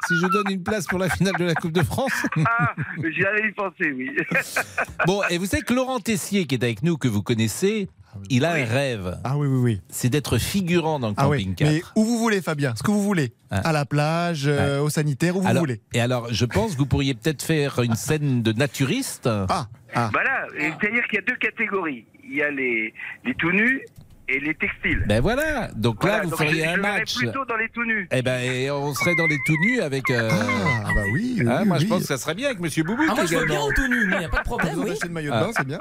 [0.09, 2.13] si je vous donne une place pour la finale de la Coupe de France.
[2.47, 2.75] Ah,
[3.13, 4.11] j'y allais y penser, oui.
[5.07, 7.89] Bon, et vous savez que Laurent Tessier, qui est avec nous, que vous connaissez,
[8.31, 9.19] il a un rêve.
[9.23, 9.81] Ah oui, oui, oui.
[9.89, 11.71] C'est d'être figurant dans le Ah Camping oui, 4.
[11.71, 13.33] mais où vous voulez, Fabien, ce que vous voulez.
[13.51, 15.81] À la plage, euh, au sanitaire, où vous alors, voulez.
[15.93, 19.29] Et alors, je pense que vous pourriez peut-être faire une scène de naturiste.
[19.29, 19.69] Ah,
[20.13, 22.07] Voilà, et c'est-à-dire qu'il y a deux catégories.
[22.25, 22.95] Il y a les,
[23.25, 23.83] les tout nus
[24.31, 25.05] et les textiles.
[25.07, 27.17] Ben voilà, donc là vous donc feriez je, un je match.
[27.17, 28.09] plutôt dans les tout nus.
[28.13, 30.11] Eh ben, et on serait dans les tout nus avec.
[30.11, 31.39] euh, Ah, bah oui.
[31.47, 33.37] hein, oui, moi, je pense que ça serait bien avec Monsieur Boubou Ah, moi, je
[33.37, 34.75] veux bien en tout nu, il n'y a pas de problème.
[34.75, 34.91] Vous oui.
[34.91, 35.79] achetez le maillot de bain, c'est bien.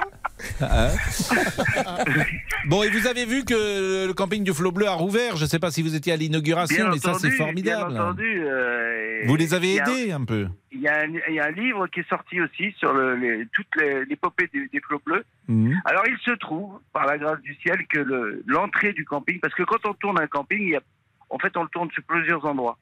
[0.60, 0.88] Hein
[2.66, 5.36] bon, et vous avez vu que le camping du Flot Bleu a rouvert.
[5.36, 7.92] Je ne sais pas si vous étiez à l'inauguration, mais ça, c'est formidable.
[7.92, 8.42] Bien entendu.
[8.44, 10.48] euh, Vous les avez aidés un peu
[10.80, 13.14] Il y, a un, il y a un livre qui est sorti aussi sur le,
[13.14, 13.66] les, toute
[14.08, 15.24] l'épopée des, des flots bleus.
[15.46, 15.74] Mhm.
[15.84, 19.52] Alors, il se trouve, par la grâce du ciel, que le- l'entrée du camping, parce
[19.54, 20.80] que quand on tourne un camping, il y a,
[21.28, 22.78] en fait, on le tourne sur plusieurs endroits.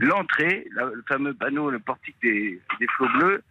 [0.00, 3.42] L'entrée, la- le fameux panneau, le portique des, des flots bleus,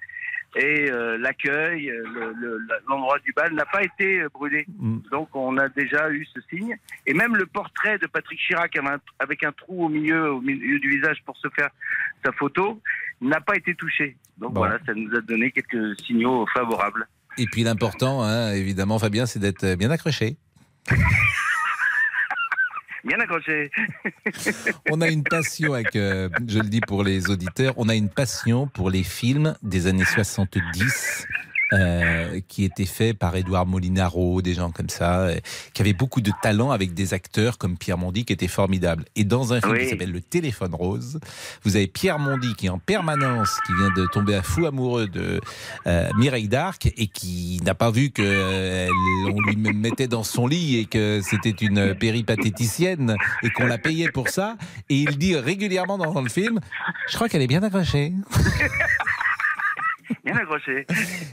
[0.57, 2.03] et euh, l'accueil, euh,
[2.35, 4.65] le- l'endroit du bal n'a pas été euh, brûlé.
[5.11, 6.77] Donc, on a déjà eu ce signe.
[7.05, 10.41] Et même le portrait de Patrick Chirac avec un, avec un trou au milieu, au
[10.41, 11.69] milieu du visage pour se faire
[12.25, 12.81] sa photo
[13.21, 14.17] n'a pas été touché.
[14.37, 14.61] Donc Bon.
[14.61, 17.07] voilà, ça nous a donné quelques signaux favorables.
[17.37, 20.37] Et puis l'important, hein, évidemment, Fabien, c'est d'être bien accroché.
[23.03, 23.71] Bien accroché.
[24.91, 28.09] On a une passion avec, euh, je le dis pour les auditeurs, on a une
[28.09, 31.27] passion pour les films des années 70.
[31.73, 35.35] Euh, qui étaient faits par Édouard Molinaro, des gens comme ça, euh,
[35.73, 39.05] qui avaient beaucoup de talent avec des acteurs comme Pierre Mondy qui était formidable.
[39.15, 39.79] Et dans un film Oui.
[39.83, 41.19] qui s'appelle Le Téléphone Rose,
[41.63, 45.07] vous avez Pierre Mondy qui est en permanence, qui vient de tomber à fou amoureux
[45.07, 45.41] de
[45.87, 48.87] euh, Mireille Darc et qui n'a pas vu que euh,
[49.33, 54.11] on lui mettait dans son lit et que c'était une péripatéticienne et qu'on la payait
[54.11, 54.55] pour ça.
[54.89, 56.59] Et il dit régulièrement dans le film,
[57.09, 58.13] je crois qu'elle est bien accrochée.
[60.25, 60.85] Bien accroché.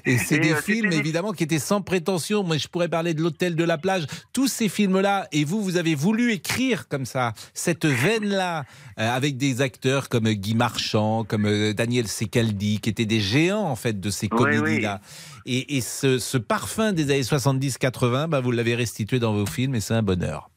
[0.05, 2.43] Et c'est des euh, films évidemment qui étaient sans prétention.
[2.43, 5.29] Moi, je pourrais parler de l'hôtel de la plage, tous ces films-là.
[5.33, 8.65] Et vous, vous avez voulu écrire comme ça cette veine-là
[8.99, 13.69] euh, avec des acteurs comme Guy Marchand, comme euh, Daniel Secaldi, qui étaient des géants
[13.69, 15.01] en fait de ces Oui, comédies-là.
[15.47, 19.75] Et, et ce, ce parfum des années 70-80, bah, vous l'avez restitué dans vos films,
[19.75, 20.51] et c'est un bonheur.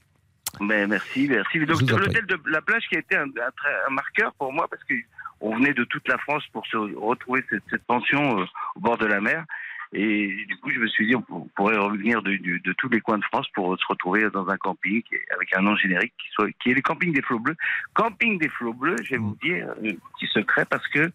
[0.61, 1.59] Ben, merci, merci.
[1.65, 4.93] Donc, l'hôtel de la plage qui a été un, un marqueur pour moi parce que
[5.41, 8.97] on venait de toute la France pour se retrouver cette, cette pension euh, au bord
[8.97, 9.45] de la mer.
[9.93, 12.37] Et du coup, je me suis dit, on pour- pourrait revenir de,
[12.77, 15.01] tous les coins de France pour se retrouver dans un camping
[15.33, 17.55] avec un nom générique qui, soit, qui est le camping des flots bleus.
[17.93, 21.09] Camping des flots bleus, je vais vous dire un petit secret parce que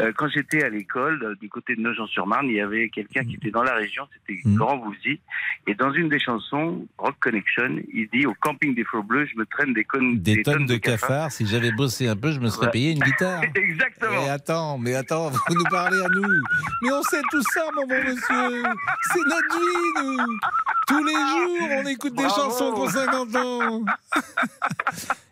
[0.00, 3.34] euh, quand j'étais à l'école, euh, du côté de Nogent-sur-Marne, il y avait quelqu'un qui
[3.34, 5.20] était dans la région, c'était Laurent Voulzy.
[5.66, 9.38] Et dans une des chansons, Rock Connection, il dit au camping des flots bleus, je
[9.38, 11.30] me traîne des, connes, Des, tonnes, de cafards.
[11.30, 13.42] Si j'avais bossé un peu, je me serais payé une guitare.
[13.54, 14.22] Exactement.
[14.22, 16.28] Mais attends, mais attends, vous nous parlez à nous.
[16.82, 18.62] Mais on sait tout ça, mon bon monsieur.
[19.12, 20.38] C'est notre vie, nous.
[20.86, 23.84] Tous les jours, on écoute des chansons qui ont 50 ans.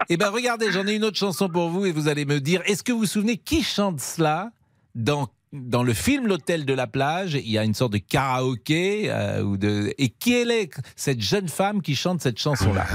[0.08, 2.62] Eh ben, regardez, j'en ai une autre chanson pour vous et vous allez me dire,
[2.66, 4.52] est-ce que vous vous souvenez qui chante cela?
[4.94, 9.10] Dans dans le film L'Hôtel de la plage, il y a une sorte de karaoké
[9.10, 12.86] euh, ou de et qui elle est cette jeune femme qui chante cette chanson-là?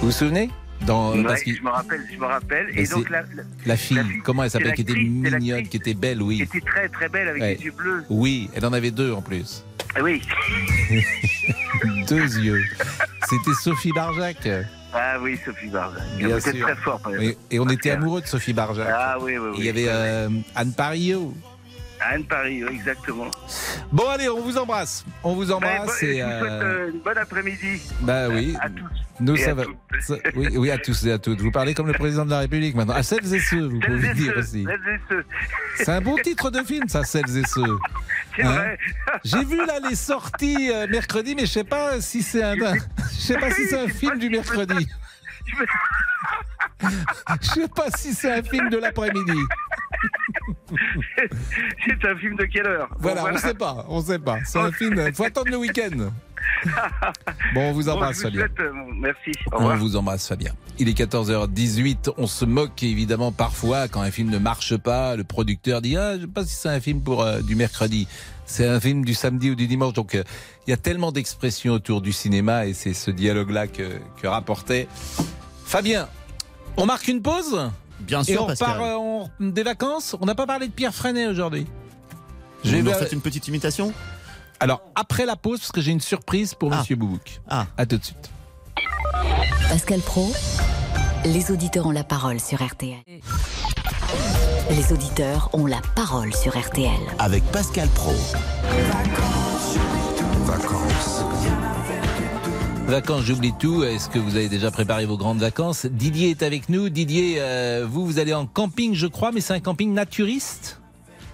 [0.00, 0.50] Vous vous souvenez?
[0.86, 2.66] Dans, Ouais, parce je me rappelle, je me rappelle.
[2.78, 5.94] Et donc c'est- la, la- La fille, comment elle s'appelle Qui était mignonne, qui était
[5.94, 6.36] belle, oui.
[6.36, 7.54] qui était très très belle avec Ouais.
[7.58, 8.04] les yeux bleus.
[8.08, 9.64] Oui, elle en avait deux en plus.
[9.94, 10.22] Ah Oui.
[12.08, 12.62] deux yeux.
[13.28, 14.48] C'était Sophie Barjac.
[14.92, 16.02] Ah oui, Sophie Barjac.
[16.18, 16.52] Bien sûr.
[16.66, 17.00] très fort.
[17.20, 18.88] Et, et on était amoureux de Sophie Barjac.
[18.90, 19.56] Ah oui, oui, oui.
[19.56, 21.34] Et Il y avait euh, Anne Parillo.
[22.02, 23.30] Anne Paris, oui, exactement.
[23.92, 25.04] Bon, allez, on vous embrasse.
[25.22, 25.86] On vous Ben, embrasse.
[25.86, 27.82] bon, et, souhaite euh, euh, une bonne après-midi.
[28.00, 28.56] Bah oui.
[28.60, 28.84] À tous.
[29.20, 29.64] Nous, Et ça à va.
[30.00, 31.40] ça- oui, oui, à tous et à toutes.
[31.42, 32.94] Vous parlez comme le président de la République maintenant.
[32.94, 34.64] À celles et ceux, vous Celles pouvez dire ceux, aussi.
[34.64, 35.24] celles et ceux.
[35.76, 37.78] C'est un bon titre de film, ça, celles et ceux.
[38.42, 38.64] Hein.
[39.24, 42.80] J'ai vu là les sorties euh, mercredi, mais je sais pas si c'est un, je
[43.20, 44.88] sais pas si c'est un film du mercredi.
[47.42, 49.38] Je sais pas si c'est un film de l'après-midi.
[51.86, 54.38] C'est un film de quelle heure Bon, Voilà, on sait pas, on sait pas.
[54.44, 55.12] C'est un film.
[55.14, 56.10] Faut attendre le week-end.
[57.54, 58.40] Bon, on vous embrasse, vous Fabien.
[58.40, 59.30] souhaite, euh, merci.
[59.46, 59.76] Au On revoir.
[59.76, 60.52] vous embrasse, Fabien.
[60.78, 62.12] Il est 14h18.
[62.16, 65.16] On se moque évidemment parfois quand un film ne marche pas.
[65.16, 68.08] Le producteur dit Ah, je sais pas si c'est un film pour euh, du mercredi.
[68.46, 69.92] C'est un film du samedi ou du dimanche.
[69.92, 70.22] Donc, euh,
[70.66, 74.88] il y a tellement d'expressions autour du cinéma et c'est ce dialogue-là que, que rapportait
[75.64, 76.08] Fabien.
[76.76, 77.70] On marque une pause?
[78.00, 78.68] Bien Et sûr, on Pascal.
[78.72, 80.16] repart euh, on- des vacances?
[80.20, 81.66] On n'a pas parlé de Pierre Freinet aujourd'hui.
[82.64, 83.92] Je vais vous faites une petite imitation?
[84.58, 87.40] Alors, après la pause, parce que j'ai une surprise pour Monsieur Boubouk.
[87.48, 87.66] Ah.
[87.78, 88.30] À tout de suite.
[89.70, 90.30] Pascal Pro,
[91.24, 92.98] les auditeurs ont la parole sur RTL.
[94.70, 96.90] Les auditeurs ont la parole sur RTL.
[97.18, 98.12] Avec Pascal Pro.
[98.64, 99.76] Vacances.
[100.44, 101.19] Vacances,
[103.22, 103.84] j'oublie tout.
[103.84, 105.86] Est-ce que vous avez déjà préparé vos grandes vacances?
[105.86, 106.88] Didier est avec nous.
[106.88, 110.82] Didier, euh, vous, vous allez en camping, je crois, mais c'est un camping naturiste?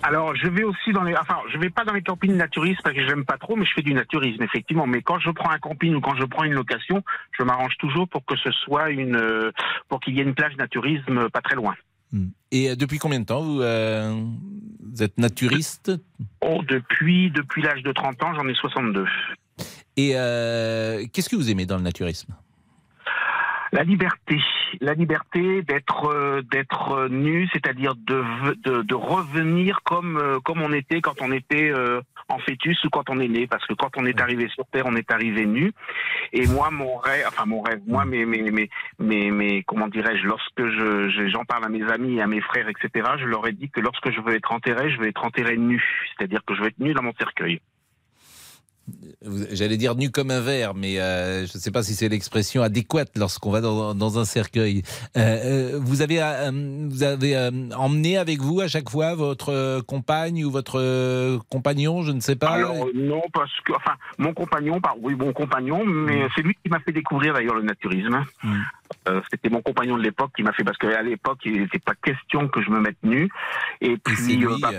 [0.02, 2.94] Alors, je vais aussi dans les, enfin, je vais pas dans les campings naturistes parce
[2.94, 4.86] que j'aime pas trop, mais je fais du naturisme effectivement.
[4.86, 7.02] Mais quand je prends un camping ou quand je prends une location,
[7.38, 9.50] je m'arrange toujours pour que ce soit une, euh,
[9.88, 11.74] pour qu'il y ait une plage naturisme pas très loin.
[12.52, 14.14] Et euh, depuis combien de temps vous, euh,
[14.84, 15.90] vous êtes naturiste?
[16.40, 19.06] Oh, depuis depuis l'âge de 30 ans, j'en ai 62.
[19.96, 22.34] Et euh, qu'est-ce que vous aimez dans le naturisme?
[23.72, 24.38] La liberté,
[24.80, 31.20] la liberté d'être euh, d'être euh, nu, c'est-à-dire de, revenir comme comme on était quand
[31.20, 31.72] on était
[32.28, 34.84] en fœtus ou quand on est né, parce que quand on est arrivé sur terre,
[34.86, 35.72] on est arrivé nu.
[36.32, 40.26] Et moi, mon rêve, enfin mon rêve, moi, mes mes mes mes, mes- comment dirais-je,
[40.26, 43.52] lorsque je- j'en parle à mes amis et à mes frères, etc., je leur ai
[43.52, 45.82] dit que lorsque je veux être enterré, je veux être enterré nu,
[46.16, 47.60] c'est-à-dire que je veux être nu dans mon cercueil.
[49.50, 52.62] J'allais dire nu comme un verre, mais euh, je ne sais pas si c'est l'expression
[52.62, 54.82] adéquate lorsqu'on va dans, dans un cercueil.
[55.16, 55.20] Euh,
[55.74, 56.20] euh, vous avez,
[56.90, 62.20] vous avez emmené avec vous à chaque fois votre compagne ou votre compagnon, je ne
[62.20, 62.50] sais pas.
[62.50, 66.28] Alors non, parce que enfin mon compagnon, par oui mon compagnon, mais Mm.
[66.34, 68.24] c'est lui qui m'a fait découvrir d'ailleurs le naturisme.
[69.08, 71.94] Euh, C'était mon compagnon de l'époque qui m'a fait parce qu'à l'époque il n'était pas
[71.94, 73.28] question que je me mette nu.
[73.80, 74.70] Et puis lui, bah,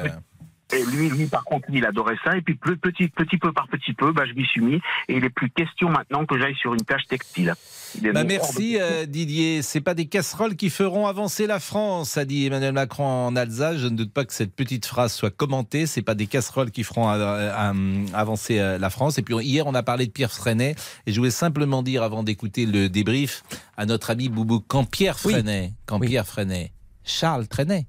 [0.74, 2.36] et lui, lui par contre, il adorait ça.
[2.38, 4.76] Et puis petit, petit peu par petit peu, bah, je m'y suis mis.
[5.08, 7.54] Et il est plus question maintenant que j'aille sur une tâche textile.
[7.98, 8.80] Il est Bah, de merci question.
[8.82, 9.62] euh, Didier.
[9.62, 13.78] C'est pas des casseroles qui feront avancer la France, a dit Emmanuel Macron en Alsace.
[13.78, 15.86] Je ne doute pas que cette petite phrase soit commentée.
[15.86, 19.18] C'est pas des casseroles qui feront euh, euh, avancer euh, la France.
[19.18, 20.76] Et puis hier, on a parlé de Pierre Freinet,
[21.06, 23.44] et je voulais simplement dire, avant d'écouter le débrief,
[23.78, 26.72] à notre ami Boubou, quand Pierre Freinet, quand Pierre Freinet,
[27.04, 27.88] Charles Trenet,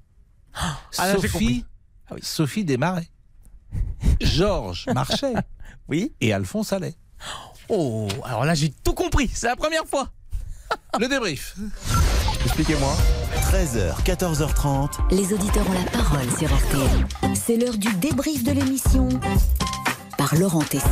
[0.53, 1.15] Ah, là,
[2.09, 3.07] Sophie, Sophie Desmarais,
[4.21, 5.33] Georges Marchais,
[5.87, 6.95] oui, et Alphonse Allais.
[7.69, 9.29] Oh, alors là, j'ai tout compris.
[9.33, 10.09] C'est la première fois.
[10.99, 11.55] Le débrief.
[12.45, 12.95] Expliquez-moi.
[13.51, 14.89] 13h, 14h30.
[15.11, 17.35] Les auditeurs ont la parole sur RTL.
[17.35, 19.09] C'est l'heure du débrief de l'émission
[20.17, 20.89] par Laurent Tessier.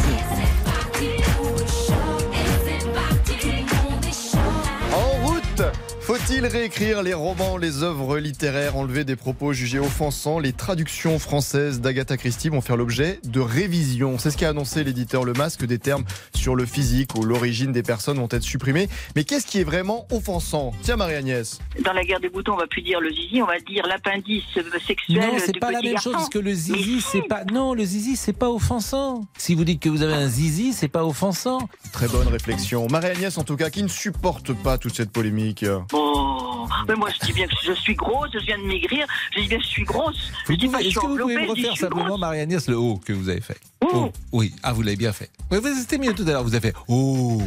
[6.37, 10.37] Faut-il réécrire les romans, les œuvres littéraires, enlever des propos jugés offensants?
[10.37, 14.19] Les traductions françaises d'Agatha Christie vont faire l'objet de révision.
[14.19, 15.65] C'est ce qu'a annoncé l'éditeur Le Masque.
[15.65, 16.05] Des termes
[16.35, 18.87] sur le physique ou l'origine des personnes vont être supprimés.
[19.15, 20.73] Mais qu'est-ce qui est vraiment offensant?
[20.83, 21.57] Tiens, Marie-Agnès.
[21.83, 24.43] Dans la guerre des boutons, on va plus dire le zizi, on va dire l'appendice
[24.85, 26.11] sexuel Non, c'est pas la même garçon.
[26.11, 27.45] chose parce que le zizi, c'est pas.
[27.51, 29.25] Non, le zizi, c'est pas offensant.
[29.39, 31.67] Si vous dites que vous avez un zizi, c'est pas offensant.
[31.93, 32.85] Très bonne réflexion.
[32.91, 35.65] Marie-Agnès, en tout cas, qui ne supporte pas toute cette polémique.
[35.93, 36.56] Oh, Oh.
[36.87, 39.47] Mais moi je dis bien que je suis grosse, je viens de maigrir, je dis
[39.47, 40.31] bien que je suis grosse.
[40.47, 41.79] Je Vous dis pas que je Est-ce suis que vous pouvez me je refaire je
[41.81, 42.19] simplement, grosse.
[42.19, 43.57] Marie-Agnès, le haut que vous avez fait?
[43.93, 45.29] Oh, Oui, ah, vous l'avez bien fait.
[45.51, 47.41] Oui, vous- c'était mieux tout à l'heure, vous avez fait Oh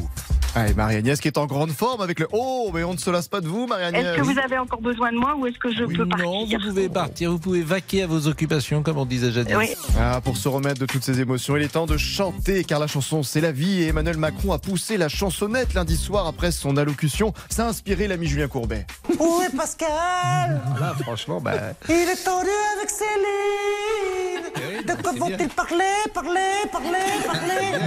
[0.54, 3.28] Allez, Marie-Agnès qui est en grande forme avec le Oh, mais on ne se lasse
[3.28, 4.04] pas de vous, Marie-Agnès.
[4.04, 6.26] Est-ce que vous avez encore besoin de moi ou est-ce que je peux partir?
[6.26, 9.54] Non, vous pouvez partir, vous pouvez vaquer à vos occupations, comme on disait jadis.
[9.56, 9.68] Oui.
[9.98, 12.86] Ah, pour se remettre de toutes ces émotions, il est temps de chanter car la
[12.88, 16.76] chanson c'est la vie et Emmanuel Macron a poussé la chansonnette lundi soir après son
[16.76, 17.32] allocution.
[17.48, 18.86] Ça a inspiré l'ami Julien Courbet.
[19.18, 20.60] Où est Pascal?
[20.80, 21.54] Là, franchement, bah.
[21.88, 24.86] Il est tendu avec Céline.
[24.86, 25.84] De quoi vont-ils parler,
[26.14, 26.40] parler,
[26.72, 27.78] parler, parler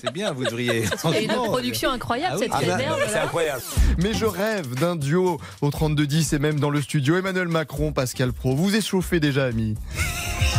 [0.00, 0.84] C'est bien, vous devriez.
[1.14, 2.98] Et une production incroyable, cette Ah réverb.
[2.98, 3.58] là.
[3.98, 7.16] Mais je rêve d'un duo au 32-10 et même dans le studio.
[7.16, 9.76] Emmanuel Macron, Pascal Pro, vous échauffez déjà, amis.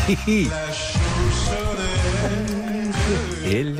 [3.48, 3.76] Elle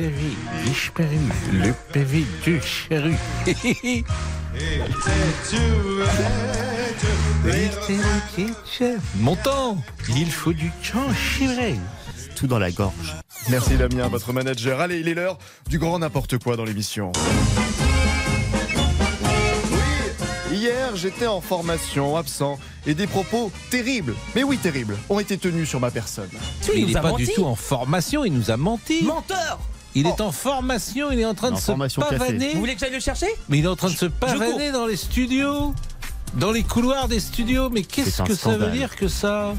[0.64, 1.18] disparu,
[1.52, 3.14] le pavé du charru.
[9.16, 9.78] Mon temps,
[10.08, 11.76] il faut du temps chivré.
[12.34, 13.16] Tout dans la gorge.
[13.48, 14.80] Merci Damien, votre manager.
[14.80, 15.38] Allez, il est l'heure
[15.68, 17.12] du grand n'importe quoi dans l'émission.
[20.50, 25.38] Oui, hier j'étais en formation, absent, et des propos terribles, mais oui terribles, ont été
[25.38, 26.30] tenus sur ma personne.
[26.74, 29.02] Il n'est pas du tout en formation, il nous a menti.
[29.04, 29.58] Menteur
[29.96, 32.52] Il est en formation, il est en train de se pavaner.
[32.52, 33.28] Vous voulez que j'aille le chercher?
[33.48, 35.74] Mais il est en train de se pavaner dans les studios,
[36.34, 37.70] dans les couloirs des studios.
[37.70, 39.54] Mais qu'est-ce que ça veut dire que ça?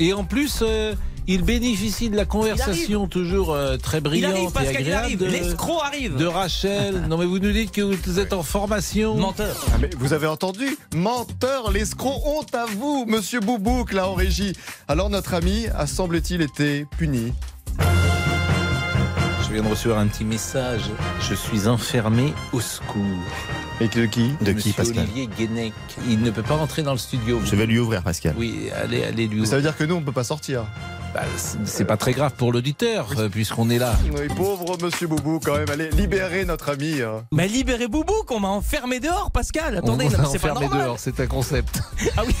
[0.00, 0.92] Et en plus, euh,
[1.28, 5.04] il bénéficie de la conversation toujours euh, très Il brillante arrive, et Pascal, il agréable
[5.04, 5.18] arrive.
[5.18, 6.16] de, L'escroc arrive.
[6.16, 7.04] de Rachel.
[7.08, 9.14] non mais vous nous dites que vous êtes en formation.
[9.14, 9.56] Menteur.
[9.72, 10.76] Ah, mais vous avez entendu?
[10.94, 14.52] Menteur, l'escroc, honte à vous, monsieur Boubouk, là en régie.
[14.88, 17.32] Alors notre ami a semble-t-il été puni.
[19.56, 20.82] Je viens de recevoir un petit message.
[21.18, 23.00] Je suis enfermé au secours.
[23.80, 25.72] Et de qui De qui, Monsieur Pascal Olivier Guénec.
[26.06, 27.40] Il ne peut pas rentrer dans le studio.
[27.42, 28.34] Je vais lui ouvrir, Pascal.
[28.36, 29.56] Oui, allez, allez lui Ça ouvrir.
[29.56, 30.66] veut dire que nous, on ne peut pas sortir.
[31.14, 31.22] Bah,
[31.64, 33.94] c'est- pas très grave pour l'auditeur, euh, puisqu'on est là.
[34.14, 35.70] Oui, pauvre monsieur Boubou, quand même.
[35.70, 37.00] Allez, libérez notre ami.
[37.00, 37.24] hein.
[37.32, 39.78] Mais libérez Boubou qu'on m'a enfermé dehors, Pascal.
[39.78, 40.84] Attendez, c'est pas enfermer normal.
[40.84, 41.80] dehors, c'est un concept.
[42.18, 42.34] Ah oui.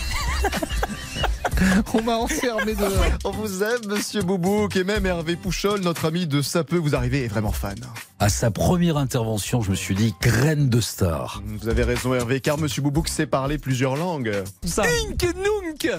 [1.94, 2.90] On m'a enfermé dehors.
[3.24, 7.24] On vous aime, monsieur Boubouk, et même Hervé Pouchol, notre ami de Sapeux, vous arrivez,
[7.24, 7.78] est vraiment fan.
[8.18, 11.42] À sa première intervention, je me suis dit graine de star.
[11.44, 14.32] Vous avez raison, Hervé, car monsieur Boubouk sait parler plusieurs langues.
[14.64, 14.82] Ça.
[14.82, 15.90] Ink nunk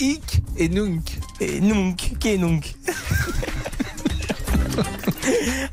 [0.00, 1.18] Ik et nunk.
[1.40, 2.76] Et nunk, qui est nunk?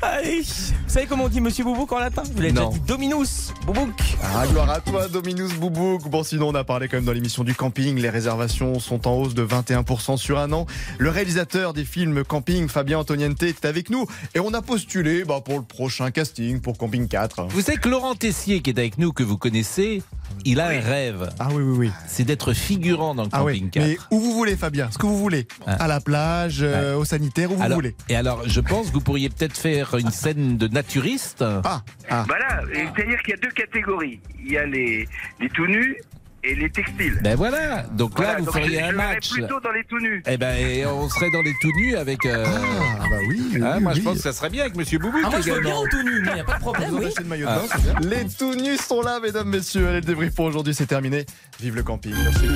[0.02, 3.54] Allez, vous savez comment on dit Monsieur Boubouk en latin vous l'ai déjà dit Dominus
[3.66, 3.94] Boubouk.
[4.24, 6.08] Ah, gloire à toi, Dominus Boubouk.
[6.10, 7.98] Bon, sinon, on a parlé quand même dans l'émission du camping.
[8.00, 10.66] Les réservations sont en hausse de 21% sur un an.
[10.98, 14.08] Le réalisateur des films Camping, Fabien Antoniente, est avec nous.
[14.34, 17.48] Et on a postulé bah, pour le prochain casting, pour Camping 4.
[17.50, 20.02] Vous savez que Laurent Tessier, qui est avec nous, que vous connaissez,
[20.46, 21.30] il a un rêve.
[21.40, 21.92] Ah oui, oui, oui.
[22.08, 23.86] C'est d'être figurant dans le Ah oui, Camping 4.
[23.88, 24.90] mais où vous voulez, Fabien?
[24.92, 25.48] Ce que vous voulez.
[25.66, 27.96] À la plage, euh, au sanitaire, où vous Alors- voulez.
[28.10, 31.44] Et alors, je pense vous pourriez peut-être faire une scène de naturiste.
[31.64, 31.82] Ah,
[32.28, 34.20] Voilà, et c'est-à-dire qu'il y a deux catégories.
[34.44, 35.08] Il y a les,
[35.40, 35.98] les tout nus
[36.44, 37.20] et les textiles.
[37.24, 37.84] Ben voilà.
[37.92, 39.30] Donc Voilà, là, vous donc feriez je- un je match.
[39.32, 40.22] plutôt dans les tout nus.
[40.28, 42.26] Eh ben, et on serait dans les tout nus avec.
[42.26, 43.52] euh, Ah, bah oui.
[43.62, 44.04] hein, oui, moi, je oui.
[44.06, 45.82] pense que ça serait bien avec Monsieur Boubou Ah, moi je veux bien également.
[45.82, 46.90] en tout nu, il n'y a pas de problème.
[46.92, 47.06] Vous oui.
[47.06, 48.00] attachez le maillot de Ah.
[48.02, 49.88] Les tout nus sont là, mesdames, messieurs.
[49.88, 51.26] Allez, le débrief pour aujourd'hui, c'est terminé.
[51.60, 52.14] Vive le camping.
[52.24, 52.48] Merci.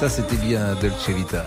[0.00, 1.44] Ça, c'était bien Dolce Vita.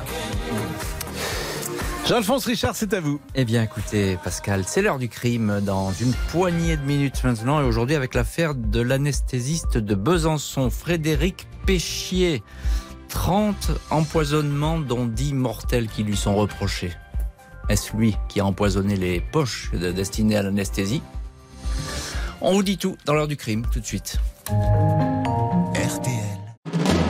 [2.06, 3.22] Jean-Alphonse Richard, c'est à vous.
[3.36, 7.61] Eh bien, écoutez, Pascal, c'est l'heure du crime dans une poignée de minutes maintenant.
[7.61, 12.44] Et aujourd'hui, avec l'affaire de l'anesthésiste de Besançon, Frédéric Péchier.
[13.10, 16.91] 30 empoisonnements, dont 10 mortels qui lui sont reprochés.
[17.69, 21.02] Est-ce lui qui a empoisonné les poches de- destinées à l'anesthésie?
[22.41, 24.18] On vous dit tout dans l'heure du crime, tout de suite.
[24.48, 26.40] RTL.